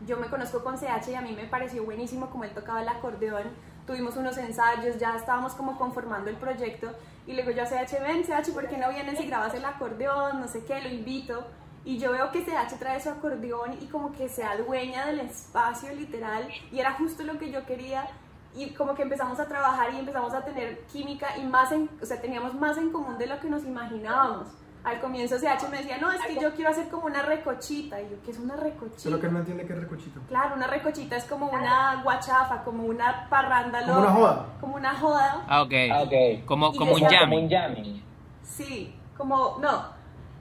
yo 0.07 0.17
me 0.17 0.29
conozco 0.29 0.63
con 0.63 0.77
CH 0.77 1.11
y 1.11 1.15
a 1.15 1.21
mí 1.21 1.33
me 1.33 1.45
pareció 1.47 1.85
buenísimo 1.85 2.31
como 2.31 2.45
él 2.45 2.51
tocaba 2.53 2.83
el 2.83 2.89
acordeón. 2.89 3.45
Tuvimos 3.87 4.17
unos 4.17 4.37
ensayos, 4.39 4.99
ya 4.99 5.17
estábamos 5.17 5.55
como 5.55 5.77
conformando 5.79 6.31
el 6.31 6.37
proyecto. 6.37 6.91
Y 7.27 7.33
le 7.33 7.43
digo 7.43 7.55
yo 7.55 7.63
a 7.63 7.67
CH, 7.67 8.01
ven 8.03 8.25
CH, 8.25 8.53
¿por 8.53 8.69
qué 8.69 8.79
no 8.79 8.89
vienes 8.91 9.21
y 9.21 9.27
grabas 9.27 9.55
el 9.55 9.65
acordeón? 9.65 10.41
No 10.41 10.49
sé 10.49 10.65
qué, 10.65 10.81
lo 10.81 10.89
invito. 10.89 11.47
Y 11.85 11.99
yo 11.99 12.11
veo 12.13 12.33
que 12.33 12.43
CH 12.43 12.79
trae 12.79 13.01
su 13.01 13.11
acordeón 13.11 13.75
y 13.81 13.87
como 13.87 14.13
que 14.13 14.29
se 14.29 14.45
adueña 14.45 15.07
del 15.07 15.21
espacio 15.21 15.93
literal. 15.95 16.49
Y 16.73 16.81
era 16.81 16.93
justo 16.93 17.23
lo 17.23 17.39
que 17.39 17.51
yo 17.51 17.65
quería 17.65 18.09
y 18.57 18.71
como 18.71 18.95
que 18.95 19.03
empezamos 19.03 19.39
a 19.39 19.47
trabajar 19.47 19.93
y 19.95 19.99
empezamos 19.99 20.33
a 20.35 20.45
tener 20.45 20.81
química 20.93 21.37
y 21.37 21.45
más 21.45 21.71
en, 21.73 21.89
o 22.03 22.07
sea, 22.07 22.21
teníamos 22.21 22.55
más 22.55 22.77
en 22.79 22.91
común 22.91 23.19
de 23.19 23.27
lo 23.27 23.39
que 23.41 23.49
nos 23.49 23.65
imaginábamos. 23.65 24.49
Al 24.85 25.01
comienzo 25.01 25.37
CH 25.37 25.69
me 25.69 25.79
decía, 25.79 25.99
no, 25.99 26.13
es 26.13 26.23
que 26.23 26.37
yo 26.41 26.55
quiero 26.55 26.71
hacer 26.71 26.89
como 26.89 27.07
una 27.07 27.21
recochita. 27.23 28.01
Y 28.01 28.09
yo, 28.09 28.17
¿qué 28.25 28.31
es 28.31 28.39
una 28.39 28.55
recochita? 28.55 29.01
Solo 29.01 29.19
que 29.19 29.27
él 29.27 29.33
no 29.33 29.41
entiende 29.41 29.67
qué 29.67 29.73
es 29.73 29.81
recochito. 29.81 30.21
Claro, 30.29 30.55
una 30.55 30.69
recochita 30.69 31.17
es 31.17 31.25
como 31.25 31.49
una 31.49 32.03
guachafa, 32.05 32.63
como 32.63 32.85
una 32.85 33.27
parranda 33.29 33.81
Como 33.85 33.99
una 33.99 34.11
joda. 34.11 34.47
Como 34.61 34.77
una 34.77 34.95
joda. 34.95 35.45
Ah, 35.49 35.63
ok. 35.63 35.73
Ah, 35.93 36.03
ok. 36.03 36.45
Como, 36.47 36.73
como 36.73 36.93
un 36.95 37.01
decía- 37.01 37.19
Como 37.21 37.37
un 37.37 37.49
jamming. 37.51 37.51
jamming. 37.51 38.03
Sí, 38.45 38.95
como, 39.17 39.59
no, 39.61 39.87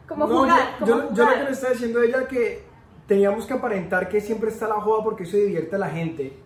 como 0.08 0.28
No, 0.28 0.38
jugar, 0.42 0.60
yo, 0.82 0.86
como 0.86 0.88
yo, 0.88 0.96
yo 0.96 1.06
lo 1.06 1.10
jugar. 1.26 1.38
que 1.40 1.44
le 1.46 1.52
estaba 1.52 1.74
diciendo 1.74 2.00
a 2.02 2.06
ella 2.06 2.28
que 2.28 2.68
teníamos 3.08 3.46
que 3.48 3.54
aparentar 3.56 4.10
que 4.10 4.22
siempre 4.22 4.50
está 4.52 4.68
la 4.68 4.76
joda 4.80 5.04
porque 5.04 5.24
eso 5.24 5.38
divierte 5.38 5.76
a 5.76 5.80
la 5.80 5.90
gente, 5.90 6.38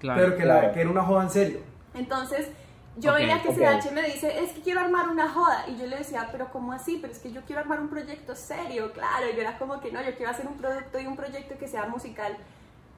Claro. 0.00 0.20
pero 0.20 0.36
que, 0.36 0.44
la- 0.44 0.58
Claro. 0.60 0.74
que 0.74 0.80
era 0.80 0.90
una 0.90 1.02
joda 1.04 1.22
en 1.22 1.30
serio. 1.30 1.60
Entonces, 1.94 2.48
yo 2.96 3.12
Ok, 3.12 3.18
veía 3.18 3.40
que 3.42 3.48
ok. 3.50 3.56
CH 3.56 3.92
me 3.92 4.02
dice, 4.02 4.42
es 4.42 4.52
que 4.52 4.60
quiero 4.62 4.80
armar 4.80 5.08
una 5.08 5.28
joda. 5.28 5.64
Y 5.68 5.76
yo 5.78 5.86
le 5.86 5.96
decía, 5.98 6.28
pero 6.32 6.50
¿cómo 6.50 6.72
así? 6.72 6.98
Pero 7.00 7.12
es 7.12 7.18
que 7.20 7.32
yo 7.32 7.42
quiero 7.42 7.60
armar 7.60 7.80
un 7.80 7.88
proyecto 7.88 8.34
serio, 8.34 8.92
claro. 8.92 9.26
Y 9.30 9.34
yo 9.36 9.40
era 9.42 9.58
como 9.58 9.80
que 9.80 9.92
no, 9.92 10.02
yo 10.02 10.14
quiero 10.16 10.30
hacer 10.32 10.46
un 10.46 10.56
producto 10.56 10.98
y 10.98 11.06
un 11.06 11.16
proyecto 11.16 11.56
que 11.58 11.68
sea 11.68 11.86
musical. 11.86 12.36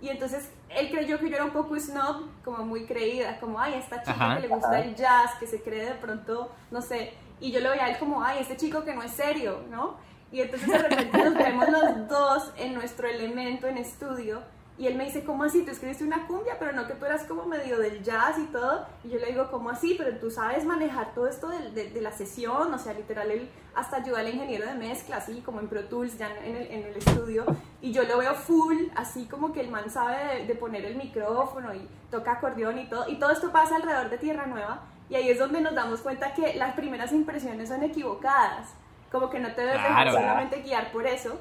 Y 0.00 0.09
entonces 0.09 0.50
él 0.68 0.90
creyó 0.90 1.18
que 1.20 1.28
yo 1.28 1.36
era 1.36 1.44
un 1.44 1.53
poco 1.53 1.78
snob, 1.78 2.22
como 2.44 2.59
muy 2.64 2.86
creída, 2.86 3.38
como, 3.38 3.61
ay, 3.61 3.74
esta 3.74 4.00
chica 4.00 4.12
Ajá. 4.12 4.36
que 4.36 4.42
le 4.42 4.48
gusta 4.48 4.80
el 4.80 4.94
jazz, 4.96 5.30
que 5.38 5.46
se 5.46 5.62
cree 5.62 5.84
de 5.86 5.94
pronto, 5.94 6.50
no 6.72 6.82
sé. 6.82 7.12
Y 7.40 7.53
yo 7.53 7.61
lo 7.61 7.70
veía 7.70 7.84
a 7.84 7.90
él 7.90 7.98
como, 7.98 8.22
ay, 8.24 8.38
este 8.40 8.57
chico 8.57 8.82
que 8.84 8.94
no 8.94 9.03
es 9.03 9.12
serio, 9.12 9.61
¿no? 9.70 9.96
Y 10.32 10.40
entonces 10.40 10.68
de 10.68 10.78
repente 10.78 11.18
nos 11.24 11.34
vemos 11.34 11.68
los 11.68 12.09
dos 12.09 12.53
en 12.57 12.74
nuestro 12.74 13.07
elemento 13.07 13.66
en 13.68 13.78
estudio 13.78 14.42
Y 14.78 14.86
él 14.86 14.96
me 14.96 15.04
dice, 15.04 15.22
¿cómo 15.22 15.44
así? 15.44 15.64
Tú 15.64 15.70
escribiste 15.70 16.02
una 16.02 16.26
cumbia, 16.26 16.56
pero 16.58 16.72
no 16.72 16.86
que 16.86 16.94
tú 16.94 17.04
eras 17.04 17.24
como 17.24 17.44
medio 17.44 17.78
del 17.78 18.02
jazz 18.02 18.38
y 18.38 18.46
todo. 18.46 18.86
Y 19.04 19.10
yo 19.10 19.18
le 19.18 19.26
digo, 19.26 19.48
¿cómo 19.50 19.68
así? 19.70 19.94
Pero 19.98 20.16
tú 20.16 20.30
sabes 20.30 20.64
manejar 20.64 21.12
todo 21.14 21.28
esto 21.28 21.48
de, 21.48 21.70
de, 21.72 21.90
de 21.90 22.00
la 22.00 22.10
sesión, 22.10 22.72
o 22.72 22.78
sea, 22.78 22.94
literal, 22.94 23.30
él 23.30 23.48
hasta 23.74 23.96
ayuda 23.98 24.20
al 24.20 24.28
ingeniero 24.30 24.66
de 24.66 24.74
mezcla, 24.74 25.16
así 25.18 25.40
como 25.42 25.60
en 25.60 25.68
Pro 25.68 25.84
Tools, 25.84 26.16
ya 26.18 26.34
en 26.44 26.56
el, 26.56 26.66
en 26.68 26.84
el 26.86 26.96
estudio. 26.96 27.44
Y 27.82 27.92
yo 27.92 28.02
lo 28.04 28.18
veo 28.18 28.34
full, 28.34 28.76
así 28.96 29.26
como 29.26 29.52
que 29.52 29.60
el 29.60 29.70
man 29.70 29.90
sabe 29.90 30.38
de, 30.38 30.46
de 30.46 30.54
poner 30.54 30.84
el 30.86 30.96
micrófono 30.96 31.74
y 31.74 31.86
toca 32.10 32.32
acordeón 32.32 32.78
y 32.78 32.88
todo. 32.88 33.08
Y 33.08 33.16
todo 33.18 33.30
esto 33.30 33.52
pasa 33.52 33.76
alrededor 33.76 34.08
de 34.08 34.18
Tierra 34.18 34.46
Nueva. 34.46 34.80
Y 35.10 35.14
ahí 35.16 35.28
es 35.28 35.38
donde 35.38 35.60
nos 35.60 35.74
damos 35.74 36.00
cuenta 36.00 36.32
que 36.32 36.54
las 36.54 36.74
primeras 36.74 37.12
impresiones 37.12 37.68
son 37.68 37.82
equivocadas. 37.82 38.70
Como 39.10 39.28
que 39.28 39.38
no 39.38 39.52
te 39.52 39.60
debes 39.60 39.76
Claro. 39.76 40.12
solamente 40.12 40.62
guiar 40.62 40.90
por 40.90 41.06
eso. 41.06 41.38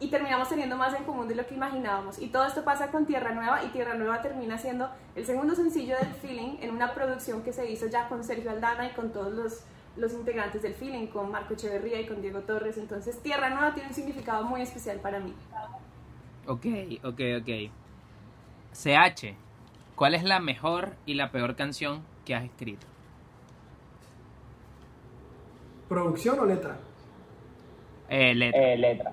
Y 0.00 0.08
terminamos 0.08 0.48
teniendo 0.48 0.76
más 0.76 0.92
en 0.94 1.04
común 1.04 1.28
de 1.28 1.34
lo 1.34 1.46
que 1.46 1.54
imaginábamos. 1.54 2.18
Y 2.18 2.26
todo 2.28 2.44
esto 2.44 2.64
pasa 2.64 2.90
con 2.90 3.06
Tierra 3.06 3.32
Nueva. 3.32 3.64
Y 3.64 3.68
Tierra 3.68 3.94
Nueva 3.94 4.20
termina 4.22 4.58
siendo 4.58 4.90
el 5.14 5.24
segundo 5.24 5.54
sencillo 5.54 5.96
del 5.96 6.12
Feeling 6.14 6.58
en 6.60 6.70
una 6.70 6.94
producción 6.94 7.42
que 7.42 7.52
se 7.52 7.70
hizo 7.70 7.86
ya 7.86 8.08
con 8.08 8.24
Sergio 8.24 8.50
Aldana 8.50 8.88
y 8.88 8.90
con 8.92 9.12
todos 9.12 9.32
los, 9.32 9.64
los 9.96 10.12
integrantes 10.12 10.62
del 10.62 10.74
Feeling, 10.74 11.06
con 11.06 11.30
Marco 11.30 11.54
Echeverría 11.54 12.00
y 12.00 12.06
con 12.06 12.20
Diego 12.20 12.40
Torres. 12.40 12.76
Entonces, 12.76 13.22
Tierra 13.22 13.50
Nueva 13.50 13.72
tiene 13.72 13.88
un 13.88 13.94
significado 13.94 14.44
muy 14.44 14.62
especial 14.62 14.98
para 14.98 15.20
mí. 15.20 15.32
Ok, 16.46 16.66
ok, 17.04 17.20
ok. 17.40 17.70
CH, 18.72 19.34
¿cuál 19.94 20.14
es 20.14 20.24
la 20.24 20.40
mejor 20.40 20.96
y 21.06 21.14
la 21.14 21.30
peor 21.30 21.54
canción 21.54 22.02
que 22.24 22.34
has 22.34 22.44
escrito? 22.44 22.86
¿Producción 25.88 26.38
o 26.40 26.44
letra? 26.44 26.76
Eh, 28.08 28.34
letra. 28.34 28.60
Eh, 28.60 28.76
letra. 28.76 29.12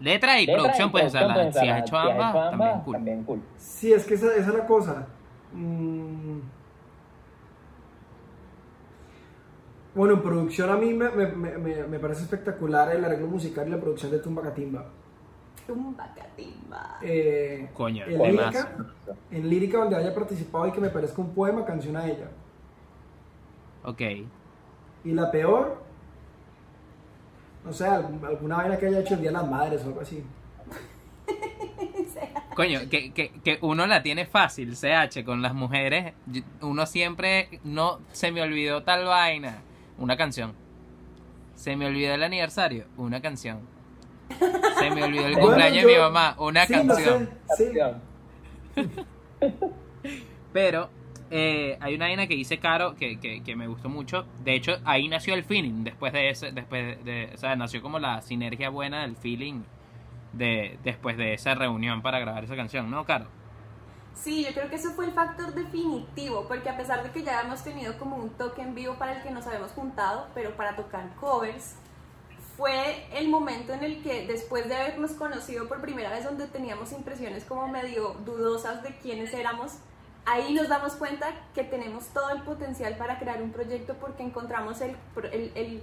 Letra 0.00 0.40
y 0.40 0.46
Letra 0.46 0.62
producción 0.62 0.88
y 0.88 0.92
puedes 0.92 1.12
producción 1.12 1.30
usarla. 1.30 1.34
puedes 1.34 1.54
Si 1.54 1.68
has 1.68 1.84
usarla. 1.84 1.84
hecho 1.84 1.96
ambas, 2.22 2.50
también 2.50 2.80
cool. 2.80 2.92
También 2.94 3.24
cool. 3.24 3.40
Sí, 3.56 3.92
es 3.92 4.04
que 4.06 4.14
esa, 4.14 4.26
esa 4.34 4.50
es 4.50 4.54
la 4.54 4.66
cosa. 4.66 5.06
Mm. 5.52 6.38
Bueno, 9.94 10.14
en 10.14 10.22
producción 10.22 10.68
a 10.70 10.76
mí 10.76 10.92
me, 10.92 11.08
me- 11.10 11.26
me- 11.58 11.84
me- 11.86 11.98
parece 11.98 12.22
espectacular 12.22 12.94
el 12.94 13.04
arreglo 13.04 13.28
musical 13.28 13.66
y 13.66 13.70
la 13.70 13.80
producción 13.80 14.12
de 14.12 14.18
Tumba 14.18 14.42
Catimba. 14.42 14.84
Tumba 15.66 16.12
catimba. 16.14 16.98
Eh, 17.02 17.70
Coño, 17.72 18.04
en 18.04 18.22
lírica, 18.22 18.68
en 19.30 19.48
lírica 19.50 19.78
donde 19.78 19.96
haya 19.96 20.14
participado 20.14 20.66
y 20.68 20.72
que 20.72 20.80
me 20.80 20.90
parezca 20.90 21.20
un 21.20 21.30
poema, 21.34 21.64
canción 21.64 21.96
a 21.96 22.06
ella. 22.06 22.28
Ok. 23.84 24.00
Y 25.04 25.12
la 25.12 25.30
peor, 25.30 25.82
no 27.66 27.72
sé, 27.72 27.86
alguna 27.86 28.56
vaina 28.56 28.78
que 28.78 28.86
haya 28.86 29.00
hecho 29.00 29.14
el 29.14 29.20
Día 29.20 29.30
de 29.30 29.36
las 29.38 29.50
Madres 29.50 29.82
o 29.82 29.88
algo 29.88 30.00
así. 30.00 30.22
Coño, 32.54 32.80
que, 32.90 33.12
que, 33.12 33.30
que 33.44 33.58
uno 33.60 33.86
la 33.86 34.02
tiene 34.02 34.24
fácil, 34.24 34.74
CH, 34.76 35.24
con 35.24 35.42
las 35.42 35.52
mujeres. 35.52 36.14
Uno 36.62 36.86
siempre, 36.86 37.60
no, 37.64 38.00
se 38.12 38.32
me 38.32 38.40
olvidó 38.42 38.82
tal 38.82 39.04
vaina. 39.04 39.58
Una 39.98 40.16
canción. 40.16 40.54
Se 41.54 41.76
me 41.76 41.86
olvidó 41.86 42.14
el 42.14 42.22
aniversario. 42.22 42.84
Una 42.96 43.20
canción. 43.20 43.60
Se 44.78 44.90
me 44.90 45.04
olvidó 45.04 45.26
el 45.26 45.32
Bueno, 45.34 45.48
cumpleaños 45.48 45.82
yo- 45.82 45.88
de 45.88 45.94
mi 45.94 46.00
mamá. 46.00 46.36
Una 46.38 46.66
sí, 46.66 46.74
no 46.82 46.94
canción. 46.94 47.30
sé, 47.56 47.72
sí. 48.74 48.90
Pero 50.52 50.88
eh, 51.30 51.76
hay 51.80 51.94
una 51.94 52.06
vaina 52.06 52.26
que 52.26 52.34
dice 52.34 52.58
Caro 52.58 52.94
que, 52.94 53.18
que, 53.18 53.42
que 53.42 53.56
me 53.56 53.66
gustó 53.66 53.88
mucho. 53.88 54.26
De 54.44 54.54
hecho, 54.54 54.78
ahí 54.84 55.08
nació 55.08 55.34
el 55.34 55.44
feeling. 55.44 55.84
Después 55.84 56.12
de 56.12 56.30
ese, 56.30 56.52
después 56.52 57.04
de, 57.04 57.30
o 57.34 57.38
sea, 57.38 57.56
nació 57.56 57.82
como 57.82 57.98
la 57.98 58.22
sinergia 58.22 58.70
buena 58.70 59.02
del 59.02 59.16
feeling 59.16 59.62
de 60.32 60.78
después 60.84 61.16
de 61.16 61.34
esa 61.34 61.54
reunión 61.54 62.02
para 62.02 62.18
grabar 62.18 62.44
esa 62.44 62.56
canción, 62.56 62.90
¿no, 62.90 63.04
Caro? 63.04 63.26
Sí, 64.14 64.44
yo 64.44 64.52
creo 64.52 64.68
que 64.70 64.76
eso 64.76 64.92
fue 64.92 65.06
el 65.06 65.12
factor 65.12 65.52
definitivo, 65.52 66.46
porque 66.48 66.70
a 66.70 66.76
pesar 66.76 67.02
de 67.02 67.10
que 67.10 67.22
ya 67.22 67.42
hemos 67.42 67.62
tenido 67.62 67.98
como 67.98 68.16
un 68.16 68.30
toque 68.30 68.62
en 68.62 68.74
vivo 68.74 68.94
para 68.94 69.16
el 69.16 69.22
que 69.22 69.30
nos 69.30 69.46
habíamos 69.46 69.72
juntado, 69.72 70.28
pero 70.34 70.56
para 70.56 70.74
tocar 70.74 71.14
covers, 71.16 71.76
fue 72.56 73.06
el 73.12 73.28
momento 73.28 73.74
en 73.74 73.84
el 73.84 74.02
que 74.02 74.26
después 74.26 74.66
de 74.68 74.74
habernos 74.74 75.12
conocido 75.12 75.68
por 75.68 75.82
primera 75.82 76.10
vez 76.10 76.24
donde 76.24 76.46
teníamos 76.46 76.92
impresiones 76.92 77.44
como 77.44 77.68
medio 77.68 78.14
dudosas 78.24 78.82
de 78.82 78.96
quiénes 78.96 79.34
éramos, 79.34 79.74
ahí 80.26 80.52
nos 80.54 80.68
damos 80.68 80.94
cuenta 80.94 81.28
que 81.54 81.64
tenemos 81.64 82.08
todo 82.08 82.30
el 82.30 82.42
potencial 82.42 82.96
para 82.96 83.18
crear 83.18 83.40
un 83.40 83.52
proyecto 83.52 83.94
porque 83.94 84.22
encontramos 84.22 84.80
el, 84.80 84.96
el, 85.32 85.52
el, 85.54 85.82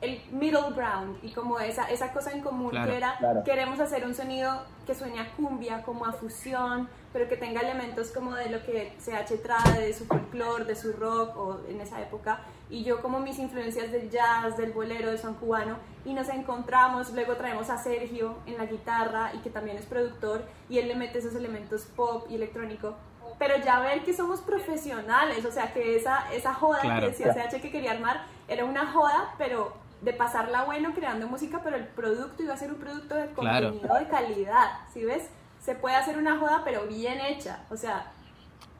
el 0.00 0.22
middle 0.30 0.70
ground 0.74 1.18
y 1.22 1.32
como 1.32 1.60
esa, 1.60 1.84
esa 1.90 2.12
cosa 2.12 2.32
en 2.32 2.40
común 2.40 2.70
Claro, 2.70 2.90
que 2.90 2.96
era 2.96 3.16
claro. 3.18 3.44
queremos 3.44 3.78
hacer 3.80 4.06
un 4.06 4.14
sonido 4.14 4.64
que 4.86 4.94
suene 4.94 5.20
a 5.20 5.30
cumbia, 5.36 5.82
como 5.82 6.06
a 6.06 6.12
fusión, 6.12 6.88
pero 7.12 7.28
que 7.28 7.36
tenga 7.36 7.60
elementos 7.60 8.10
como 8.10 8.34
de 8.34 8.48
lo 8.48 8.62
que 8.64 8.94
CH 8.98 9.42
trae, 9.42 9.86
de 9.86 9.92
su 9.92 10.06
folclore, 10.06 10.64
de 10.64 10.74
su 10.74 10.92
rock 10.92 11.36
o 11.36 11.60
en 11.68 11.80
esa 11.80 12.00
época, 12.00 12.40
y 12.70 12.84
yo 12.84 13.02
como 13.02 13.20
mis 13.20 13.38
influencias 13.38 13.92
del 13.92 14.08
jazz, 14.08 14.56
del 14.56 14.72
bolero, 14.72 15.08
del 15.10 15.18
son 15.18 15.34
cubano, 15.34 15.76
y 16.06 16.14
nos 16.14 16.28
encontramos, 16.30 17.12
luego 17.12 17.34
traemos 17.36 17.68
a 17.68 17.76
Sergio 17.76 18.36
en 18.46 18.56
la 18.56 18.64
guitarra 18.64 19.32
y 19.34 19.38
que 19.38 19.50
también 19.50 19.76
es 19.76 19.84
productor, 19.84 20.42
y 20.70 20.78
él 20.78 20.88
le 20.88 20.94
mete 20.94 21.18
esos 21.18 21.34
elementos 21.34 21.82
pop 21.82 22.26
y 22.30 22.36
electrónico. 22.36 22.94
Pero 23.38 23.56
ya 23.64 23.80
ver 23.80 24.02
que 24.04 24.12
somos 24.12 24.40
profesionales, 24.40 25.44
o 25.44 25.52
sea, 25.52 25.72
que 25.72 25.96
esa, 25.96 26.32
esa 26.32 26.54
joda 26.54 26.80
Claro. 26.80 27.00
que 27.02 27.06
decía 27.12 27.32
CH 27.32 27.60
que 27.60 27.70
quería 27.70 27.92
armar 27.92 28.22
era 28.48 28.64
una 28.64 28.86
joda, 28.86 29.34
pero 29.38 29.76
de 30.00 30.12
pasarla 30.12 30.64
bueno 30.64 30.92
creando 30.94 31.26
música, 31.28 31.60
pero 31.62 31.76
el 31.76 31.86
producto 31.86 32.42
iba 32.42 32.54
a 32.54 32.56
ser 32.56 32.70
un 32.72 32.78
producto 32.78 33.14
de 33.14 33.26
Claro. 33.32 33.70
contenido 33.70 33.98
de 33.98 34.08
calidad, 34.08 34.70
¿sí 34.92 35.04
ves? 35.04 35.28
Se 35.60 35.74
puede 35.74 35.96
hacer 35.96 36.16
una 36.18 36.38
joda, 36.38 36.62
pero 36.64 36.86
bien 36.86 37.20
hecha, 37.20 37.60
o 37.70 37.76
sea, 37.76 38.12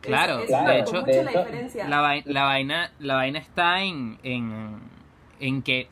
Claro, 0.01 0.39
de 0.39 0.45
hecho- 0.45 0.93
mucho 0.93 1.03
de 1.03 1.25
la 1.25 1.31
hecho, 1.33 1.39
diferencia. 1.41 1.89
La, 1.89 2.01
vai- 2.03 2.23
la 2.25 2.45
vaina, 2.45 2.93
la 3.01 3.17
vaina 3.17 3.41
está 3.41 3.83
en, 3.83 4.19
en, 4.23 4.79
en 5.41 5.63
que 5.63 5.89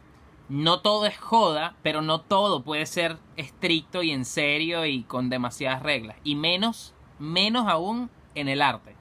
no 0.49 0.81
todo 0.81 1.07
es 1.07 1.19
joda, 1.19 1.75
pero 1.83 2.03
no 2.03 2.21
todo 2.21 2.63
puede 2.63 2.87
ser 2.87 3.17
estricto 3.37 4.05
y 4.05 4.13
en 4.13 4.25
serio 4.25 4.87
y 4.87 5.03
con 5.03 5.29
demasiadas 5.29 5.83
reglas. 5.83 6.17
Y 6.23 6.37
menos, 6.37 6.95
menos 7.19 7.67
aún 7.69 8.09
en 8.37 8.49
el 8.49 8.63
arte. 8.63 8.95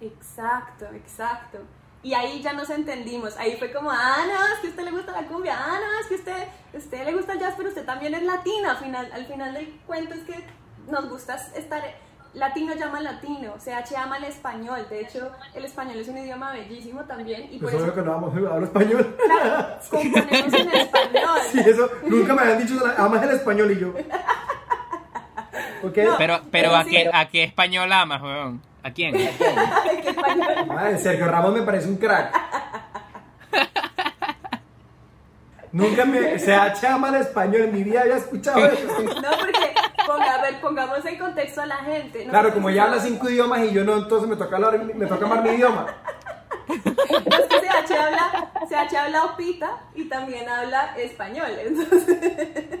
Exacto, 0.00 0.86
exacto. 0.94 1.58
Y 2.02 2.14
ahí 2.14 2.40
ya 2.42 2.54
nos 2.54 2.70
entendimos. 2.70 3.36
Ahí 3.36 3.56
fue 3.58 3.70
como, 3.72 3.90
ah, 3.90 4.24
no, 4.26 4.54
es 4.54 4.60
que 4.60 4.66
a 4.68 4.70
usted 4.70 4.84
le 4.84 4.90
gusta 4.90 5.12
la 5.12 5.26
cumbia, 5.28 5.54
ah, 5.58 5.78
no, 5.78 6.00
es 6.00 6.06
que 6.06 6.14
a 6.14 6.18
usted, 6.18 6.48
a 6.74 6.76
usted 6.78 7.04
le 7.04 7.12
gusta 7.14 7.32
el 7.34 7.40
jazz, 7.40 7.54
pero 7.56 7.68
usted 7.68 7.84
también 7.84 8.14
es 8.14 8.22
latino. 8.22 8.70
Al 8.70 8.76
final, 8.78 9.10
al 9.12 9.26
final 9.26 9.52
del 9.52 9.78
cuento 9.86 10.14
es 10.14 10.20
que 10.22 10.44
nos 10.88 11.08
gusta 11.08 11.36
estar. 11.54 11.82
Latino 12.32 12.72
llama 12.76 13.00
latino, 13.00 13.54
CH 13.58 13.96
ama 13.96 14.16
el 14.18 14.24
español. 14.24 14.86
De 14.88 15.00
hecho, 15.00 15.32
el 15.52 15.64
español 15.64 15.98
es 15.98 16.06
un 16.08 16.16
idioma 16.16 16.52
bellísimo 16.52 17.04
también. 17.04 17.52
Y 17.52 17.58
por 17.58 17.72
Pues 17.72 17.82
eso, 17.82 17.92
que 17.92 18.02
no 18.02 18.12
vamos, 18.12 18.32
hablo 18.36 18.64
español. 18.66 19.16
claro, 19.26 19.78
componemos 19.90 20.54
en 20.54 20.68
español. 20.74 21.40
Sí, 21.50 21.58
eso, 21.58 21.90
nunca 22.06 22.32
me 22.34 22.42
habían 22.42 22.58
dicho, 22.64 22.80
amas 22.96 23.22
el 23.24 23.30
español 23.30 23.70
y 23.72 23.80
yo. 23.80 23.92
Pero, 25.82 26.16
pero 26.18 26.40
Pero 26.50 26.76
¿a, 26.76 26.84
sí. 26.84 26.90
qué, 26.90 27.10
¿a 27.12 27.28
qué 27.28 27.44
español 27.44 27.92
amas, 27.92 28.22
weón? 28.22 28.62
¿A 28.82 28.90
quién? 28.92 29.12
Qué 29.14 30.08
español. 30.10 30.66
Madre, 30.66 30.98
Sergio 30.98 31.26
Ramos 31.26 31.52
me 31.52 31.62
parece 31.62 31.88
un 31.88 31.96
crack. 31.96 32.34
Nunca 35.72 36.04
me. 36.04 36.38
Se 36.38 36.56
llama 36.82 37.10
el 37.10 37.16
español, 37.16 37.62
en 37.62 37.74
mi 37.74 37.84
vida 37.84 38.00
había 38.02 38.16
escuchado 38.16 38.64
eso. 38.66 38.86
No, 39.02 39.30
porque, 39.38 39.74
ponga, 40.06 40.34
a 40.34 40.42
ver, 40.42 40.60
pongamos 40.60 41.04
en 41.04 41.18
contexto 41.18 41.60
a 41.62 41.66
la 41.66 41.76
gente. 41.76 42.24
Claro, 42.24 42.52
como 42.52 42.70
ella 42.70 42.84
habla 42.84 42.98
cinco 43.00 43.28
idiomas 43.30 43.60
y 43.64 43.72
yo 43.72 43.84
no, 43.84 43.96
entonces 43.98 44.28
me 44.28 44.36
toca, 44.36 44.56
hablar, 44.56 44.82
me 44.82 45.06
toca 45.06 45.26
amar 45.26 45.42
mi 45.42 45.50
idioma. 45.50 45.86
No, 46.68 46.74
es 46.76 47.46
que 47.48 47.60
CH 47.60 47.92
habla, 47.98 48.50
CH 48.68 48.96
habla 48.96 49.24
opita 49.26 49.78
y 49.94 50.04
también 50.08 50.48
habla 50.48 50.94
español. 50.96 51.50
Entonces, 51.64 52.80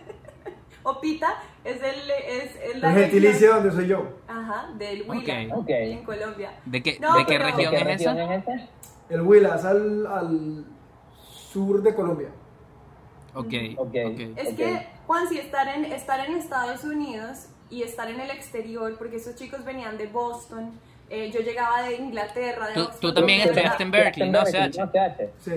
opita 0.82 1.42
es 1.64 1.76
el, 1.82 2.10
es, 2.10 2.56
es 2.56 2.76
la 2.80 2.88
El 2.90 2.94
región- 2.94 3.10
gentilicio 3.10 3.54
donde 3.54 3.70
soy 3.72 3.86
yo. 3.86 4.08
Ajá, 4.28 4.70
del 4.78 5.08
Huila, 5.08 5.40
en 5.40 6.04
Colombia. 6.04 6.52
¿De 6.64 6.82
qué, 6.82 6.98
No, 7.00 7.14
¿de 7.16 7.24
qué 7.26 7.38
pero- 7.38 7.44
¿De 7.46 7.50
región 7.52 7.70
qué 7.72 7.78
es 7.80 7.84
región 7.86 8.18
esa? 8.18 8.34
es 8.34 8.42
esa? 8.42 8.68
El 9.10 9.22
Huila 9.22 9.56
es 9.56 9.64
al, 9.64 10.06
al 10.06 10.64
sur 11.22 11.82
de 11.82 11.94
Colombia. 11.94 12.28
Ok, 13.34 13.52
Ok. 13.76 13.88
ok. 14.06 14.20
Es 14.36 14.54
que, 14.54 14.86
Juan, 15.06 15.28
si 15.28 15.38
estar 15.38 15.68
en, 15.68 15.84
estar 15.86 16.20
en 16.28 16.36
Estados 16.36 16.82
Unidos 16.84 17.46
y 17.70 17.82
estar 17.82 18.10
en 18.10 18.20
el 18.20 18.30
exterior, 18.30 18.96
porque 18.98 19.16
esos 19.16 19.36
chicos 19.36 19.64
venían 19.64 19.96
de 19.98 20.06
Boston, 20.08 20.72
eh, 21.08 21.30
yo 21.32 21.40
llegaba 21.40 21.82
de 21.82 21.96
Inglaterra, 21.96 22.68
de 22.68 22.74
Tú- 22.74 22.80
Oxford, 22.82 23.00
tú 23.00 23.14
también 23.14 23.40
estudiaste 23.42 23.82
en 23.82 23.90
Berkeley, 23.90 24.30
¿no, 24.30 24.44
CH? 24.44 24.78
No, 24.78 24.90
CH. 24.90 25.30
Sí. 25.38 25.52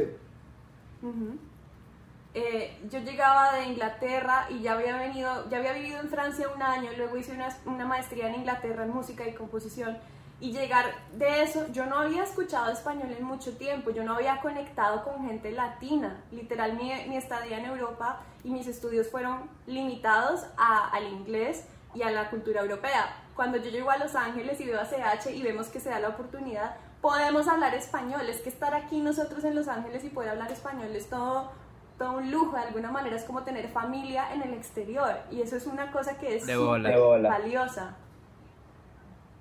Eh, 2.35 2.79
yo 2.89 2.99
llegaba 2.99 3.53
de 3.53 3.65
Inglaterra 3.65 4.47
y 4.49 4.61
ya 4.61 4.73
había 4.73 4.97
venido, 4.97 5.47
ya 5.49 5.57
había 5.59 5.73
vivido 5.73 5.99
en 5.99 6.09
Francia 6.09 6.47
un 6.55 6.61
año, 6.63 6.89
luego 6.97 7.15
hice 7.17 7.31
una, 7.31 7.55
una 7.65 7.85
maestría 7.85 8.27
en 8.29 8.35
Inglaterra 8.35 8.83
en 8.85 8.89
música 8.89 9.27
y 9.27 9.33
composición 9.35 9.97
Y 10.39 10.51
llegar 10.51 10.85
de 11.13 11.43
eso, 11.43 11.67
yo 11.71 11.85
no 11.85 11.99
había 11.99 12.23
escuchado 12.23 12.71
español 12.71 13.11
en 13.17 13.23
mucho 13.23 13.55
tiempo, 13.55 13.91
yo 13.91 14.03
no 14.03 14.15
había 14.15 14.41
conectado 14.41 15.03
con 15.03 15.25
gente 15.27 15.51
latina. 15.51 16.21
Literal, 16.31 16.73
mi, 16.73 16.91
mi 17.07 17.15
estadía 17.17 17.59
en 17.59 17.65
Europa 17.65 18.19
y 18.43 18.49
mis 18.49 18.67
estudios 18.67 19.07
fueron 19.09 19.49
limitados 19.67 20.43
a- 20.57 20.89
al 20.89 21.05
inglés 21.07 21.65
y 21.93 22.01
a 22.01 22.09
la 22.11 22.29
cultura 22.31 22.61
europea. 22.61 23.15
Cuando 23.35 23.57
yo 23.57 23.69
llego 23.69 23.89
a 23.91 23.97
Los 23.97 24.15
Ángeles 24.15 24.59
y 24.59 24.65
veo 24.65 24.81
a 24.81 24.85
CH 24.85 25.31
y 25.31 25.43
vemos 25.43 25.67
que 25.67 25.79
se 25.79 25.89
da 25.91 25.99
la 25.99 26.09
oportunidad, 26.09 26.75
podemos 26.99 27.47
hablar 27.47 27.73
español. 27.75 28.27
Es 28.27 28.41
que 28.41 28.49
estar 28.49 28.73
aquí 28.73 28.99
nosotros 29.01 29.43
en 29.43 29.55
Los 29.55 29.67
Ángeles 29.67 30.03
y 30.03 30.09
poder 30.09 30.31
hablar 30.31 30.51
español 30.51 30.93
es 30.95 31.09
todo, 31.09 31.51
todo 31.97 32.17
un 32.17 32.31
lujo. 32.31 32.55
De 32.57 32.63
alguna 32.63 32.91
manera 32.91 33.15
es 33.15 33.23
como 33.23 33.43
tener 33.43 33.67
familia 33.69 34.33
en 34.33 34.41
el 34.41 34.53
exterior. 34.53 35.15
Y 35.31 35.41
eso 35.41 35.55
es 35.55 35.67
una 35.67 35.91
cosa 35.91 36.17
que 36.17 36.35
es 36.37 36.45
De 36.45 36.57
bola. 36.57 36.89
De 36.89 36.97
bola. 36.97 37.29
valiosa. 37.29 37.95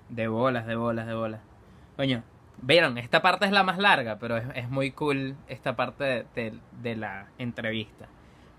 De 0.09 0.27
bolas, 0.27 0.65
de 0.67 0.75
bolas, 0.75 1.07
de 1.07 1.13
bolas. 1.15 1.41
Coño, 1.95 2.23
vieron, 2.61 2.97
esta 2.97 3.21
parte 3.21 3.45
es 3.45 3.51
la 3.51 3.63
más 3.63 3.77
larga, 3.77 4.17
pero 4.19 4.37
es, 4.37 4.45
es 4.55 4.69
muy 4.69 4.91
cool 4.91 5.35
esta 5.47 5.75
parte 5.75 6.03
de, 6.03 6.25
de- 6.35 6.59
de 6.81 6.95
la 6.95 7.27
entrevista. 7.37 8.07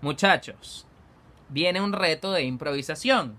Muchachos, 0.01 0.85
viene 1.49 1.81
un 1.81 1.93
reto 1.93 2.31
de 2.31 2.43
improvisación. 2.43 3.37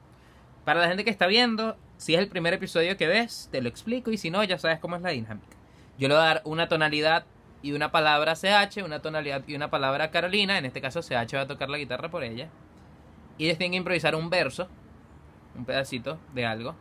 Para 0.65 0.81
la 0.81 0.89
gente 0.89 1.05
que 1.05 1.11
está 1.11 1.27
viendo, 1.27 1.77
si 1.97 2.15
es 2.15 2.21
el 2.21 2.29
primer 2.29 2.55
episodio 2.55 2.97
que 2.97 3.07
ves, 3.07 3.49
te 3.53 3.61
lo 3.61 3.69
explico 3.69 4.11
y 4.11 4.17
si 4.19 4.31
no, 4.31 4.43
ya 4.45 4.59
sabes 4.59 4.79
cómo 4.81 4.97
es 4.97 5.03
la 5.03 5.11
dinámica. 5.11 5.57
Yo 5.99 6.09
le 6.09 6.15
voy 6.15 6.23
a 6.23 6.27
dar 6.27 6.43
una 6.45 6.69
tonalidad 6.69 7.25
y 7.63 7.73
una 7.73 7.91
palabra 7.91 8.35
CH, 8.35 8.83
una 8.85 9.01
tonalidad 9.01 9.43
y 9.47 9.55
una 9.55 9.71
palabra 9.71 10.11
Carolina. 10.11 10.59
En 10.59 10.65
este 10.65 10.81
caso, 10.81 11.01
CH 11.01 11.37
va 11.37 11.43
a 11.43 11.47
tocar 11.47 11.69
la 11.69 11.79
guitarra 11.79 12.11
por 12.11 12.23
ella. 12.23 12.49
Y 13.39 13.47
ellos 13.47 13.59
tienen 13.59 13.73
que 13.73 13.79
improvisar 13.79 14.15
un 14.15 14.31
verso, 14.31 14.69
un 15.57 15.65
pedacito 15.65 16.19
de 16.35 16.47
algo. 16.47 16.75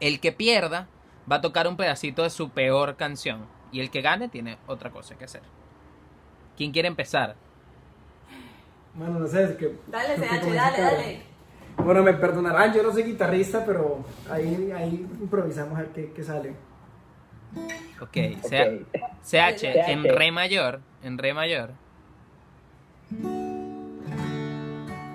El 0.00 0.20
que 0.20 0.32
pierda 0.32 0.88
va 1.30 1.36
a 1.36 1.40
tocar 1.40 1.66
un 1.68 1.76
pedacito 1.76 2.22
de 2.22 2.30
su 2.30 2.50
peor 2.50 2.96
canción. 2.96 3.46
Y 3.70 3.80
el 3.80 3.90
que 3.90 4.00
gane 4.00 4.28
tiene 4.28 4.58
otra 4.66 4.90
cosa 4.90 5.16
que 5.16 5.24
hacer. 5.24 5.42
¿Quién 6.56 6.72
quiere 6.72 6.88
empezar? 6.88 7.36
Bueno, 8.94 9.20
no 9.20 9.26
sé, 9.28 9.44
es 9.44 9.50
que... 9.52 9.76
Dale, 9.86 10.14
que 10.14 10.20
CH, 10.22 10.54
dale, 10.54 10.80
dale. 10.80 11.22
Bueno, 11.76 12.02
me 12.02 12.12
perdonarán, 12.14 12.74
yo 12.74 12.82
no 12.82 12.92
soy 12.92 13.04
guitarrista, 13.04 13.64
pero 13.64 14.04
ahí, 14.28 14.72
ahí 14.72 15.06
improvisamos 15.20 15.78
a 15.78 15.82
ver 15.82 15.90
qué, 15.90 16.12
qué 16.12 16.24
sale. 16.24 16.54
Ok, 18.00 18.16
Ok. 18.42 18.48
C- 18.48 18.86
CH 19.24 19.64
en 19.90 20.04
re 20.04 20.30
mayor. 20.30 20.80
En 21.02 21.18
re 21.18 21.34
mayor. 21.34 21.72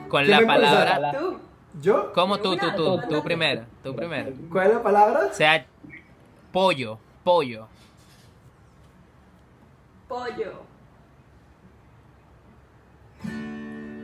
Con 0.09 0.25
¿Quién 0.25 0.41
la 0.41 0.45
palabra. 0.47 1.11
Tú. 1.17 1.39
¿Yo? 1.81 2.13
¿Cómo 2.13 2.37
tú, 2.39 2.55
tú, 2.57 2.67
tú? 2.75 3.01
Tú 3.09 3.23
primero. 3.23 3.65
Tú 3.83 3.95
primero. 3.95 4.31
¿Cuál 4.51 4.67
es 4.67 4.73
la 4.75 4.83
palabra? 4.83 5.29
CH. 5.31 5.65
Pollo. 6.51 6.99
Pollo. 7.23 7.67
Pollo. 10.07 10.61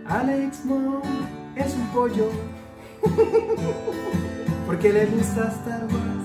Alex 0.08 0.66
Mo 0.66 1.02
es 1.56 1.76
un 1.76 1.88
pollo. 1.90 2.30
Porque 4.66 4.92
le 4.92 5.06
gusta 5.06 5.48
Star 5.50 5.84
Wars. 5.84 6.19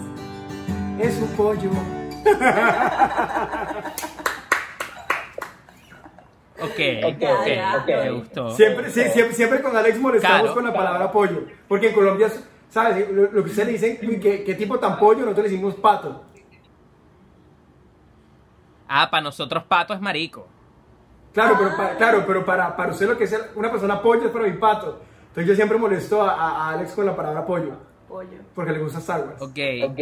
Es 0.99 1.17
un 1.21 1.29
pollo. 1.37 1.71
Ok, 6.61 6.71
Ok, 7.05 7.15
ok, 7.17 7.47
ya, 7.47 7.77
ok, 7.81 7.87
me 7.89 8.11
gustó. 8.13 8.51
Siempre, 8.53 8.91
sí, 8.91 9.03
siempre, 9.11 9.35
siempre 9.35 9.61
con 9.63 9.77
Alex 9.77 9.99
molestamos 9.99 10.41
Claro. 10.41 10.55
con 10.55 10.65
la 10.65 10.73
palabra 10.73 11.11
pollo. 11.11 11.43
Porque 11.69 11.89
en 11.89 11.95
Colombia, 11.95 12.29
¿sabes? 12.71 13.11
Lo, 13.11 13.23
lo 13.33 13.43
que 13.45 13.51
ustedes 13.51 13.67
le 13.67 13.73
dicen, 13.73 13.99
"Uy, 14.09 14.21
¿qué, 14.21 14.45
qué 14.45 14.55
tipo 14.55 14.79
tan 14.79 14.99
pollo? 14.99 15.21
Nosotros 15.21 15.45
le 15.47 15.51
decimos 15.51 15.75
pato. 15.75 16.25
Ah, 18.89 19.09
para 19.11 19.23
nosotros 19.25 19.65
pato 19.65 19.93
es 19.95 20.01
marico. 20.01 20.47
Claro, 21.33 21.57
pero, 21.59 21.77
para, 21.77 21.97
claro, 21.97 22.25
pero 22.27 22.45
para, 22.45 22.77
para 22.77 22.93
usted 22.93 23.09
lo 23.09 23.19
que 23.19 23.25
es 23.25 23.37
una 23.57 23.71
persona 23.71 24.01
pollo 24.01 24.27
es 24.27 24.31
para 24.31 24.45
mi 24.47 24.53
pato. 24.57 25.01
Entonces 25.29 25.47
yo 25.49 25.55
siempre 25.57 25.77
molesto 25.77 26.23
a 26.23 26.71
Alex 26.71 26.93
con 26.93 27.05
la 27.05 27.17
palabra 27.17 27.45
pollo. 27.45 27.73
Pollo. 28.09 28.39
Porque 28.55 28.71
le 28.71 28.79
gusta 28.79 29.01
Star 29.01 29.23
Wars. 29.27 29.43
Ok. 29.43 29.59
Ok. 29.91 30.01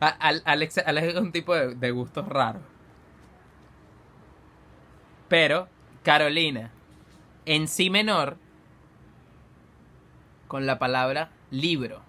Alex 0.00 0.78
es 0.78 1.16
un 1.16 1.32
tipo 1.32 1.54
de, 1.54 1.74
de 1.74 1.90
gustos 1.90 2.28
raros. 2.28 2.62
Pero, 5.28 5.68
Carolina, 6.02 6.70
en 7.46 7.68
sí 7.68 7.90
menor, 7.90 8.36
con 10.46 10.66
la 10.66 10.78
palabra 10.78 11.30
libro. 11.50 12.05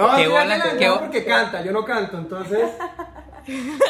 No, 0.00 0.16
qué 0.16 0.78
qué 0.78 0.86
no, 0.86 1.00
porque 1.00 1.24
canta, 1.24 1.62
yo 1.62 1.72
no 1.72 1.84
canto, 1.84 2.18
entonces. 2.18 2.70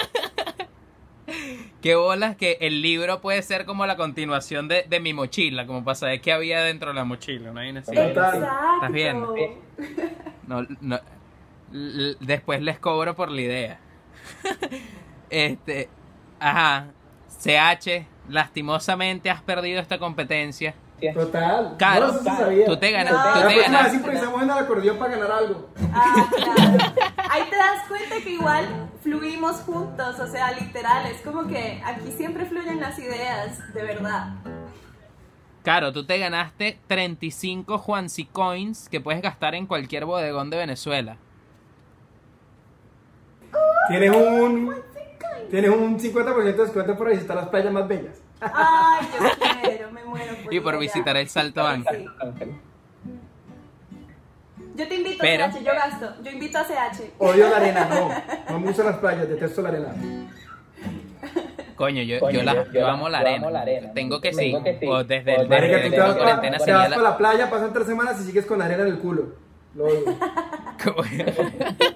qué 1.81 1.95
bolas 1.95 2.37
que 2.37 2.59
el 2.61 2.83
libro 2.83 3.21
puede 3.21 3.43
ser 3.43 3.65
como 3.65 3.87
la 3.87 3.97
continuación 3.97 4.67
de, 4.67 4.85
de 4.89 5.01
mi 5.01 5.15
mochila, 5.15 5.67
como 5.67 5.85
para 5.85 5.95
saber 5.95 6.21
qué 6.21 6.33
había 6.33 6.63
dentro 6.63 6.89
de 6.89 6.95
la 6.95 7.05
mochila, 7.05 7.53
¿no? 7.53 7.61
Hay 7.61 7.71
una 7.71 7.81
así. 7.81 7.97
¿Estás 7.97 8.91
viendo? 8.91 9.35
No, 10.47 10.67
no, 10.81 10.99
después 12.19 12.61
les 12.61 12.81
cobro 12.81 13.15
por 13.15 13.31
la 13.31 13.41
idea. 13.41 13.81
este, 15.31 15.89
ajá, 16.41 16.89
CH, 17.29 18.07
lastimosamente 18.29 19.31
has 19.31 19.43
perdido 19.43 19.81
esta 19.81 19.99
competencia. 19.99 20.75
Total. 21.15 21.75
Claro, 21.79 22.09
no, 22.13 22.19
sabía. 22.23 22.67
tú 22.67 22.77
te 22.77 22.91
ganas- 22.91 23.13
No. 23.13 23.33
tú 23.33 23.39
te 23.49 23.55
vez 23.55 23.63
ganaste. 23.67 23.97
improvisamos 23.97 24.43
en 24.43 24.51
el 24.51 24.59
acordeón 24.59 24.99
para 24.99 25.11
ganar 25.17 25.33
algo. 25.33 25.69
Ah, 25.93 26.29
claro. 26.37 26.79
Ahí 27.31 27.43
te 27.51 27.57
das 27.57 27.83
cuenta 27.89 28.17
que 28.23 28.31
igual 28.31 28.67
fluimos 29.03 29.57
juntos, 29.63 30.19
o 30.21 30.27
sea, 30.27 30.53
literal, 30.53 31.07
es 31.07 31.21
como 31.23 31.47
que 31.47 31.83
aquí 31.85 32.13
siempre 32.13 32.45
fluyen 32.47 32.81
las 32.81 32.99
ideas, 32.99 33.59
de 33.73 33.83
verdad. 33.83 34.35
Claro, 35.63 35.93
tú 35.93 36.05
te 36.07 36.19
ganaste 36.19 36.79
35 36.87 37.79
Juansi 37.79 38.25
Coins 38.27 38.89
que 38.89 39.01
puedes 39.01 39.21
gastar 39.21 39.55
en 39.55 39.67
cualquier 39.67 40.07
bodegón 40.07 40.49
de 40.51 40.57
Venezuela. 40.57 41.17
Tienes 43.89 44.15
un. 44.17 44.75
Tienes 45.51 45.71
un 45.71 45.99
50% 45.99 46.35
de 46.45 46.53
descuento 46.53 46.97
por 46.97 47.09
visitar 47.11 47.37
las 47.37 47.49
playas 47.49 47.73
más 47.73 47.89
bellas. 47.89 48.21
Ay, 48.41 49.07
yo 49.13 49.61
quiero, 49.63 49.91
me 49.93 50.05
muero 50.05 50.35
por 50.45 50.55
Y 50.55 50.61
por 50.61 50.75
allá. 50.75 50.81
visitar 50.81 51.17
el 51.17 51.29
Salto 51.29 51.67
Ángel. 51.67 52.07
Sí. 52.39 52.47
Yo 54.77 54.89
te 54.89 54.95
invito 54.95 55.19
Pero- 55.21 55.45
a 55.45 55.51
CH, 55.51 55.59
yo 55.65 55.73
gasto, 55.73 56.15
yo 56.23 56.31
invito 56.31 56.59
a 56.59 56.65
CH. 56.65 57.13
Odio 57.19 57.49
la 57.51 57.57
arena, 57.57 57.85
no. 57.87 58.09
No 58.53 58.61
me 58.61 58.67
gustan 58.69 58.87
las 58.87 58.97
playas, 58.97 59.29
detesto 59.29 59.61
la 59.63 59.69
arena. 59.69 59.95
Coño, 61.77 62.03
yo, 62.03 62.21
Coño, 62.21 62.39
yo, 62.39 62.43
la, 62.45 62.55
yo- 62.55 62.73
yo 62.73 62.87
amo 62.87 63.09
la 63.09 63.21
yo 63.21 63.27
arena. 63.27 63.39
amo 63.47 63.51
la 63.51 63.61
arena. 63.63 63.93
Tengo 63.95 64.21
que 64.21 64.31
Tengo 64.31 64.59
sí. 64.59 64.65
que 64.65 64.79
sí. 64.79 64.87
O 64.87 65.03
desde, 65.05 65.35
el- 65.37 65.49
desde 65.49 65.67
desde 65.69 65.99
vas, 65.99 66.11
para, 66.13 66.19
cuarentena 66.25 66.57
te 66.59 66.65
seguía 66.65 66.77
vas 66.79 66.91
la- 66.91 66.97
para 66.97 67.11
la 67.11 67.17
playa, 67.19 67.51
pasan 67.51 67.73
tres 67.73 67.87
semanas 67.87 68.21
y 68.21 68.25
sigues 68.25 68.47
con 68.47 68.59
la 68.59 68.65
arena 68.67 68.83
en 68.83 68.89
el 68.89 68.99
culo. 68.99 69.35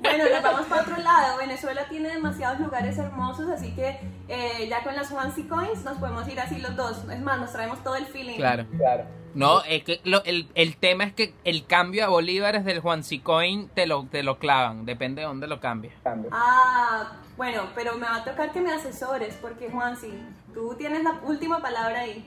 Bueno, 0.03 0.25
nos 0.31 0.43
vamos 0.43 0.67
para 0.67 0.83
otro 0.83 0.97
lado. 0.99 1.39
Venezuela 1.39 1.87
tiene 1.89 2.11
demasiados 2.11 2.61
lugares 2.61 2.99
hermosos, 2.99 3.49
así 3.49 3.75
que 3.75 3.99
eh, 4.29 4.67
ya 4.69 4.83
con 4.85 4.95
las 4.95 5.09
Fancy 5.09 5.45
Coins 5.45 5.85
nos 5.85 5.97
podemos 5.99 6.29
ir 6.29 6.39
así 6.39 6.59
los 6.59 6.77
dos. 6.77 6.99
Es 7.11 7.21
más, 7.21 7.41
nos 7.41 7.53
traemos 7.53 7.83
todo 7.83 7.97
el 7.97 8.07
feeling. 8.07 8.37
claro. 8.37 8.67
Claro. 8.77 9.05
No, 9.35 9.65
es 9.65 9.83
que 9.83 10.01
lo- 10.05 10.23
el, 10.25 10.49
el 10.55 10.77
tema 10.77 11.03
es 11.05 11.13
que 11.13 11.35
el 11.43 11.67
cambio 11.67 12.05
a 12.05 12.09
bolívares 12.09 12.65
del 12.65 12.79
Juan 12.81 13.03
Coin 13.25 13.69
te 13.75 13.87
lo, 13.87 14.05
te 14.07 14.23
lo 14.23 14.39
clavan, 14.39 14.85
depende 14.87 15.23
de 15.23 15.27
dónde 15.27 15.49
lo 15.49 15.59
cambies. 15.59 15.93
Cambio. 16.05 16.31
Ah, 16.33 17.15
bueno, 17.37 17.63
pero 17.75 17.97
me 17.97 18.07
va 18.07 18.17
a 18.17 18.25
tocar 18.25 18.53
que 18.53 18.61
me 18.61 18.71
asesores, 18.73 19.35
porque 19.43 19.69
Juansi, 19.71 20.13
tú 20.53 20.77
tienes 20.79 21.03
la 21.03 21.19
última 21.25 21.61
palabra 21.61 22.03
ahí. 22.03 22.25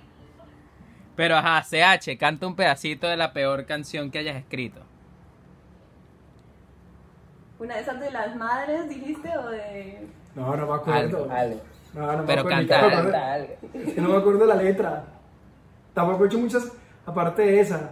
Pero 1.16 1.38
ajá, 1.38 1.64
CH, 1.64 2.18
canta 2.20 2.46
un 2.46 2.56
pedacito 2.58 3.08
de 3.08 3.16
la 3.16 3.32
peor 3.32 3.66
canción 3.66 4.12
que 4.12 4.20
hayas 4.20 4.36
escrito. 4.36 4.82
¿Una 7.60 7.76
de 7.76 7.82
esas 7.82 8.00
de 8.00 8.12
las 8.12 8.36
madres 8.36 8.88
dijiste 8.90 9.30
o 9.38 9.50
de.? 9.50 10.08
No, 10.36 10.56
no 10.56 10.68
me 10.68 10.74
acuerdo. 10.74 11.28
Algo. 11.32 11.62
No, 11.94 12.12
no 12.12 12.18
me 12.20 12.24
Pero 12.26 12.42
acuerdo. 12.42 12.58
canta, 12.68 12.82
No 12.82 12.88
me 12.88 12.94
acuerdo. 12.96 13.12
Canta 13.12 13.34
algo. 13.34 13.54
Es 13.74 13.94
que 13.94 14.02
no 14.02 14.10
me 14.10 14.18
acuerdo 14.18 14.46
la 14.46 14.56
letra. 14.56 15.04
Tampoco 15.94 16.24
he 16.24 16.28
hecho 16.28 16.38
muchas, 16.38 16.72
aparte 17.06 17.42
de 17.42 17.60
esa. 17.60 17.90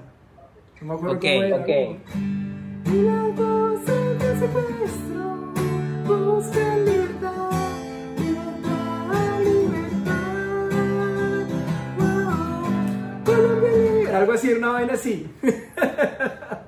No 0.81 0.87
me 0.87 0.93
acuerdo 0.93 1.15
Ok, 1.15 1.21
cómo 1.21 1.43
era. 1.43 1.55
ok. 1.57 1.67
Libre. 12.85 14.13
Algo 14.13 14.33
así, 14.33 14.53
una 14.53 14.69
vaina 14.71 14.93
así. 14.93 15.29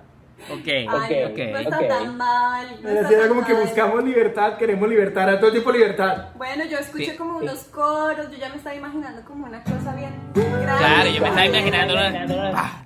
Ok, 0.60 0.68
Ay, 0.68 0.86
ok, 1.26 1.38
no 1.52 1.58
está 1.60 1.80
ok. 1.80 1.88
tan 1.88 2.18
mal. 2.18 2.68
No 2.82 2.90
Era 2.90 3.02
está 3.02 3.12
era 3.14 3.20
tan 3.22 3.30
como 3.30 3.46
que 3.46 3.54
mal. 3.54 3.62
buscamos 3.64 4.04
libertad, 4.04 4.58
queremos 4.58 4.90
libertad, 4.90 5.24
era 5.30 5.40
todo 5.40 5.52
tipo 5.52 5.72
libertad. 5.72 6.30
Bueno, 6.36 6.64
yo 6.66 6.78
escuché 6.78 7.12
Sí. 7.12 7.18
como 7.18 7.38
unos 7.38 7.64
coros, 7.66 8.30
yo 8.32 8.38
ya 8.38 8.50
me 8.50 8.56
estaba 8.58 8.76
imaginando 8.76 9.22
como 9.26 9.46
una 9.46 9.64
cosa 9.64 9.96
bien 9.96 10.12
grande. 10.34 10.78
Claro, 10.78 11.10
yo 11.10 11.22
me 11.22 11.28
estaba 11.28 11.46
imaginando 11.46 11.94
una, 11.94 12.08
una- 12.26 12.52
ah, 12.56 12.84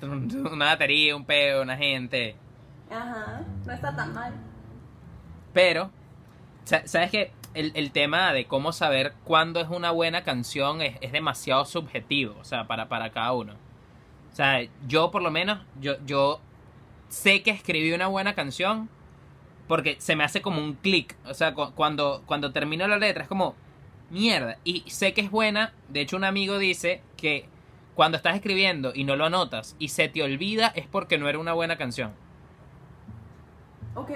una 0.51 0.65
batería, 0.65 1.15
un 1.15 1.25
peo, 1.25 1.61
una 1.61 1.77
gente. 1.77 2.35
Ajá, 2.89 3.41
no 3.65 3.73
está 3.73 3.95
tan 3.95 4.13
mal. 4.13 4.33
Pero, 5.53 5.91
sa- 6.65 6.85
¿sabes 6.87 7.11
qué? 7.11 7.31
El, 7.53 7.71
el 7.75 7.91
tema 7.91 8.31
de 8.31 8.45
cómo 8.45 8.71
saber 8.71 9.13
cuándo 9.25 9.59
es 9.59 9.67
una 9.69 9.91
buena 9.91 10.23
canción 10.23 10.81
es, 10.81 10.95
es 11.01 11.11
demasiado 11.11 11.65
subjetivo, 11.65 12.35
o 12.39 12.43
sea, 12.45 12.65
para, 12.67 12.87
para 12.87 13.11
cada 13.11 13.33
uno. 13.33 13.53
O 14.31 14.35
sea, 14.35 14.61
yo 14.87 15.11
por 15.11 15.21
lo 15.21 15.31
menos, 15.31 15.59
yo, 15.81 15.95
yo 16.05 16.39
sé 17.11 17.43
que 17.43 17.51
escribí 17.51 17.91
una 17.93 18.07
buena 18.07 18.33
canción 18.33 18.89
porque 19.67 19.95
se 19.99 20.15
me 20.15 20.23
hace 20.23 20.41
como 20.41 20.59
un 20.63 20.73
clic. 20.73 21.15
O 21.25 21.33
sea, 21.33 21.53
cu- 21.53 21.71
cuando, 21.75 22.23
cuando 22.25 22.51
termino 22.51 22.87
la 22.87 22.97
letra 22.97 23.23
es 23.23 23.29
como, 23.29 23.55
mierda. 24.09 24.57
Y 24.63 24.83
sé 24.89 25.13
que 25.13 25.21
es 25.21 25.29
buena. 25.31 25.73
De 25.89 26.01
hecho, 26.01 26.17
un 26.17 26.23
amigo 26.23 26.57
dice 26.57 27.01
que 27.17 27.45
cuando 27.95 28.17
estás 28.17 28.35
escribiendo 28.35 28.91
y 28.95 29.03
no 29.03 29.15
lo 29.15 29.25
anotas 29.25 29.75
y 29.77 29.89
se 29.89 30.07
te 30.09 30.23
olvida 30.23 30.67
es 30.75 30.87
porque 30.87 31.17
no 31.17 31.29
era 31.29 31.37
una 31.39 31.53
buena 31.53 31.77
canción. 31.77 32.11
Ok. 33.95 34.11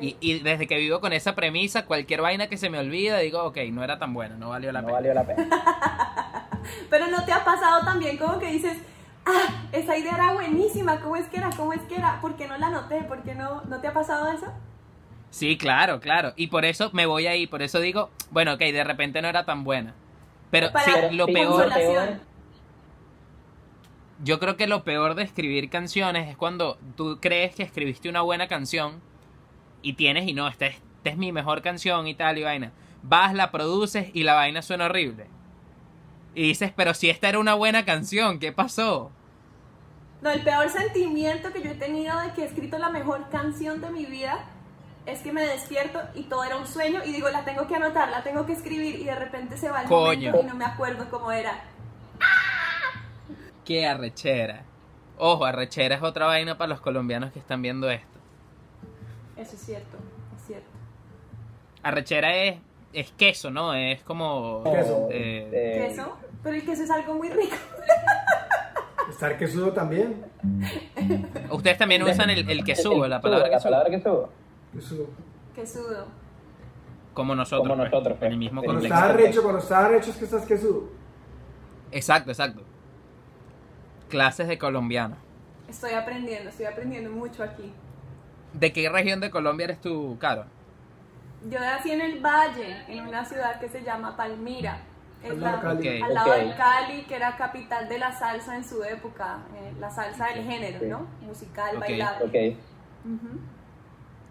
Y, 0.00 0.16
y 0.20 0.38
desde 0.40 0.66
que 0.68 0.76
vivo 0.76 1.00
con 1.00 1.12
esa 1.12 1.34
premisa, 1.34 1.84
cualquier 1.86 2.20
vaina 2.20 2.46
que 2.48 2.56
se 2.56 2.70
me 2.70 2.78
olvida, 2.78 3.18
digo, 3.18 3.42
ok, 3.42 3.56
no 3.72 3.82
era 3.82 3.98
tan 3.98 4.14
buena, 4.14 4.36
no 4.36 4.50
valió 4.50 4.70
la 4.70 4.80
No 4.80 4.86
pena. 4.88 4.96
valió 4.98 5.14
la 5.14 5.26
pena. 5.26 5.48
Pero 6.90 7.08
no 7.08 7.24
te 7.24 7.32
ha 7.32 7.44
pasado 7.44 7.84
también 7.84 8.16
como 8.16 8.38
que 8.38 8.46
dices, 8.52 8.78
ah, 9.28 9.68
esa 9.72 9.96
idea 9.98 10.14
era 10.14 10.32
buenísima, 10.34 11.00
¿cómo 11.00 11.16
es 11.16 11.28
que 11.28 11.38
era? 11.38 11.56
¿Cómo 11.56 11.72
es 11.72 11.82
que 11.82 11.96
era? 11.96 12.20
¿Por 12.20 12.36
qué 12.36 12.48
no 12.48 12.58
la 12.58 12.70
noté? 12.70 13.02
¿Por 13.04 13.22
qué 13.22 13.34
no? 13.34 13.62
¿No 13.64 13.80
te 13.80 13.88
ha 13.88 13.92
pasado 13.94 14.30
eso? 14.32 14.46
Sí, 15.30 15.58
claro, 15.58 16.00
claro. 16.00 16.32
Y 16.36 16.48
por 16.48 16.64
eso 16.64 16.90
me 16.92 17.06
voy 17.06 17.26
ahí, 17.26 17.46
por 17.46 17.62
eso 17.62 17.80
digo, 17.80 18.14
bueno, 18.30 18.54
ok, 18.54 18.60
de 18.60 18.84
repente 18.84 19.22
no 19.22 19.28
era 19.28 19.44
tan 19.44 19.64
buena. 19.64 19.94
Pero 20.50 20.72
Para 20.72 20.84
sí, 20.84 20.92
lo 21.10 21.32
peor, 21.32 21.70
consolación. 21.70 22.22
yo 24.18 24.38
creo 24.40 24.56
que 24.56 24.66
lo 24.66 24.84
peor 24.84 25.14
de 25.14 25.22
escribir 25.24 25.70
canciones 25.70 26.28
es 26.28 26.36
cuando 26.36 26.78
tú 26.96 27.18
crees 27.20 27.54
que 27.54 27.62
escribiste 27.62 28.08
una 28.08 28.22
buena 28.22 28.48
canción 28.48 29.02
y 29.82 29.94
tienes 29.94 30.28
y 30.28 30.34
no, 30.34 30.48
esta 30.48 30.66
es, 30.66 30.76
esta 30.98 31.10
es 31.10 31.18
mi 31.18 31.32
mejor 31.32 31.62
canción 31.62 32.06
y 32.08 32.14
tal 32.16 32.38
y 32.38 32.44
vaina. 32.44 32.74
Vas, 33.02 33.34
la 33.34 33.50
produces 33.52 34.10
y 34.14 34.24
la 34.24 34.34
vaina 34.34 34.62
suena 34.62 34.86
horrible. 34.86 35.32
Y 36.34 36.42
dices, 36.44 36.72
pero 36.74 36.94
si 36.94 37.10
esta 37.10 37.28
era 37.28 37.38
una 37.38 37.54
buena 37.54 37.84
canción, 37.84 38.38
¿qué 38.38 38.52
pasó? 38.52 39.17
No, 40.20 40.30
el 40.30 40.42
peor 40.42 40.68
sentimiento 40.68 41.52
que 41.52 41.62
yo 41.62 41.70
he 41.70 41.74
tenido 41.74 42.18
de 42.20 42.32
que 42.32 42.42
he 42.42 42.44
escrito 42.46 42.78
la 42.78 42.90
mejor 42.90 43.28
canción 43.30 43.80
de 43.80 43.90
mi 43.90 44.04
vida 44.04 44.38
es 45.06 45.20
que 45.20 45.32
me 45.32 45.42
despierto 45.44 46.00
y 46.14 46.24
todo 46.24 46.44
era 46.44 46.56
un 46.56 46.66
sueño 46.66 47.00
y 47.04 47.12
digo, 47.12 47.28
la 47.30 47.44
tengo 47.44 47.66
que 47.66 47.76
anotar, 47.76 48.10
la 48.10 48.22
tengo 48.22 48.44
que 48.44 48.52
escribir 48.52 48.96
y 48.96 49.04
de 49.04 49.14
repente 49.14 49.56
se 49.56 49.70
va 49.70 49.82
el 49.82 49.88
Coño. 49.88 50.30
momento 50.32 50.40
y 50.40 50.46
no 50.50 50.54
me 50.56 50.64
acuerdo 50.64 51.08
cómo 51.08 51.30
era. 51.32 51.52
Qué 53.64 53.86
arrechera. 53.86 54.64
Ojo, 55.18 55.44
arrechera 55.44 55.96
es 55.96 56.02
otra 56.02 56.26
vaina 56.26 56.58
para 56.58 56.68
los 56.68 56.80
colombianos 56.80 57.32
que 57.32 57.38
están 57.38 57.62
viendo 57.62 57.90
esto. 57.90 58.18
Eso 59.36 59.54
es 59.54 59.60
cierto, 59.62 59.96
es 60.36 60.46
cierto. 60.46 60.68
Arrechera 61.82 62.34
es, 62.36 62.58
es 62.92 63.10
queso, 63.12 63.50
¿no? 63.50 63.72
Es 63.74 64.02
como... 64.02 64.62
Queso. 64.64 65.08
eh, 65.10 65.48
Eh, 65.52 65.88
¿Queso? 65.88 66.16
Pero 66.42 66.56
el 66.56 66.64
queso 66.64 66.82
es 66.82 66.90
algo 66.90 67.14
muy 67.14 67.28
rico. 67.30 67.56
Estar 69.08 69.38
quesudo 69.38 69.72
también. 69.72 70.24
ustedes 71.50 71.78
también 71.78 72.02
usan 72.02 72.30
el, 72.30 72.48
el 72.48 72.64
quesudo, 72.64 73.06
la 73.08 73.20
palabra 73.20 73.46
La 73.48 73.54
quesudo. 73.54 73.70
palabra 73.70 73.90
que 73.90 74.00
subo. 74.02 74.28
Quesudo. 74.74 75.06
Quesudo. 75.54 76.06
Como 77.14 77.34
nosotros. 77.34 77.68
Como 77.68 77.76
pues, 77.82 77.90
nosotros, 77.90 78.12
En 78.14 78.18
pues. 78.20 78.30
el 78.32 78.36
mismo 78.38 78.60
Sí. 78.60 78.66
Cuando 78.66 78.82
contexto. 78.82 79.06
estás 79.08 79.16
recho, 79.16 79.42
cuando 79.42 79.58
estás 79.60 79.88
recho 79.90 80.10
es 80.10 80.16
que 80.16 80.24
estás 80.24 80.46
quesudo. 80.46 80.88
Exacto, 81.90 82.30
exacto. 82.30 82.62
Clases 84.08 84.46
de 84.48 84.58
colombiano. 84.58 85.16
Estoy 85.68 85.92
aprendiendo, 85.92 86.50
estoy 86.50 86.66
aprendiendo 86.66 87.10
mucho 87.10 87.42
aquí. 87.42 87.72
¿De 88.52 88.72
qué 88.72 88.88
región 88.88 89.20
de 89.20 89.30
Colombia 89.30 89.64
eres 89.64 89.80
tú, 89.80 90.16
Caro? 90.18 90.44
Yo 91.50 91.60
nací 91.60 91.90
en 91.92 92.00
el 92.00 92.20
Valle, 92.20 92.84
en 92.88 93.06
una 93.06 93.24
ciudad 93.24 93.60
que 93.60 93.68
se 93.68 93.82
llama 93.82 94.16
Palmira. 94.16 94.80
Al 95.24 95.40
la- 95.40 95.52
lado 95.52 95.74
de 95.74 95.82
Cali. 95.84 95.98
Ok. 95.98 96.04
al 96.04 96.14
lado 96.14 96.30
Ok. 96.30 96.36
de 96.38 96.54
Cali, 96.56 97.02
que 97.02 97.14
era 97.16 97.36
capital 97.36 97.88
de 97.88 97.98
la 97.98 98.12
salsa 98.12 98.56
en 98.56 98.64
su 98.64 98.82
época, 98.84 99.38
eh, 99.56 99.72
la 99.80 99.90
salsa 99.90 100.26
del 100.28 100.44
género. 100.44 100.86
¿no? 100.86 101.06
Musical, 101.26 101.76
Ok, 101.76 101.80
bailable. 101.80 102.26
Ok. 102.26 102.58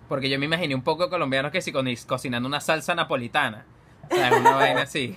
Porque 0.07 0.29
yo 0.29 0.39
me 0.39 0.45
imaginé 0.45 0.73
un 0.75 0.81
poco 0.83 1.09
colombianos 1.09 1.51
que 1.51 1.61
si 1.61 1.71
co- 1.71 1.83
cocinando 2.07 2.47
una 2.47 2.61
salsa 2.61 2.95
napolitana. 2.95 3.65
O 4.09 4.15
sea, 4.15 4.33
una 4.37 4.51
vaina 4.55 4.81
así. 4.83 5.15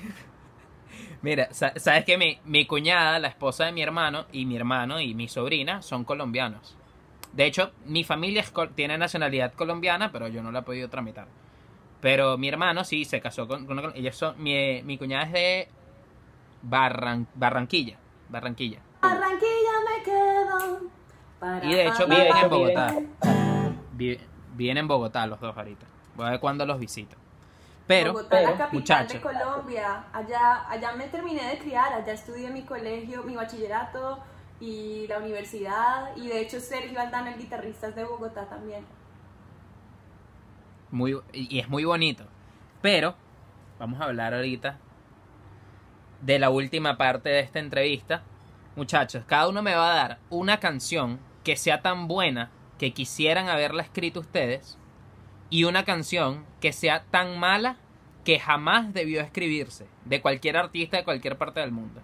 Mira, 1.23 1.49
sa- 1.53 1.75
sabes 1.77 2.05
que 2.05 2.19
mi, 2.19 2.41
mi 2.45 2.67
cuñada, 2.67 3.19
la 3.19 3.29
esposa 3.29 3.67
de 3.67 3.73
mi 3.73 3.83
hermano, 3.83 4.25
y 4.33 4.47
mi 4.47 4.57
hermano 4.57 5.01
y 5.01 5.15
mi 5.15 5.29
sobrina 5.29 5.83
son 5.83 6.05
colombianos. 6.05 6.77
De 7.33 7.45
hecho, 7.47 7.71
mi 7.85 8.03
familia 8.03 8.41
es 8.41 8.51
col- 8.51 8.75
tiene 8.75 8.99
nacionalidad 8.99 9.53
colombiana, 9.53 10.11
pero 10.11 10.27
yo 10.27 10.43
no 10.43 10.51
la 10.51 10.61
he 10.61 10.63
podido 10.63 10.89
tramitar. 10.89 11.29
Pero 12.01 12.39
mi 12.39 12.49
hermano 12.49 12.83
sí 12.85 13.05
se 13.05 13.21
casó 13.21 13.47
con, 13.47 13.67
con 13.67 13.93
ellos 13.95 14.17
son, 14.17 14.43
mi, 14.43 14.83
mi 14.83 14.97
cuñada 14.97 15.25
es 15.25 15.33
de 15.33 15.69
Barran- 16.63 17.27
Barranquilla. 17.35 17.97
Barranquilla. 18.29 18.81
Barranquilla 19.03 19.73
me 19.97 20.03
quedo. 20.03 20.81
para 21.39 21.65
Y 21.67 21.75
de 21.75 21.87
hecho 21.87 22.07
viven 22.07 22.37
en 22.37 22.51
Bogotá. 22.51 22.95
Vi- 23.93 24.21
Viven 24.55 24.77
en 24.79 24.89
Bogotá 24.89 25.27
los 25.27 25.41
dos 25.41 25.57
ahorita. 25.57 25.87
Voy 26.17 26.27
a 26.27 26.31
ver 26.31 26.41
cuándo 26.41 26.67
los 26.67 26.79
visito. 26.79 27.17
Pero, 27.87 28.13
Bogotá, 28.13 28.29
pero, 28.31 28.43
la 28.51 28.57
capital 28.57 28.73
muchacho. 28.79 29.15
de 29.15 29.21
Colombia. 29.21 30.05
Allá, 30.13 30.69
allá 30.71 30.93
me 30.93 31.09
terminé 31.09 31.43
de 31.51 31.59
criar, 31.59 31.93
allá 31.93 32.13
estudié 32.13 32.51
mi 32.51 32.63
colegio, 32.63 33.23
mi 33.25 33.35
bachillerato 33.37 34.19
y 34.61 35.07
la 35.09 35.19
universidad. 35.19 36.15
Y 36.17 36.29
de 36.29 36.41
hecho 36.41 36.61
Sergio 36.61 37.01
Aldana, 37.01 37.33
el 37.33 37.39
guitarrista, 37.39 37.89
es 37.89 37.95
de 37.97 38.05
Bogotá 38.05 38.47
también. 38.49 38.85
Muy, 40.91 41.19
y 41.33 41.59
es 41.59 41.69
muy 41.69 41.85
bonito. 41.85 42.25
Pero, 42.83 43.15
vamos 43.79 44.01
a 44.01 44.05
hablar 44.05 44.35
ahorita 44.35 44.79
de 46.21 46.39
la 46.39 46.51
última 46.51 46.97
parte 46.97 47.29
de 47.29 47.41
esta 47.41 47.59
entrevista. 47.59 48.23
Muchachos, 48.77 49.25
cada 49.27 49.49
uno 49.49 49.63
me 49.63 49.75
va 49.75 49.93
a 49.93 49.97
dar 49.97 50.19
una 50.31 50.61
canción 50.61 51.19
que 51.45 51.57
sea 51.57 51.83
tan 51.83 52.09
buena 52.09 52.51
que 52.79 52.93
quisieran 52.93 53.49
haberla 53.49 53.83
escrito 53.83 54.21
ustedes 54.21 54.79
y 55.51 55.65
una 55.65 55.85
canción 55.85 56.47
que 56.61 56.73
sea 56.73 57.05
tan 57.11 57.39
mala 57.39 57.77
que 58.25 58.39
jamás 58.39 58.93
debió 58.95 59.21
escribirse 59.21 59.87
de 60.05 60.21
cualquier 60.21 60.57
artista 60.57 60.97
de 60.99 61.05
cualquier 61.05 61.37
parte 61.37 61.61
del 61.61 61.73
mundo. 61.73 62.01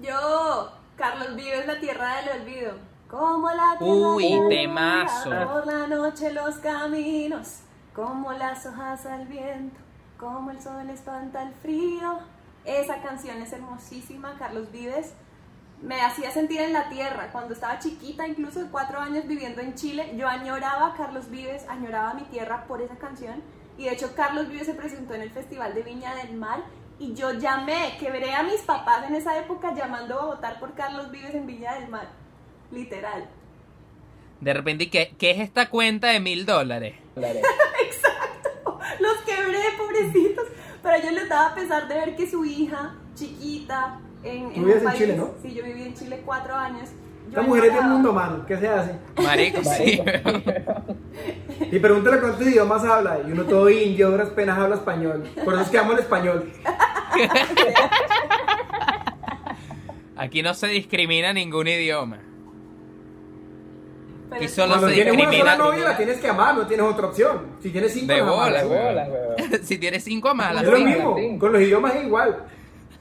Yo, 0.00 0.72
Carlos 0.96 1.34
Vives, 1.36 1.66
la 1.66 1.80
tierra 1.80 2.16
del 2.16 2.42
olvido. 2.42 2.74
Como 3.08 3.48
la 3.50 3.76
tierra 3.78 3.94
Uy, 3.94 4.40
temazo. 4.48 5.30
Por 5.30 5.66
la 5.66 5.86
noche 5.86 6.32
los 6.32 6.56
caminos, 6.56 7.60
como 7.94 8.32
las 8.32 8.64
hojas 8.66 9.04
al 9.06 9.26
viento, 9.26 9.76
como 10.18 10.50
el 10.50 10.60
sol 10.60 10.88
espanta 10.90 11.42
el 11.42 11.52
frío. 11.54 12.20
Esa 12.64 13.02
canción 13.02 13.42
es 13.42 13.52
hermosísima, 13.52 14.36
Carlos 14.38 14.70
Vives. 14.70 15.14
me 15.82 16.00
hacía 16.00 16.30
sentir 16.30 16.60
en 16.60 16.72
la 16.72 16.88
tierra. 16.88 17.30
Cuando 17.32 17.54
estaba 17.54 17.78
chiquita, 17.80 18.26
incluso 18.26 18.62
de 18.62 18.70
cuatro 18.70 19.00
años 19.00 19.26
viviendo 19.26 19.60
en 19.60 19.74
Chile, 19.74 20.14
yo 20.16 20.28
añoraba 20.28 20.88
a 20.88 20.94
Carlos 20.94 21.28
Vives, 21.28 21.66
añoraba 21.68 22.14
mi 22.14 22.22
tierra 22.24 22.64
por 22.66 22.80
esa 22.80 22.96
canción. 22.96 23.42
Y 23.76 23.84
de 23.84 23.94
hecho 23.94 24.14
Carlos 24.14 24.48
Vives 24.48 24.66
se 24.66 24.74
presentó 24.74 25.14
en 25.14 25.22
el 25.22 25.30
Festival 25.30 25.74
de 25.74 25.82
Viña 25.82 26.14
del 26.14 26.34
Mar 26.36 26.62
y 27.00 27.14
yo 27.14 27.32
llamé, 27.32 27.96
quebré 27.98 28.32
a 28.32 28.44
mis 28.44 28.60
papás 28.60 29.08
en 29.08 29.16
esa 29.16 29.36
época 29.36 29.74
llamando 29.74 30.20
a 30.20 30.26
votar 30.26 30.60
por 30.60 30.74
Carlos 30.74 31.10
Vives 31.10 31.34
en 31.34 31.46
Viña 31.46 31.74
del 31.74 31.88
Mar. 31.88 32.08
Literal. 32.70 33.28
De 34.40 34.54
repente, 34.54 34.88
¿qué, 34.88 35.14
qué 35.18 35.32
es 35.32 35.40
esta 35.40 35.68
cuenta 35.68 36.08
de 36.08 36.20
mil 36.20 36.46
dólares? 36.46 36.94
Los 39.02 39.16
quebré, 39.26 39.58
pobrecitos. 39.76 40.44
Pero 40.82 41.04
yo 41.04 41.10
les 41.10 41.28
daba 41.28 41.48
a 41.48 41.54
pesar 41.54 41.88
de 41.88 41.94
ver 41.94 42.16
que 42.16 42.28
su 42.28 42.44
hija, 42.44 42.94
chiquita, 43.14 44.00
en, 44.24 44.52
en 44.52 44.64
vivías 44.64 44.82
un 44.82 44.88
en 44.88 44.94
Chile, 44.94 45.16
¿no? 45.16 45.30
Sí, 45.42 45.52
yo 45.54 45.64
viví 45.64 45.82
en 45.82 45.94
Chile 45.94 46.22
cuatro 46.24 46.54
años. 46.54 46.88
Yo 47.30 47.40
La 47.40 47.46
mujer 47.46 47.66
es 47.66 47.74
del 47.74 47.84
mundo, 47.84 48.12
mano. 48.12 48.44
¿Qué 48.46 48.56
se 48.58 48.68
hace? 48.68 48.96
Marico, 49.22 49.62
sí. 49.64 50.02
Y 51.70 51.78
pregúntale 51.78 52.20
cuántos 52.20 52.46
idiomas 52.46 52.84
habla. 52.84 53.20
Y 53.26 53.32
uno 53.32 53.44
todo 53.44 53.70
indio, 53.70 54.10
duras 54.10 54.28
penas 54.30 54.58
habla 54.58 54.76
español. 54.76 55.22
Por 55.44 55.54
eso 55.54 55.62
es 55.62 55.68
que 55.70 55.78
amo 55.78 55.92
el 55.92 56.00
español. 56.00 56.52
Aquí 60.16 60.42
no 60.42 60.52
se 60.54 60.66
discrimina 60.66 61.32
ningún 61.32 61.68
idioma. 61.68 62.18
Pero 64.32 64.44
Y 64.44 64.48
solo 64.48 64.68
Cuando 64.68 64.88
se 64.88 64.94
tienes 64.94 65.14
una 65.14 65.32
sola 65.32 65.56
novia, 65.56 65.84
la 65.84 65.96
tienes 65.96 66.18
que 66.18 66.28
amar, 66.28 66.54
no 66.54 66.66
tienes 66.66 66.86
otra 66.86 67.06
opción. 67.06 67.46
Si 67.62 67.70
tienes 67.70 67.92
cinco, 67.92 68.12
De 68.12 68.20
amas. 68.20 68.64
weón. 68.64 69.62
si 69.64 69.78
tienes 69.78 70.04
cinco 70.04 70.34
malas, 70.34 70.62
Es 70.64 70.70
lo 70.70 70.78
mismo. 70.78 71.38
Con 71.38 71.52
los 71.52 71.60
idiomas 71.60 71.94
es 71.96 72.04
igual. 72.04 72.46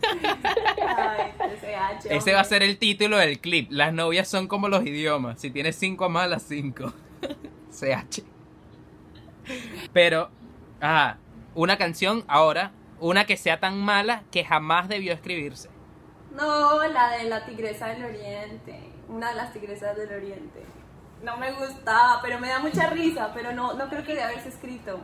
Ay, 0.04 1.32
SH, 1.40 2.16
Ese 2.16 2.34
va 2.34 2.42
a 2.42 2.44
ser 2.44 2.64
el 2.64 2.78
título 2.78 3.18
del 3.18 3.40
clip. 3.40 3.72
Las 3.72 3.94
novias 3.94 4.28
son 4.28 4.48
como 4.48 4.68
los 4.68 4.86
idiomas. 4.86 5.40
Si 5.40 5.52
tienes 5.52 5.76
cinco 5.76 6.10
malas, 6.10 6.44
cinco. 6.48 6.92
CH. 7.72 8.24
Pero, 9.94 10.30
ajá, 10.80 11.18
una 11.56 11.78
canción 11.78 12.24
ahora, 12.28 12.72
una 13.00 13.26
que 13.26 13.38
sea 13.38 13.60
tan 13.60 13.80
mala 13.80 14.24
que 14.32 14.44
jamás 14.44 14.90
debió 14.90 15.14
escribirse. 15.14 15.70
No, 16.36 16.88
la 16.88 17.18
de 17.18 17.26
la 17.26 17.46
tigresa 17.46 17.88
del 17.88 18.06
oriente. 18.06 18.80
Una 19.10 19.30
de 19.30 19.36
las 19.36 19.54
tigresas 19.54 19.98
del 19.98 20.12
oriente. 20.14 20.64
No 21.24 21.38
me 21.38 21.52
gustaba, 21.54 22.20
pero 22.22 22.40
me 22.40 22.50
da 22.50 22.60
mucha 22.60 22.88
risa, 22.90 23.32
pero 23.34 23.52
no, 23.54 23.74
no 23.74 23.90
creo 23.90 24.04
que 24.04 24.16
de 24.16 24.24
haberse 24.24 24.50
escrito. 24.50 25.00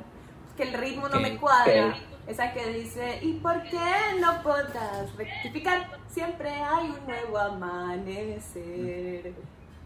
Es 0.48 0.54
que 0.56 0.64
el 0.64 0.74
ritmo 0.74 1.08
no 1.10 1.20
me 1.20 1.38
cuadra. 1.38 1.96
Esa 2.26 2.52
que 2.54 2.68
dice, 2.74 3.20
¿y 3.22 3.34
por 3.34 3.64
qué 3.64 3.80
no 4.20 4.42
podrás 4.44 5.16
rectificar? 5.16 5.88
Siempre 6.10 6.50
hay 6.50 6.90
un 6.90 7.06
nuevo 7.06 7.38
amanecer. 7.38 9.34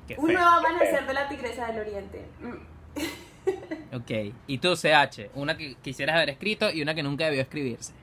Qué 0.07 0.15
Un 0.17 0.27
feo. 0.27 0.39
nuevo 0.39 0.47
amanecer 0.47 1.05
de 1.05 1.13
la 1.13 1.27
tigresa 1.27 1.67
del 1.67 1.79
oriente. 1.81 2.25
Mm. 2.39 2.99
Ok. 3.93 4.11
Y 4.47 4.59
tú, 4.59 4.75
CH, 4.75 5.31
una 5.33 5.57
que 5.57 5.75
quisieras 5.81 6.15
haber 6.15 6.29
escrito 6.29 6.69
y 6.71 6.81
una 6.81 6.93
que 6.95 7.03
nunca 7.03 7.25
debió 7.25 7.41
escribirse. 7.41 7.93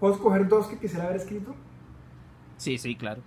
¿Puedo 0.00 0.14
escoger 0.14 0.48
dos 0.48 0.66
que 0.66 0.78
quisiera 0.78 1.04
haber 1.04 1.16
escrito? 1.16 1.54
Sí, 2.56 2.78
sí, 2.78 2.96
claro. 2.96 3.22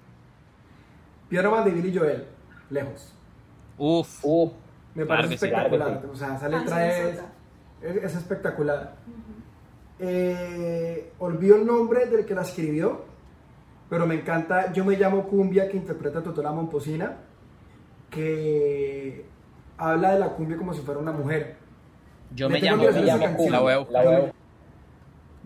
Piano 1.30 1.52
Man 1.52 1.66
de 1.66 1.72
Billy 1.72 1.96
Joel. 1.98 2.26
Lejos. 2.70 3.14
Uf. 3.80 4.20
Uf, 4.24 4.52
Me 4.96 5.06
Claro 5.06 5.08
parece 5.24 5.28
sí, 5.30 5.46
espectacular. 5.46 5.88
claro 5.88 6.02
que 6.02 6.08
sí. 6.08 6.14
O 6.14 6.16
sea, 6.16 6.36
esa 6.36 6.50
letra 6.50 6.88
es, 6.88 6.96
Cancionzota. 7.18 7.34
es, 7.82 7.96
es 8.04 8.16
espectacular. 8.16 8.96
Eh, 10.00 11.12
olvido 11.20 11.56
el 11.58 11.66
nombre 11.66 12.06
del 12.06 12.26
que 12.26 12.34
la 12.36 12.42
escribió, 12.44 13.06
pero 13.90 14.06
me 14.08 14.16
encanta 14.16 14.72
Yo 14.72 14.86
me 14.86 14.96
llamo 14.98 15.28
Cumbia, 15.28 15.68
que 15.70 15.78
interpreta 15.78 16.22
Totola 16.24 16.52
Momposina, 16.52 17.18
que 18.10 19.26
habla 19.78 20.12
de 20.14 20.20
la 20.20 20.30
cumbia 20.30 20.58
como 20.58 20.74
si 20.74 20.82
fuera 20.82 21.00
una 21.00 21.12
mujer. 21.12 21.58
Yo 22.36 22.50
me 22.50 22.60
llamo. 22.62 22.84
yo 22.84 22.92
me. 23.18 23.36
Cumbia. 23.36 23.60
La 23.62 23.76
a. 23.76 23.86
La 23.92 24.18
a. 24.18 24.32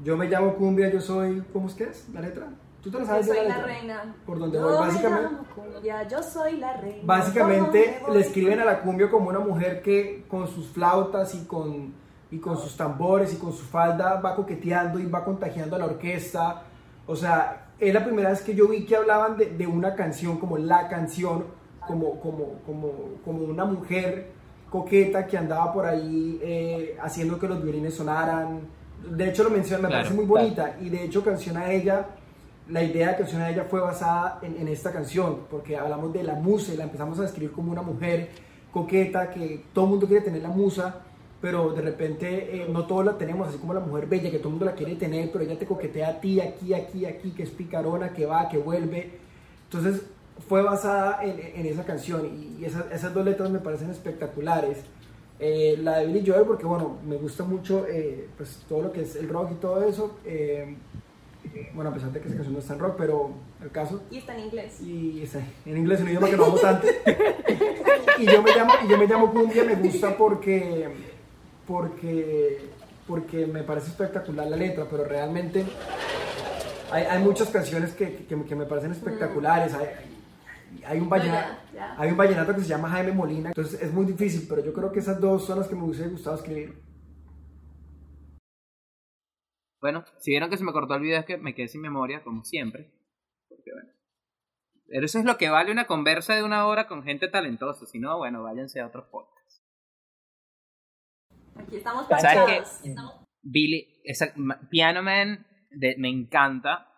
Yo 0.03 0.17
me 0.17 0.27
llamo 0.27 0.55
Cumbia, 0.55 0.89
yo 0.91 0.99
soy. 1.01 1.43
¿Cómo 1.53 1.67
es 1.67 1.73
que 1.75 1.85
es 1.85 2.09
la 2.09 2.21
letra? 2.21 2.47
¿Tú 2.83 2.91
te 2.91 2.97
la 2.99 3.03
Yo 3.03 3.07
sabes 3.07 3.27
de 3.27 3.35
soy 3.35 3.47
la 3.47 3.61
reina. 3.61 4.15
Por 4.25 4.39
donde 4.39 4.57
Yo 4.57 4.63
voy, 4.63 4.71
me 4.73 4.77
básicamente. 4.79 5.35
cumbia, 5.55 6.07
yo 6.07 6.21
soy 6.23 6.57
la 6.57 6.73
reina. 6.77 7.01
Básicamente 7.03 7.97
¿Por 7.99 8.07
dónde 8.07 8.19
le 8.19 8.25
escriben 8.25 8.59
a 8.59 8.65
la 8.65 8.81
cumbia 8.81 9.09
como 9.09 9.29
una 9.29 9.39
mujer 9.39 9.81
que 9.81 10.25
con 10.27 10.47
sus 10.47 10.67
flautas 10.67 11.33
y 11.33 11.45
con, 11.45 11.93
y 12.29 12.39
con 12.39 12.57
sus 12.57 12.75
tambores 12.75 13.33
y 13.33 13.37
con 13.37 13.53
su 13.53 13.63
falda 13.63 14.19
va 14.19 14.35
coqueteando 14.35 14.99
y 14.99 15.05
va 15.05 15.23
contagiando 15.23 15.77
a 15.77 15.79
la 15.79 15.85
orquesta. 15.85 16.63
O 17.07 17.15
sea, 17.15 17.67
es 17.79 17.93
la 17.93 18.03
primera 18.03 18.29
vez 18.31 18.41
que 18.41 18.53
yo 18.53 18.67
vi 18.67 18.85
que 18.85 18.97
hablaban 18.97 19.37
de, 19.37 19.45
de 19.45 19.65
una 19.65 19.95
canción 19.95 20.37
como 20.37 20.57
la 20.57 20.89
canción, 20.89 21.45
como, 21.87 22.19
como, 22.19 22.59
como, 22.65 22.91
como 23.23 23.45
una 23.45 23.63
mujer 23.65 24.31
coqueta 24.69 25.25
que 25.27 25.37
andaba 25.37 25.71
por 25.71 25.85
ahí 25.85 26.39
eh, 26.41 26.97
haciendo 27.01 27.39
que 27.39 27.47
los 27.47 27.63
violines 27.63 27.93
sonaran. 27.93 28.61
De 29.09 29.29
hecho 29.29 29.43
lo 29.43 29.49
menciona, 29.51 29.83
me 29.83 29.87
Claro, 29.89 30.03
parece 30.03 30.15
muy 30.15 30.25
bonita. 30.25 30.75
Y 30.81 30.89
de 30.89 31.03
hecho 31.03 31.23
canción 31.23 31.55
a 31.57 31.71
ella 31.71 32.07
la 32.69 32.83
idea 32.83 33.09
de 33.09 33.17
canción 33.17 33.41
a 33.41 33.49
ella 33.49 33.65
fue 33.69 33.81
basada 33.81 34.39
en, 34.41 34.57
en 34.57 34.67
esta 34.67 34.91
canción, 34.91 35.39
porque 35.49 35.77
hablamos 35.77 36.13
de 36.13 36.23
la 36.23 36.35
musa 36.35 36.73
y 36.73 36.77
la 36.77 36.85
empezamos 36.85 37.19
a 37.19 37.23
describir 37.23 37.51
como 37.51 37.71
una 37.71 37.81
mujer 37.81 38.29
coqueta, 38.71 39.29
que 39.29 39.63
todo 39.73 39.85
el 39.85 39.91
mundo 39.91 40.07
quiere 40.07 40.23
tener 40.23 40.41
la 40.41 40.49
musa, 40.49 41.01
pero 41.39 41.73
de 41.73 41.81
repente 41.81 42.55
eh, 42.55 42.67
no 42.69 42.85
todos 42.85 43.05
la 43.05 43.17
tenemos, 43.17 43.47
así 43.47 43.57
como 43.57 43.73
la 43.73 43.81
mujer 43.81 44.07
bella, 44.07 44.31
que 44.31 44.37
todo 44.37 44.47
el 44.47 44.53
mundo 44.53 44.65
la 44.65 44.73
quiere 44.73 44.95
tener, 44.95 45.31
pero 45.31 45.43
ella 45.43 45.59
te 45.59 45.65
coquetea 45.65 46.09
a 46.09 46.21
ti, 46.21 46.39
aquí, 46.39 46.73
aquí, 46.73 47.05
aquí, 47.05 47.31
que 47.31 47.43
es 47.43 47.49
picarona, 47.49 48.13
que 48.13 48.25
va, 48.25 48.49
que 48.49 48.57
vuelve. 48.57 49.11
Entonces 49.65 50.03
fue 50.47 50.61
basada 50.63 51.23
en, 51.23 51.39
en 51.39 51.65
esa 51.65 51.83
canción 51.83 52.25
y, 52.25 52.65
esas, 52.65 52.91
esas 52.91 53.13
dos 53.13 53.25
letras 53.25 53.49
me 53.49 53.59
parecen 53.59 53.89
espectaculares. 53.91 54.77
Eh, 55.39 55.77
la 55.81 55.97
de 55.97 56.07
Billy 56.07 56.23
Joel, 56.25 56.45
porque 56.45 56.65
bueno, 56.65 56.97
me 57.05 57.17
gusta 57.17 57.43
mucho 57.43 57.85
eh, 57.87 58.29
pues, 58.37 58.61
todo 58.69 58.83
lo 58.83 58.91
que 58.93 59.01
es 59.01 59.15
el 59.17 59.27
rock 59.27 59.51
y 59.51 59.55
todo 59.55 59.83
eso. 59.83 60.15
Bueno, 61.73 61.89
a 61.89 61.93
pesar 61.93 62.11
de 62.11 62.19
que 62.19 62.27
esa 62.27 62.35
canción 62.35 62.53
no 62.53 62.59
está 62.59 62.73
en 62.73 62.79
rock, 62.79 62.95
pero 62.97 63.31
el 63.61 63.71
caso. 63.71 64.03
Y 64.09 64.17
está 64.17 64.33
en 64.35 64.45
inglés. 64.45 64.81
Y 64.81 65.21
está 65.23 65.39
en 65.65 65.77
inglés, 65.77 66.01
un 66.01 66.09
idioma 66.09 66.29
que 66.29 66.37
no 66.37 66.45
amo 66.45 66.57
tanto. 66.57 66.87
y 68.19 68.25
yo 68.25 68.41
me 68.41 68.55
llamo, 68.55 68.73
y 68.83 68.89
yo 68.89 68.97
me 68.97 69.07
llamo 69.07 69.31
Cumbia, 69.31 69.63
me 69.63 69.75
gusta 69.75 70.17
porque, 70.17 70.89
porque, 71.67 72.61
porque 73.07 73.45
me 73.45 73.63
parece 73.63 73.89
espectacular 73.89 74.47
la 74.47 74.57
letra, 74.57 74.85
pero 74.89 75.03
realmente 75.03 75.65
hay, 76.91 77.03
hay 77.03 77.23
muchas 77.23 77.49
canciones 77.49 77.93
que, 77.93 78.25
que, 78.25 78.43
que 78.43 78.55
me 78.55 78.65
parecen 78.65 78.91
espectaculares. 78.91 79.73
Hay, 79.73 79.87
hay 80.85 80.99
un 80.99 81.09
vallenato, 81.09 81.53
ya, 81.73 81.79
ya. 81.79 81.95
hay 81.97 82.11
un 82.11 82.17
vallenato 82.17 82.55
que 82.55 82.61
se 82.61 82.67
llama 82.67 82.89
Jaime 82.89 83.11
Molina, 83.11 83.49
entonces 83.49 83.81
es 83.81 83.93
muy 83.93 84.05
difícil, 84.05 84.45
pero 84.49 84.63
yo 84.63 84.73
creo 84.73 84.91
que 84.91 84.99
esas 84.99 85.19
dos 85.19 85.45
son 85.45 85.59
las 85.59 85.67
que 85.67 85.75
me 85.75 85.83
hubiese 85.83 86.07
gustado 86.07 86.35
escribir. 86.35 86.92
Bueno, 89.83 90.05
si 90.17 90.31
vieron 90.31 90.49
que 90.49 90.55
se 90.55 90.63
me 90.63 90.71
cortó 90.71 90.95
el 90.95 91.01
video 91.01 91.19
es 91.19 91.25
que 91.25 91.37
me 91.37 91.53
quedé 91.53 91.67
sin 91.67 91.81
memoria, 91.81 92.23
como 92.23 92.45
siempre. 92.45 92.89
Porque 93.49 93.69
bueno. 93.73 93.89
Pero 94.87 95.05
eso 95.05 95.19
es 95.19 95.25
lo 95.25 95.35
que 95.37 95.49
vale 95.49 95.73
una 95.73 95.87
conversa 95.87 96.35
de 96.35 96.43
una 96.43 96.65
hora 96.67 96.87
con 96.87 97.03
gente 97.03 97.27
talentosa. 97.27 97.85
Si 97.85 97.99
no, 97.99 98.17
bueno, 98.17 98.41
váyanse 98.43 98.79
a 98.79 98.87
otros 98.87 99.07
podcasts. 99.11 99.61
Aquí 101.57 101.75
estamos 101.75 102.07
¿Sabes 102.07 102.23
parchados. 102.23 102.79
qué? 102.81 102.95
Billy, 103.41 103.99
esa, 104.05 104.33
Piano 104.69 105.03
Man, 105.03 105.45
de- 105.71 105.97
me 105.97 106.07
encanta. 106.09 106.89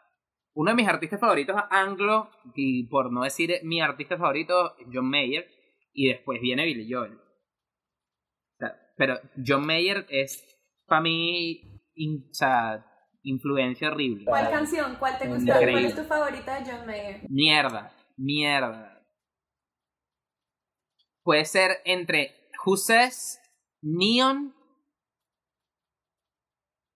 Uno 0.54 0.70
de 0.70 0.76
mis 0.76 0.88
artistas 0.88 1.20
favoritos 1.20 1.56
anglo, 1.72 2.30
y 2.54 2.88
por 2.88 3.12
no 3.12 3.24
decir 3.24 3.52
mi 3.64 3.82
artista 3.82 4.16
favorito, 4.16 4.76
John 4.94 5.10
Mayer. 5.10 5.50
Y 5.92 6.10
después 6.10 6.40
viene 6.40 6.66
Billy 6.66 6.88
Joel. 6.88 7.16
O 7.16 8.58
sea, 8.60 8.80
pero 8.96 9.20
John 9.44 9.66
Mayer 9.66 10.06
es, 10.10 10.46
para 10.86 11.02
mí, 11.02 11.75
in- 11.96 12.28
o 12.30 12.34
sea, 12.34 12.86
influencia 13.24 13.88
horrible. 13.89 14.26
¿Cuál 14.26 14.50
canción? 14.50 14.96
¿Cuál 15.00 15.18
te 15.18 15.28
gusta? 15.28 15.41
Increíble. 15.60 15.72
¿Cuál 15.72 15.86
es 15.86 15.96
tu 15.96 16.04
favorita 16.04 16.60
de 16.60 16.72
John 16.72 16.86
Mayer? 16.86 17.22
Mierda, 17.30 17.91
mierda. 18.18 19.02
Puede 21.24 21.46
ser 21.46 21.78
entre 21.86 22.36
Who 22.66 22.78
Says, 22.78 23.39
Neon 23.82 24.54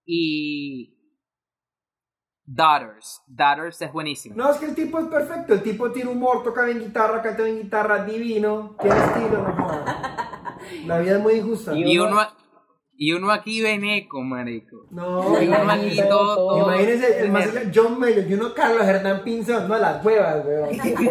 y 0.06 0.96
Daughters. 2.44 3.20
Daughters 3.26 3.80
es 3.82 3.92
buenísimo. 3.92 4.34
No, 4.36 4.50
es 4.50 4.58
que 4.58 4.66
el 4.66 4.74
tipo 4.74 4.98
es 4.98 5.06
perfecto. 5.06 5.54
El 5.54 5.62
tipo 5.62 5.90
tiene 5.92 6.10
humor, 6.10 6.42
toca 6.42 6.64
bien 6.64 6.80
guitarra, 6.80 7.22
canta 7.22 7.42
bien 7.44 7.62
guitarra, 7.62 8.04
divino, 8.04 8.76
tiene 8.80 8.96
estilo, 9.04 9.48
no. 9.48 9.84
La 10.86 10.98
vida 11.00 11.16
es 11.16 11.20
muy 11.22 11.34
injusta. 11.34 11.76
Y 11.76 11.98
uno, 11.98 12.20
y 13.02 13.12
uno 13.14 13.30
aquí 13.32 13.62
veneco, 13.62 14.20
marico. 14.20 14.84
No, 14.90 15.42
Y 15.42 15.48
uno 15.48 15.72
aquí 15.72 15.96
todo, 16.06 16.36
todo 16.36 16.58
Imagínense 16.64 17.20
el 17.20 17.30
más. 17.32 17.48
John 17.74 17.98
Mayer 17.98 18.30
y 18.30 18.34
uno 18.34 18.52
Carlos 18.52 18.86
Hernán 18.86 19.24
Pinzón, 19.24 19.66
no 19.68 19.78
las 19.78 20.04
huevas, 20.04 20.44
weón. 20.44 20.68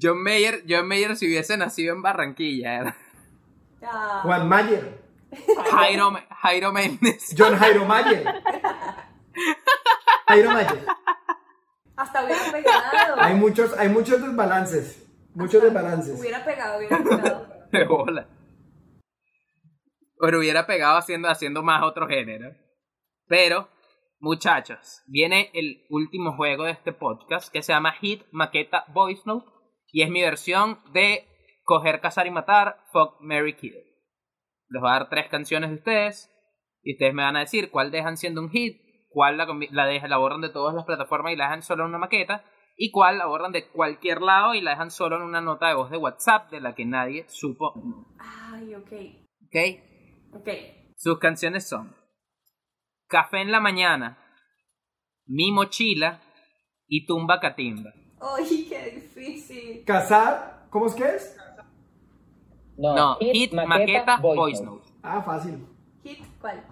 John 0.00 0.22
Mayer, 0.22 0.62
John 0.68 0.86
Mayer 0.86 1.16
si 1.16 1.26
hubiese 1.26 1.56
nacido 1.56 1.92
en 1.92 2.02
Barranquilla. 2.02 2.74
era 2.80 2.96
Ah, 3.82 4.20
Juan 4.22 4.48
Mayer, 4.48 5.02
Jairo, 5.72 6.12
Jairo 6.40 6.72
Méndez. 6.72 7.34
John 7.36 7.56
Jairo 7.56 7.84
Mayer. 7.84 8.24
Jairo 10.28 10.50
Maya. 10.52 10.84
Hasta 11.96 12.24
hubiera 12.24 12.52
pegado. 12.52 13.16
Hay 13.20 13.34
muchos, 13.34 13.76
hay 13.76 13.88
muchos 13.88 14.22
desbalances. 14.22 15.04
Muchos 15.34 15.60
desbalances. 15.64 16.20
Hubiera 16.20 16.44
pegado, 16.44 16.78
hubiera 16.78 16.98
pegado. 16.98 17.47
De 17.72 17.84
bola. 17.84 18.28
Pero 20.20 20.38
hubiera 20.38 20.66
pegado 20.66 20.98
haciendo, 20.98 21.28
haciendo 21.28 21.62
más 21.62 21.82
otro 21.82 22.08
género. 22.08 22.54
Pero, 23.26 23.68
muchachos, 24.20 25.02
viene 25.06 25.50
el 25.54 25.86
último 25.90 26.34
juego 26.36 26.64
de 26.64 26.72
este 26.72 26.92
podcast 26.92 27.52
que 27.52 27.62
se 27.62 27.72
llama 27.72 27.92
Hit 27.92 28.22
Maqueta 28.32 28.84
Voice 28.88 29.22
Note. 29.26 29.46
Y 29.92 30.02
es 30.02 30.10
mi 30.10 30.22
versión 30.22 30.80
de 30.92 31.26
coger, 31.64 32.00
cazar 32.00 32.26
y 32.26 32.30
matar, 32.30 32.78
fuck, 32.92 33.20
Mary 33.20 33.54
Kill. 33.54 33.74
Les 34.70 34.80
voy 34.80 34.90
a 34.90 34.94
dar 34.94 35.08
tres 35.08 35.28
canciones 35.28 35.70
de 35.70 35.76
ustedes. 35.76 36.34
Y 36.82 36.94
ustedes 36.94 37.14
me 37.14 37.22
van 37.22 37.36
a 37.36 37.40
decir 37.40 37.70
cuál 37.70 37.90
dejan 37.90 38.16
siendo 38.16 38.40
un 38.40 38.50
hit, 38.50 38.80
cuál 39.08 39.36
la, 39.36 39.86
dejan, 39.86 40.10
la 40.10 40.16
borran 40.16 40.40
de 40.40 40.48
todas 40.48 40.74
las 40.74 40.84
plataformas 40.84 41.32
y 41.32 41.36
la 41.36 41.44
dejan 41.44 41.62
solo 41.62 41.84
en 41.84 41.90
una 41.90 41.98
maqueta. 41.98 42.44
Y 42.80 42.92
cuál 42.92 43.18
la 43.18 43.26
borran 43.26 43.50
de 43.50 43.68
cualquier 43.68 44.22
lado 44.22 44.54
y 44.54 44.60
la 44.60 44.70
dejan 44.70 44.92
solo 44.92 45.16
en 45.16 45.22
una 45.22 45.40
nota 45.40 45.66
de 45.66 45.74
voz 45.74 45.90
de 45.90 45.96
WhatsApp 45.96 46.48
de 46.52 46.60
la 46.60 46.76
que 46.76 46.84
nadie 46.84 47.24
supo. 47.28 47.74
Ay, 48.18 48.72
ok. 48.76 48.92
¿Ok? 49.46 50.40
Ok. 50.40 50.48
Sus 50.96 51.18
canciones 51.18 51.68
son 51.68 51.94
Café 53.08 53.40
en 53.40 53.50
la 53.50 53.58
mañana, 53.58 54.18
Mi 55.26 55.50
mochila 55.50 56.20
y 56.86 57.04
Tumba 57.04 57.40
Catimba. 57.40 57.92
Ay, 58.20 58.66
qué 58.68 58.90
difícil. 58.90 59.82
Cazar, 59.84 60.66
¿cómo 60.70 60.86
es 60.86 60.94
que 60.94 61.04
es? 61.04 61.36
No, 62.76 63.16
hit, 63.16 63.52
maqueta, 63.52 64.18
voice 64.18 64.62
note. 64.62 64.86
Ah, 65.02 65.20
fácil. 65.20 65.66
Hit, 66.04 66.20
¿cuál? 66.40 66.64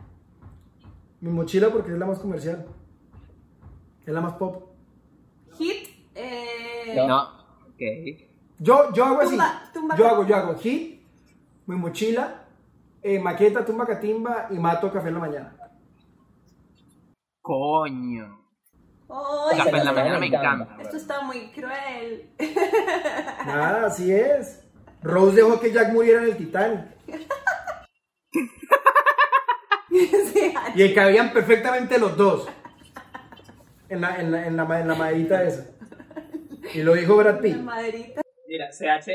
Mi 1.21 1.31
mochila 1.31 1.71
porque 1.71 1.93
es 1.93 1.99
la 1.99 2.07
más 2.07 2.21
comercial. 2.21 2.65
Es 4.05 4.15
la 4.15 4.21
más 4.21 4.35
pop. 4.35 4.77
Hit, 5.59 5.86
eh. 6.17 6.95
No. 6.97 7.07
No, 7.07 7.23
ok. 7.69 7.83
Yo, 8.59 8.93
yo 8.93 9.05
hago 9.05 9.21
así. 9.21 9.31
Tumba, 9.31 9.62
tumba 9.73 9.97
yo 9.97 10.09
hago, 10.09 10.27
yo 10.27 10.37
hago 10.37 10.59
hit, 10.59 11.03
mi 11.67 11.77
mochila, 11.77 12.45
eh, 13.03 13.19
maqueta, 13.19 13.64
tumba 13.64 13.87
catimba 13.87 14.47
y 14.51 14.59
mato 14.59 14.91
café 14.93 15.09
en 15.09 15.14
la 15.14 15.21
mañana. 15.21 15.57
Coño. 17.43 18.41
Ay, 19.09 19.59
Café 19.59 19.77
en 19.79 19.85
la 19.85 19.93
mañana 19.93 20.19
me 20.19 20.27
encanta. 20.27 20.77
Esto 20.81 20.97
está 20.97 21.21
muy 21.21 21.53
cruel. 21.53 22.31
Nada, 23.47 23.87
así 23.87 24.12
es. 24.12 24.64
Rose 25.03 25.37
dejó 25.37 25.61
que 25.61 25.73
Jack 25.73 25.93
muriera 25.93 26.23
en 26.23 26.29
el 26.31 26.37
Titanic. 26.37 26.81
Sí, 29.89 30.55
Y 30.75 30.95
cabían 30.95 31.33
perfectamente 31.33 31.99
los 31.99 32.17
dos. 32.17 32.49
En 33.89 34.01
la, 34.01 34.21
en 34.21 34.33
la, 34.33 34.47
en 34.47 34.57
la, 34.57 34.81
en 34.81 34.89
la 34.89 34.95
maderita 34.95 35.43
esa. 35.45 35.64
Y 36.75 36.83
lo 36.83 36.95
dijo 36.95 37.17
Brad 37.17 37.41
Pitt. 37.41 37.57
Mira, 38.49 38.71
CH, 38.71 39.11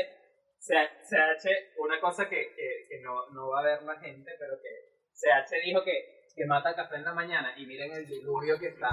CH, 0.58 1.48
una 1.78 2.00
cosa 2.00 2.28
que, 2.28 2.54
que, 2.54 2.86
que 2.88 3.00
no, 3.02 3.30
no 3.30 3.48
va 3.50 3.60
a 3.60 3.64
ver 3.64 3.82
la 3.82 3.98
gente, 3.98 4.32
pero 4.38 4.60
que 4.60 4.92
CH 5.12 5.64
dijo 5.64 5.82
que, 5.84 6.26
que 6.34 6.46
mata 6.46 6.74
café 6.74 6.96
en 6.96 7.04
la 7.04 7.14
mañana 7.14 7.54
y 7.56 7.66
miren 7.66 7.92
el 7.92 8.06
diluvio 8.06 8.58
que 8.58 8.68
está, 8.68 8.88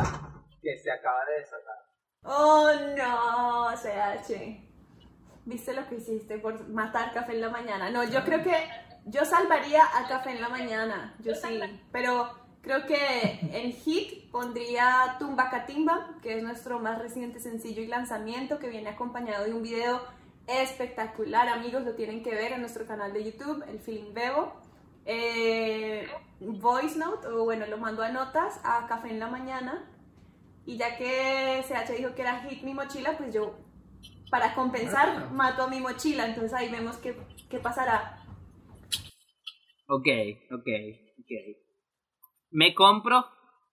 que 0.61 0.77
se 0.77 0.91
acaba 0.91 1.25
de 1.25 1.39
desatar. 1.39 1.77
Oh 2.23 2.71
no, 2.97 3.75
CH. 3.75 4.69
¿Viste 5.45 5.73
lo 5.73 5.87
que 5.87 5.95
hiciste 5.95 6.37
por 6.37 6.67
matar 6.69 7.13
café 7.13 7.33
en 7.33 7.41
la 7.41 7.49
mañana? 7.49 7.89
No, 7.89 8.03
yo 8.03 8.23
creo 8.23 8.43
que 8.43 8.55
yo 9.05 9.25
salvaría 9.25 9.83
a 9.83 10.07
café 10.07 10.31
en 10.31 10.41
la 10.41 10.49
mañana. 10.49 11.15
Yo 11.23 11.33
sí. 11.33 11.59
Pero 11.91 12.29
creo 12.69 12.85
que 12.85 13.39
en 13.51 13.71
hit 13.71 14.29
pondría 14.29 15.15
Tumba 15.17 15.49
Catimba, 15.49 16.15
que 16.21 16.37
es 16.37 16.43
nuestro 16.43 16.77
más 16.77 16.99
reciente 16.99 17.39
sencillo 17.39 17.81
y 17.81 17.87
lanzamiento, 17.87 18.59
que 18.59 18.69
viene 18.69 18.89
acompañado 18.89 19.45
de 19.45 19.53
un 19.53 19.63
video 19.63 19.99
espectacular. 20.45 21.49
Amigos, 21.49 21.83
lo 21.83 21.95
tienen 21.95 22.21
que 22.21 22.29
ver 22.29 22.51
en 22.51 22.61
nuestro 22.61 22.85
canal 22.85 23.11
de 23.11 23.23
YouTube, 23.23 23.63
el 23.67 23.79
Feeling 23.79 24.13
Bebo. 24.13 24.53
Eh, 25.05 26.07
voice 26.41 26.95
note, 26.95 27.25
o 27.25 27.43
bueno, 27.43 27.65
lo 27.65 27.79
mando 27.79 28.03
a 28.03 28.11
notas 28.11 28.61
a 28.63 28.85
café 28.85 29.09
en 29.09 29.19
la 29.19 29.29
mañana. 29.29 29.89
Y 30.67 30.77
ya 30.77 30.95
que 30.95 31.63
CH 31.67 31.97
dijo 31.97 32.13
que 32.13 32.21
era 32.21 32.43
hit 32.43 32.61
mi 32.61 32.75
mochila, 32.75 33.17
pues 33.17 33.33
yo, 33.33 33.57
para 34.29 34.53
compensar, 34.53 35.31
mato 35.31 35.63
a 35.63 35.67
mi 35.67 35.79
mochila. 35.79 36.27
Entonces 36.27 36.53
ahí 36.53 36.69
vemos 36.69 36.97
qué, 36.97 37.17
qué 37.49 37.57
pasará. 37.57 38.23
Ok, 39.87 40.07
ok, 40.51 40.67
ok. 41.17 41.68
Me 42.51 42.73
compro, 42.73 43.27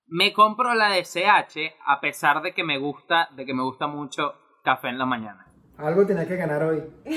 me 0.06 0.34
compro 0.34 0.74
la 0.74 0.90
de 0.90 1.02
CH 1.02 1.74
a 1.86 2.00
pesar 2.00 2.42
de 2.42 2.52
que 2.52 2.62
me 2.62 2.76
gusta, 2.78 3.30
de 3.34 3.46
que 3.46 3.54
me 3.54 3.62
gusta 3.62 3.86
mucho 3.86 4.34
café 4.62 4.88
en 4.88 4.98
la 4.98 5.06
mañana. 5.06 5.46
Algo 5.78 6.06
tenía 6.06 6.26
que 6.26 6.36
ganar 6.36 6.62
hoy. 6.62 6.82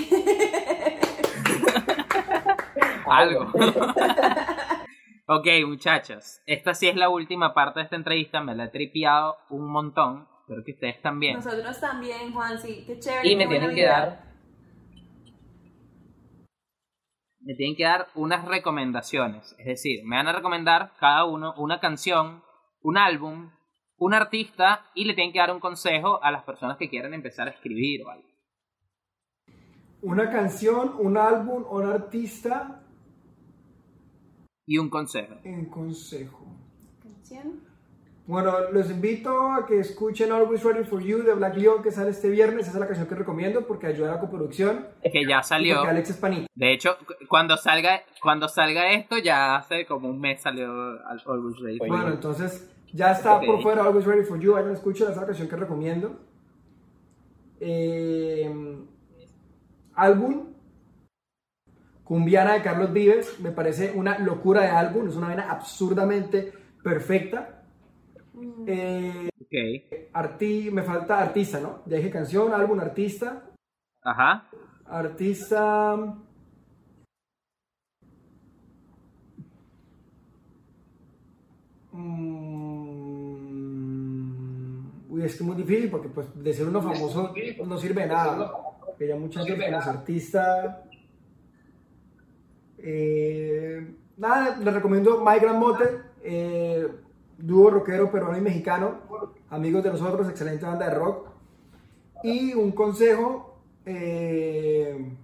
Algo. 3.10 3.51
ok, 5.28 5.47
muchachos. 5.66 6.41
Esta 6.45 6.74
sí 6.74 6.88
es 6.88 6.95
la 6.95 7.10
última 7.10 7.53
parte 7.53 7.80
de 7.80 7.86
esta 7.86 7.95
entrevista. 7.95 8.41
Me 8.41 8.55
la 8.55 8.66
he 8.66 8.70
tripeado 8.70 9.38
un 9.49 9.70
montón. 9.70 10.28
Espero 10.41 10.64
que 10.64 10.72
ustedes 10.74 11.01
también. 11.01 11.36
Nosotros 11.36 11.80
también, 11.80 12.34
Juan, 12.34 12.60
sí, 12.60 12.84
qué 12.86 12.99
chévere. 12.99 13.28
Y 13.28 13.36
me 13.36 13.47
tienen 13.47 13.70
que 13.70 13.76
vida. 13.76 13.99
dar 13.99 14.28
Me 17.49 17.55
tienen 17.55 17.75
que 17.75 17.83
dar 17.83 18.09
unas 18.13 18.45
recomendaciones. 18.45 19.55
Es 19.57 19.65
decir, 19.65 20.05
me 20.05 20.17
van 20.17 20.27
a 20.27 20.33
recomendar 20.33 20.93
cada 20.99 21.25
uno 21.25 21.55
una 21.57 21.79
canción, 21.79 22.43
un 22.83 22.95
álbum, 22.95 23.49
un 23.97 24.13
artista 24.13 24.85
y 24.93 25.05
le 25.05 25.15
tienen 25.15 25.33
que 25.33 25.39
dar 25.39 25.51
un 25.51 25.59
consejo 25.59 26.23
a 26.23 26.29
las 26.29 26.43
personas 26.43 26.77
que 26.77 26.91
quieran 26.91 27.15
empezar 27.15 27.47
a 27.47 27.51
escribir 27.51 28.03
o 28.05 28.11
algo. 28.11 28.27
Una 30.03 30.29
canción, 30.29 30.93
un 30.99 31.17
álbum, 31.17 31.65
un 31.71 31.87
artista 31.87 32.83
Y 34.67 34.77
un 34.77 34.91
consejo. 34.91 35.33
en 35.43 35.65
consejo. 35.71 36.55
Canción. 37.01 37.61
Bueno, 38.30 38.69
los 38.71 38.91
invito 38.91 39.51
a 39.53 39.65
que 39.65 39.80
escuchen 39.80 40.32
Always 40.32 40.63
Ready 40.63 40.84
for 40.84 41.01
You 41.01 41.23
de 41.23 41.34
Black 41.34 41.55
Leon 41.57 41.82
que 41.82 41.89
sale 41.91 42.11
este 42.11 42.30
viernes. 42.30 42.67
Esa 42.67 42.73
es 42.77 42.80
la 42.80 42.86
canción 42.86 43.07
que 43.07 43.15
recomiendo 43.15 43.65
porque 43.65 43.88
ayuda 43.88 44.11
a 44.11 44.15
la 44.15 44.19
coproducción. 44.21 44.86
Que 45.01 45.25
ya 45.27 45.41
salió. 45.41 45.77
porque 45.77 45.89
Alex 45.89 46.09
es 46.11 46.17
panita. 46.17 46.45
De 46.53 46.71
hecho, 46.71 46.95
cu- 47.07 47.15
cuando 47.27 47.57
salga, 47.57 48.03
cuando 48.21 48.47
salga 48.47 48.91
esto, 48.91 49.17
ya 49.17 49.55
hace 49.55 49.84
como 49.88 50.09
un 50.09 50.19
mes 50.21 50.41
salió 50.41 50.69
al 51.07 51.19
Always 51.25 51.57
Ready. 51.59 51.77
for 51.80 51.88
Bueno, 51.88 52.07
You. 52.09 52.13
entonces 52.13 52.69
ya 52.93 53.13
está 53.13 53.39
por 53.41 53.63
fuera 53.63 53.84
Always 53.84 54.05
Ready 54.05 54.23
for 54.23 54.39
You. 54.39 54.53
Vayan, 54.53 54.73
escuchen 54.73 55.05
esa 55.07 55.13
es 55.13 55.17
la 55.21 55.25
canción 55.25 55.47
que 55.49 55.55
recomiendo. 55.55 56.19
Eh, 57.59 58.77
álbum. 59.95 60.53
Cumbiana 62.03 62.53
de 62.53 62.61
Carlos 62.61 62.93
Vives. 62.93 63.39
Me 63.39 63.49
parece 63.49 63.91
una 63.95 64.19
locura 64.19 64.61
de 64.61 64.67
álbum. 64.69 65.07
Es 65.07 65.15
una 65.15 65.30
vaina 65.30 65.49
absurdamente 65.49 66.53
perfecta. 66.84 67.55
Eh, 68.67 69.29
Ok. 69.41 70.09
arti 70.13 70.69
me 70.71 70.83
falta 70.83 71.19
artista, 71.19 71.59
¿no? 71.59 71.81
Ya 71.85 71.97
dije 71.97 72.09
canción, 72.11 72.53
álbum, 72.53 72.79
artista. 72.79 73.49
Ajá. 74.03 74.47
Artista. 74.85 75.95
Mm, 83.59 85.09
Uy, 85.09 85.23
es 85.23 85.31
que 85.35 85.37
es 85.37 85.41
muy 85.41 85.55
difícil 85.55 85.89
porque 85.89 86.09
pues 86.09 86.27
de 86.41 86.53
ser 86.53 86.67
uno 86.67 86.81
famoso 86.81 87.33
no 87.65 87.77
sirve 87.77 88.01
de 88.01 88.07
nada. 88.07 88.51
Que 88.97 89.07
ya 89.07 89.15
mucha 89.15 89.43
gente 89.43 89.65
como 89.65 89.77
artista. 89.77 90.83
Eh, 92.77 93.95
nada, 94.17 94.57
les 94.57 94.73
recomiendo 94.73 95.23
My 95.23 95.39
Grand 95.39 95.59
Motel, 95.59 96.03
eh, 96.23 96.87
dúo 97.41 97.69
rockero 97.69 98.11
peruano 98.11 98.37
y 98.37 98.41
mexicano, 98.41 98.99
amigos 99.49 99.83
de 99.83 99.89
nosotros, 99.91 100.29
excelente 100.29 100.65
banda 100.65 100.87
de 100.89 100.95
rock. 100.95 101.29
Y 102.23 102.53
un 102.53 102.71
consejo, 102.71 103.61
eh, 103.85 105.15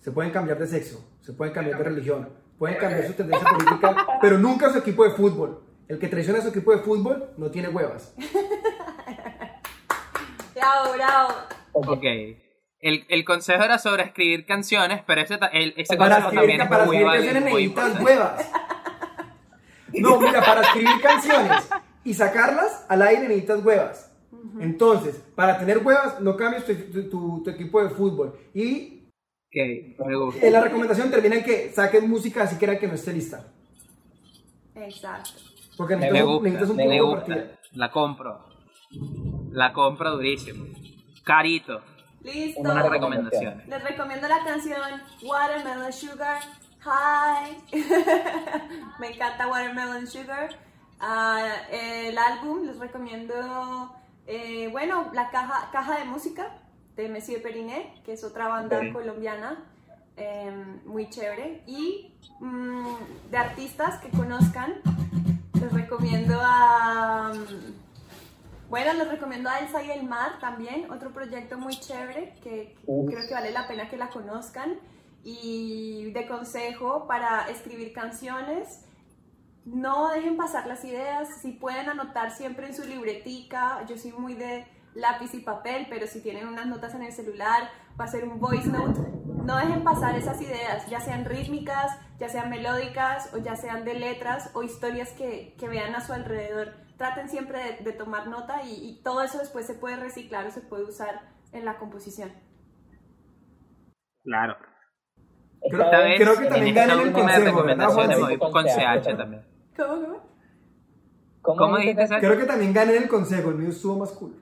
se 0.00 0.12
pueden 0.12 0.30
cambiar 0.32 0.58
de 0.58 0.66
sexo, 0.66 1.04
se 1.20 1.32
pueden 1.32 1.52
cambiar 1.52 1.78
de 1.78 1.84
religión, 1.84 2.28
pueden 2.58 2.78
cambiar 2.78 3.06
su 3.06 3.12
tendencia 3.14 3.48
política, 3.50 4.06
pero 4.20 4.38
nunca 4.38 4.70
su 4.72 4.78
equipo 4.78 5.04
de 5.04 5.10
fútbol. 5.10 5.62
El 5.88 5.98
que 5.98 6.08
traiciona 6.08 6.38
a 6.40 6.42
su 6.42 6.48
equipo 6.48 6.72
de 6.72 6.78
fútbol 6.78 7.30
no 7.36 7.50
tiene 7.50 7.68
huevas. 7.68 8.12
Bravo, 10.54 10.92
bravo. 10.94 11.28
Ok. 11.72 12.04
El, 12.80 13.04
el 13.08 13.24
consejo 13.24 13.62
era 13.62 13.78
sobre 13.78 14.04
escribir 14.04 14.46
canciones, 14.46 15.02
pero 15.06 15.20
ese, 15.20 15.38
el- 15.52 15.74
ese 15.76 15.96
Para 15.96 16.16
consejo 16.22 16.34
también 16.34 16.60
es 16.60 16.68
para 16.68 16.84
muy 16.86 16.96
escribir 16.96 17.12
canciones 17.16 17.44
necesitas 17.44 17.62
importante. 17.88 18.04
huevas. 18.04 18.50
No, 20.00 20.18
mira, 20.20 20.40
para 20.44 20.62
escribir 20.62 21.00
canciones 21.02 21.68
y 22.04 22.14
sacarlas 22.14 22.84
al 22.88 23.02
aire 23.02 23.28
necesitas 23.28 23.64
huevas. 23.64 24.12
Entonces, 24.60 25.16
para 25.34 25.58
tener 25.58 25.78
huevas, 25.78 26.20
no 26.20 26.36
cambies 26.36 26.64
tu, 26.64 26.74
tu- 26.74 27.08
tu- 27.10 27.42
tu 27.42 27.50
equipo 27.50 27.82
de 27.82 27.90
fútbol. 27.90 28.38
Y 28.54 29.08
Ok, 29.46 30.06
me 30.06 30.16
gusta. 30.16 30.46
en 30.46 30.52
la 30.52 30.60
recomendación 30.60 31.10
termina 31.10 31.36
en 31.36 31.44
que 31.44 31.72
saquen 31.72 32.08
música 32.08 32.42
así 32.44 32.56
que 32.58 32.64
era 32.66 32.78
que 32.78 32.86
no 32.86 32.94
esté 32.94 33.12
lista. 33.12 33.52
Exacto. 34.74 35.30
Porque 35.76 35.96
Me 35.96 36.02
necesitas, 36.10 36.26
gusta, 36.28 36.48
necesitas 36.48 36.70
un 36.70 36.76
me 36.76 37.00
gusta. 37.02 37.58
La 37.72 37.90
compro. 37.90 38.44
La 39.50 39.72
compro 39.72 40.10
durísimo. 40.12 40.66
Carito. 41.24 41.80
Listo. 42.22 42.60
Una 42.60 42.72
Unas 42.74 42.88
recomendaciones. 42.90 43.68
Les 43.68 43.82
recomiendo 43.82 44.28
la 44.28 44.44
canción 44.44 44.78
Watermelon 45.22 45.92
Sugar. 45.92 46.38
Hi. 46.86 47.56
Me 49.00 49.12
encanta 49.12 49.48
Watermelon 49.48 50.06
Sugar. 50.06 50.50
Ah, 51.00 51.44
el 51.72 52.16
álbum 52.16 52.64
les 52.64 52.78
recomiendo, 52.78 53.92
eh, 54.28 54.68
bueno, 54.70 55.10
la 55.12 55.30
caja, 55.30 55.68
caja 55.72 55.98
de 55.98 56.04
música 56.04 56.58
de 56.94 57.08
Monsieur 57.08 57.42
Periné, 57.42 57.92
que 58.04 58.12
es 58.12 58.22
otra 58.22 58.46
banda 58.46 58.80
colombiana 58.92 59.64
eh, 60.16 60.52
muy 60.84 61.10
chévere. 61.10 61.64
Y 61.66 62.14
mm, 62.38 62.94
de 63.32 63.36
artistas 63.36 63.98
que 63.98 64.08
conozcan, 64.10 64.74
les 65.60 65.72
recomiendo 65.72 66.38
a... 66.40 67.32
mm, 67.34 68.70
bueno, 68.70 68.92
les 68.92 69.08
recomiendo 69.08 69.50
a 69.50 69.58
Elsa 69.58 69.82
y 69.82 69.90
el 69.90 70.04
Mar 70.04 70.38
también, 70.38 70.88
otro 70.92 71.10
proyecto 71.10 71.58
muy 71.58 71.74
chévere 71.74 72.34
que, 72.44 72.76
que 72.86 73.06
creo 73.06 73.28
que 73.28 73.34
vale 73.34 73.50
la 73.50 73.66
pena 73.66 73.88
que 73.88 73.96
la 73.96 74.08
conozcan. 74.08 74.78
Y 75.28 76.12
de 76.12 76.28
consejo 76.28 77.08
para 77.08 77.48
escribir 77.50 77.92
canciones, 77.92 78.86
no 79.64 80.10
dejen 80.10 80.36
pasar 80.36 80.68
las 80.68 80.84
ideas, 80.84 81.40
si 81.42 81.50
pueden 81.50 81.88
anotar 81.88 82.30
siempre 82.30 82.68
en 82.68 82.76
su 82.76 82.84
libretica, 82.84 83.84
yo 83.88 83.98
soy 83.98 84.12
muy 84.12 84.34
de 84.34 84.68
lápiz 84.94 85.34
y 85.34 85.40
papel, 85.40 85.88
pero 85.90 86.06
si 86.06 86.22
tienen 86.22 86.46
unas 86.46 86.66
notas 86.66 86.94
en 86.94 87.02
el 87.02 87.10
celular 87.10 87.68
o 87.98 88.02
hacer 88.04 88.22
un 88.22 88.38
voice 88.38 88.68
note, 88.68 89.00
no 89.44 89.56
dejen 89.56 89.82
pasar 89.82 90.16
esas 90.16 90.40
ideas, 90.40 90.88
ya 90.88 91.00
sean 91.00 91.24
rítmicas, 91.24 91.98
ya 92.20 92.28
sean 92.28 92.48
melódicas 92.48 93.34
o 93.34 93.38
ya 93.38 93.56
sean 93.56 93.84
de 93.84 93.94
letras 93.94 94.52
o 94.54 94.62
historias 94.62 95.10
que, 95.10 95.56
que 95.58 95.68
vean 95.68 95.96
a 95.96 96.02
su 96.02 96.12
alrededor. 96.12 96.74
Traten 96.98 97.28
siempre 97.28 97.78
de, 97.82 97.92
tomar 97.92 98.28
nota 98.28 98.62
y 98.62 99.00
todo 99.02 99.24
eso 99.24 99.38
después 99.38 99.66
se 99.66 99.74
puede 99.74 99.96
reciclar 99.96 100.46
o 100.46 100.52
se 100.52 100.60
puede 100.60 100.84
usar 100.84 101.22
en 101.50 101.64
la 101.64 101.78
composición. 101.78 102.30
Claro. 104.22 104.56
Creo- 105.70 105.84
Esta 105.84 105.98
vez, 106.00 106.20
creo 106.20 106.36
que 106.38 106.46
también 106.46 106.74
gané 106.74 106.92
el 107.02 107.12
consejo, 107.12 108.50
con 108.50 108.64
CH 108.66 109.16
también. 109.16 109.42
¿Cómo, 109.76 110.22
cómo? 111.42 111.56
¿Cómo 111.56 111.76
dijiste, 111.78 112.06
Seth? 112.08 112.20
Creo 112.20 112.36
que 112.36 112.44
también 112.44 112.72
gané 112.72 112.96
el 112.96 113.08
consejo, 113.08 113.50
el 113.50 113.56
mío 113.56 113.68
estuvo 113.70 113.98
más 113.98 114.10
cool. 114.12 114.34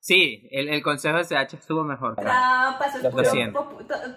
Sí, 0.00 0.46
el, 0.50 0.68
el 0.68 0.82
consejo 0.82 1.16
de 1.16 1.24
CH 1.24 1.54
estuvo 1.54 1.82
mejor. 1.84 2.16
Ah, 2.26 2.78
puro, 3.10 3.22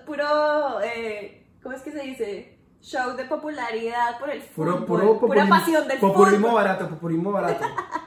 puro 0.06 0.82
eh, 0.84 1.48
¿cómo 1.64 1.74
es 1.76 1.82
que 1.82 1.92
se 1.92 2.02
dice? 2.02 2.54
Show 2.82 3.16
de 3.16 3.26
popularidad 3.26 4.20
por 4.20 4.30
el 4.30 4.40
Puro, 4.42 4.78
fútbol, 4.80 4.86
puro 5.02 5.20
pura 5.20 5.48
pasión 5.50 5.88
del 5.88 6.00
populismo 6.00 6.48
fútbol. 6.50 6.54
barato, 6.64 6.90
populismo 6.90 7.32
barato. 7.32 7.66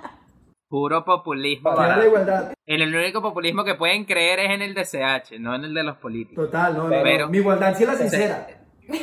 Puro 0.71 1.05
populismo. 1.05 1.75
Para 1.75 1.97
la 1.97 2.07
igualdad. 2.07 2.53
En 2.65 2.81
el 2.81 2.95
único 2.95 3.21
populismo 3.21 3.65
que 3.65 3.75
pueden 3.75 4.05
creer 4.05 4.39
es 4.39 4.51
en 4.51 4.63
el 4.63 4.73
de 4.73 4.85
CH, 4.85 5.41
no 5.41 5.57
en 5.57 5.65
el 5.65 5.75
de 5.75 5.83
los 5.83 5.97
políticos. 5.97 6.45
Total, 6.47 6.75
no, 6.75 6.85
no, 6.89 6.97
no. 6.97 7.03
Pero- 7.03 7.29
Mi 7.29 7.39
igualdad 7.39 7.75
sí 7.77 7.83
es 7.83 7.89
la 7.89 7.97
sincera. 7.97 8.47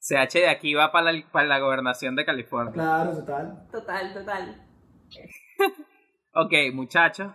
CH 0.00 0.38
de 0.40 0.48
aquí 0.48 0.74
va 0.74 0.90
para 0.90 1.12
la, 1.12 1.22
para 1.30 1.46
la 1.46 1.58
gobernación 1.60 2.16
de 2.16 2.24
California. 2.24 2.72
Claro, 2.72 3.12
total. 3.12 3.68
Total, 3.70 4.12
total. 4.14 4.66
Ok, 6.34 6.52
muchachos, 6.74 7.32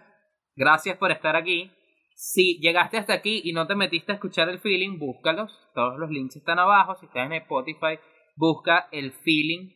gracias 0.56 0.98
por 0.98 1.12
estar 1.12 1.36
aquí. 1.38 1.72
Si 2.16 2.58
llegaste 2.60 2.98
hasta 2.98 3.14
aquí 3.14 3.42
y 3.44 3.54
no 3.54 3.68
te 3.68 3.76
metiste 3.76 4.12
a 4.12 4.16
escuchar 4.16 4.50
el 4.50 4.60
feeling, 4.60 4.98
búscalos. 5.00 5.70
Todos 5.74 5.98
los 6.00 6.10
links 6.10 6.36
están 6.38 6.60
abajo. 6.60 6.96
Si 6.96 7.06
estás 7.06 7.26
en 7.28 7.34
Spotify, 7.34 8.00
busca 8.36 8.88
el 8.92 9.12
feeling, 9.12 9.70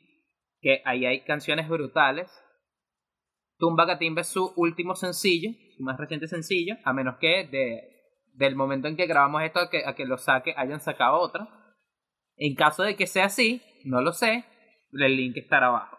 que 0.62 0.82
ahí 0.86 1.05
hay 1.05 1.24
canciones 1.24 1.68
brutales. 1.68 2.32
Tumba 3.57 3.86
Catimba 3.86 4.22
es 4.22 4.28
su 4.28 4.53
último 4.55 4.95
sencillo, 4.95 5.51
su 5.76 5.84
más 5.84 5.97
reciente 5.97 6.28
sencillo, 6.28 6.76
a 6.86 6.93
menos 6.93 7.18
que 7.20 7.47
de, 7.47 7.99
del 8.34 8.55
momento 8.55 8.88
en 8.88 8.95
que 8.95 9.07
grabamos 9.07 9.43
esto 9.43 9.60
a 9.60 9.70
que, 9.70 9.86
a 9.86 9.95
que 9.95 10.05
lo 10.05 10.18
saque 10.18 10.53
hayan 10.57 10.80
sacado 10.80 11.20
otro. 11.20 11.47
En 12.38 12.55
caso 12.55 12.84
de 12.84 12.95
que 12.95 13.05
sea 13.05 13.26
así, 13.26 13.62
no 13.84 14.01
lo 14.01 14.14
sé, 14.14 14.45
el 14.93 15.16
link 15.16 15.36
estará 15.38 15.68
abajo. 15.68 15.97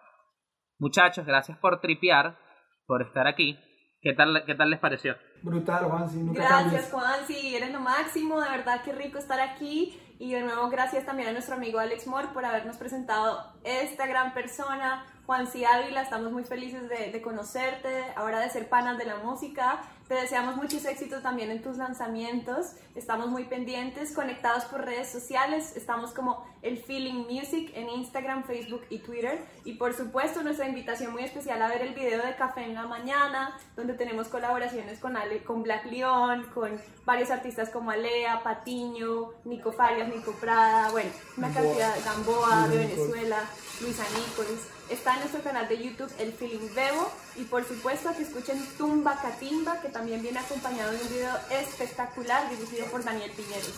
Muchachos, 0.78 1.26
gracias 1.26 1.58
por 1.58 1.80
tripear, 1.80 2.38
por 2.86 3.02
estar 3.02 3.26
aquí. 3.26 3.58
¿Qué 4.00 4.14
tal, 4.14 4.44
qué 4.46 4.54
tal 4.54 4.70
les 4.70 4.80
pareció? 4.80 5.14
Brutal, 5.42 5.84
Juan, 5.84 6.08
sí, 6.08 6.22
nunca 6.22 6.40
Gracias, 6.40 6.62
cambies. 6.62 6.90
Juan, 6.90 7.26
sí, 7.26 7.54
eres 7.54 7.70
lo 7.70 7.80
máximo, 7.80 8.40
de 8.40 8.48
verdad 8.48 8.80
qué 8.82 8.92
rico 8.92 9.18
estar 9.18 9.38
aquí. 9.40 9.98
Y 10.20 10.34
de 10.34 10.42
nuevo, 10.42 10.68
gracias 10.68 11.06
también 11.06 11.30
a 11.30 11.32
nuestro 11.32 11.54
amigo 11.54 11.78
Alex 11.78 12.06
Moore 12.06 12.28
por 12.34 12.44
habernos 12.44 12.76
presentado 12.76 13.54
esta 13.64 14.06
gran 14.06 14.34
persona. 14.34 15.06
Juan 15.26 15.46
C. 15.46 15.64
Ávila, 15.64 16.02
estamos 16.02 16.32
muy 16.32 16.44
felices 16.44 16.88
de, 16.88 17.12
de 17.12 17.22
conocerte, 17.22 18.04
ahora 18.16 18.40
de 18.40 18.50
ser 18.50 18.68
panas 18.68 18.98
de 18.98 19.04
la 19.04 19.16
música. 19.16 19.80
Te 20.10 20.16
deseamos 20.16 20.56
muchos 20.56 20.84
éxitos 20.86 21.22
también 21.22 21.52
en 21.52 21.62
tus 21.62 21.76
lanzamientos. 21.76 22.72
Estamos 22.96 23.28
muy 23.28 23.44
pendientes, 23.44 24.12
conectados 24.12 24.64
por 24.64 24.84
redes 24.84 25.08
sociales. 25.08 25.76
Estamos 25.76 26.10
como 26.10 26.44
el 26.62 26.78
Feeling 26.78 27.28
Music 27.28 27.70
en 27.74 27.88
Instagram, 27.88 28.42
Facebook 28.42 28.82
y 28.90 28.98
Twitter. 28.98 29.38
Y 29.64 29.74
por 29.74 29.94
supuesto, 29.94 30.42
nuestra 30.42 30.66
invitación 30.66 31.12
muy 31.12 31.22
especial 31.22 31.62
a 31.62 31.68
ver 31.68 31.82
el 31.82 31.94
video 31.94 32.26
de 32.26 32.34
Café 32.34 32.64
en 32.64 32.74
la 32.74 32.88
Mañana, 32.88 33.56
donde 33.76 33.94
tenemos 33.94 34.26
colaboraciones 34.26 34.98
con, 34.98 35.16
Ale, 35.16 35.44
con 35.44 35.62
Black 35.62 35.86
León, 35.86 36.44
con 36.52 36.80
varios 37.04 37.30
artistas 37.30 37.70
como 37.70 37.92
Alea, 37.92 38.42
Patiño, 38.42 39.30
Nico 39.44 39.70
Farias, 39.70 40.08
Nico 40.08 40.32
Prada, 40.32 40.90
bueno, 40.90 41.10
una 41.36 41.50
Gamboa. 41.50 41.62
cantidad 41.62 41.94
de 41.94 42.02
Gamboa, 42.02 42.68
de. 42.68 42.78
Venezuela, 42.78 43.44
Luisa 43.80 44.02
Nichols. 44.16 44.79
Está 44.90 45.14
en 45.14 45.20
nuestro 45.20 45.40
canal 45.42 45.68
de 45.68 45.78
YouTube 45.82 46.12
El 46.18 46.32
Feeling 46.32 46.74
Bebo 46.74 47.12
y 47.36 47.44
por 47.44 47.64
supuesto 47.64 48.10
que 48.16 48.24
escuchen 48.24 48.58
Tumba 48.76 49.16
Catimba 49.22 49.80
que 49.80 49.88
también 49.88 50.20
viene 50.20 50.40
acompañado 50.40 50.90
de 50.90 51.00
un 51.00 51.08
video 51.08 51.32
espectacular 51.50 52.50
dirigido 52.50 52.86
por 52.86 53.04
Daniel 53.04 53.30
Piñeros. 53.30 53.72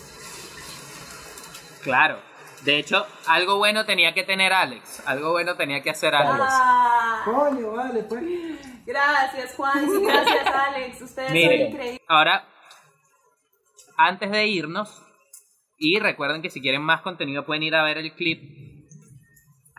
Claro. 1.83 2.19
De 2.65 2.79
hecho, 2.79 3.07
algo 3.27 3.59
bueno 3.59 3.85
tenía 3.85 4.15
que 4.15 4.23
tener 4.23 4.53
Alex. 4.53 5.03
Algo 5.05 5.33
bueno 5.33 5.57
tenía 5.57 5.83
que 5.83 5.91
hacer 5.91 6.15
Alex. 6.15 6.39
Ah, 6.41 7.23
Coño, 7.25 7.73
vale, 7.73 8.05
pues. 8.05 8.23
gracias 8.87 9.55
Juan, 9.57 9.85
y 9.85 10.05
gracias 10.07 10.47
Alex, 10.47 11.03
ustedes 11.03 11.29
son 11.29 11.37
increíbles. 11.37 12.01
ahora, 12.09 12.47
antes 13.97 14.31
de 14.31 14.47
irnos, 14.47 15.03
y 15.77 15.99
recuerden 15.99 16.41
que 16.41 16.51
si 16.51 16.61
quieren 16.61 16.83
más 16.83 17.03
contenido 17.03 17.45
pueden 17.45 17.65
ir 17.65 17.75
a 17.75 17.83
ver 17.83 17.99
el 17.99 18.13
clip. 18.15 18.72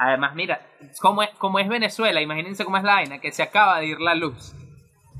Además, 0.05 0.35
mira, 0.35 0.59
como 0.99 1.23
es, 1.23 1.29
como 1.37 1.59
es 1.59 1.69
Venezuela, 1.69 2.19
imagínense 2.19 2.65
cómo 2.65 2.75
es 2.75 2.83
la 2.83 2.95
vaina, 2.95 3.19
que 3.19 3.31
se 3.31 3.41
acaba 3.41 3.79
de 3.79 3.85
ir 3.85 4.01
la 4.01 4.15
luz. 4.15 4.53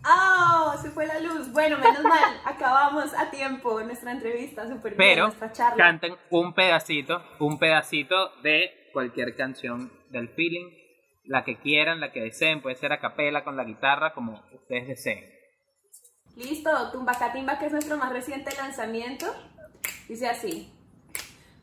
¡Ah! 0.03 0.75
se 0.81 0.91
fue 0.91 1.07
la 1.07 1.19
luz. 1.21 1.53
Bueno, 1.53 1.77
menos 1.77 2.03
mal, 2.03 2.41
acabamos 2.45 3.13
a 3.13 3.31
tiempo 3.31 3.81
nuestra 3.81 4.11
entrevista, 4.11 4.65
bien, 4.65 4.81
Pero 4.97 5.27
nuestra 5.27 5.53
charla. 5.53 5.77
canten 5.77 6.17
un 6.29 6.53
pedacito, 6.53 7.23
un 7.39 7.57
pedacito 7.57 8.35
de 8.41 8.89
cualquier 8.91 9.37
canción 9.37 9.89
del 10.09 10.27
feeling, 10.27 10.69
la 11.23 11.45
que 11.45 11.55
quieran, 11.59 12.01
la 12.01 12.11
que 12.11 12.19
deseen, 12.19 12.61
puede 12.61 12.75
ser 12.75 12.91
a 12.91 12.99
capela 12.99 13.45
con 13.45 13.55
la 13.55 13.63
guitarra, 13.63 14.13
como 14.13 14.43
ustedes 14.51 14.89
deseen. 14.89 15.23
Listo, 16.35 16.91
Tumba 16.91 17.13
Catimba, 17.13 17.57
que 17.57 17.67
es 17.67 17.71
nuestro 17.71 17.95
más 17.95 18.11
reciente 18.11 18.53
lanzamiento, 18.57 19.27
dice 20.09 20.27
así. 20.27 20.73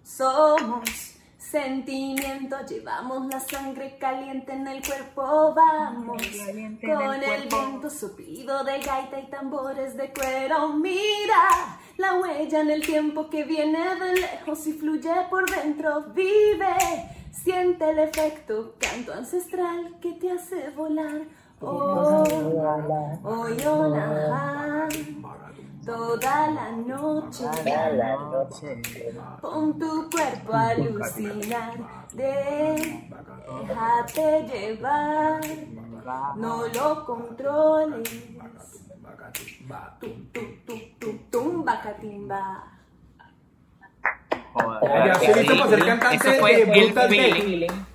Somos 0.03 1.10
sentimiento, 1.51 2.57
llevamos 2.69 3.27
la 3.27 3.41
sangre 3.41 3.99
caliente 3.99 4.53
en 4.53 4.69
el 4.69 4.87
cuerpo, 4.87 5.53
vamos 5.53 6.17
con 6.17 7.23
el 7.23 7.49
viento 7.49 7.91
soplido 7.91 8.63
de 8.63 8.79
gaita 8.79 9.19
y 9.19 9.27
tambores 9.29 9.97
de 9.97 10.13
cuero. 10.13 10.69
Mira 10.75 11.79
la 11.97 12.15
huella 12.15 12.61
en 12.61 12.71
el 12.71 12.87
tiempo 12.87 13.29
que 13.29 13.43
viene 13.45 13.81
de 13.97 14.21
lejos 14.21 14.65
y 14.69 14.75
fluye 14.75 15.13
por 15.29 15.51
dentro, 15.51 16.03
vive. 16.15 16.77
Siente 17.33 17.91
el 17.91 17.99
efecto, 17.99 18.75
canto 18.79 19.13
ancestral 19.13 19.97
que 20.01 20.13
te 20.13 20.31
hace 20.31 20.71
volar. 20.71 21.23
Oh, 21.63 22.25
oh, 23.25 23.49
Yonah, 23.49 24.89
toda 25.91 26.51
la 26.51 26.71
noche. 26.71 27.47
Pon 29.41 29.79
tu 29.79 30.09
cuerpo 30.11 30.53
a 30.53 30.69
alucinar, 30.69 31.75
déjate 32.13 33.07
llevar, 34.47 35.41
no 36.37 36.69
lo 36.69 37.05
controles. 37.05 38.09
Tu, 40.01 40.09
tu, 40.33 40.41
tu, 40.67 40.75
tu, 40.99 41.19
tumba 41.31 41.81
catimba. 41.81 42.65
Joder, 44.53 45.85
cantante 45.87 46.17
Eso 46.17 46.33
fue 46.41 46.57
de 46.57 46.63
el 46.63 46.87
Brutal 46.87 47.09
feeling. 47.09 47.43
Feeling. 47.43 47.87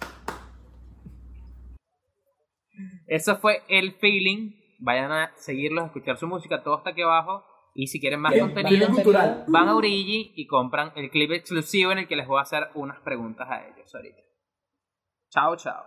Eso 3.07 3.35
fue 3.37 3.63
el 3.67 3.93
feeling. 3.95 4.53
Vayan 4.79 5.11
a 5.11 5.31
seguirlos, 5.35 5.83
a 5.83 5.87
escuchar 5.87 6.17
su 6.17 6.27
música, 6.27 6.63
todo 6.63 6.77
está 6.77 6.91
aquí 6.91 7.01
abajo. 7.01 7.43
Y 7.77 7.87
si 7.87 7.99
quieren 7.99 8.21
más 8.21 8.31
Bien, 8.31 8.45
contenido, 8.45 8.87
bien 8.89 9.05
van 9.47 9.67
a 9.67 9.75
Origi 9.75 10.31
y 10.33 10.47
compran 10.47 10.93
el 10.95 11.09
clip 11.09 11.31
exclusivo 11.31 11.91
en 11.91 11.97
el 11.99 12.07
que 12.07 12.15
les 12.15 12.25
voy 12.25 12.39
a 12.39 12.43
hacer 12.43 12.69
unas 12.73 13.01
preguntas 13.01 13.49
a 13.49 13.67
ellos 13.67 13.93
ahorita. 13.93 14.21
Chao, 15.29 15.57
chao. 15.57 15.83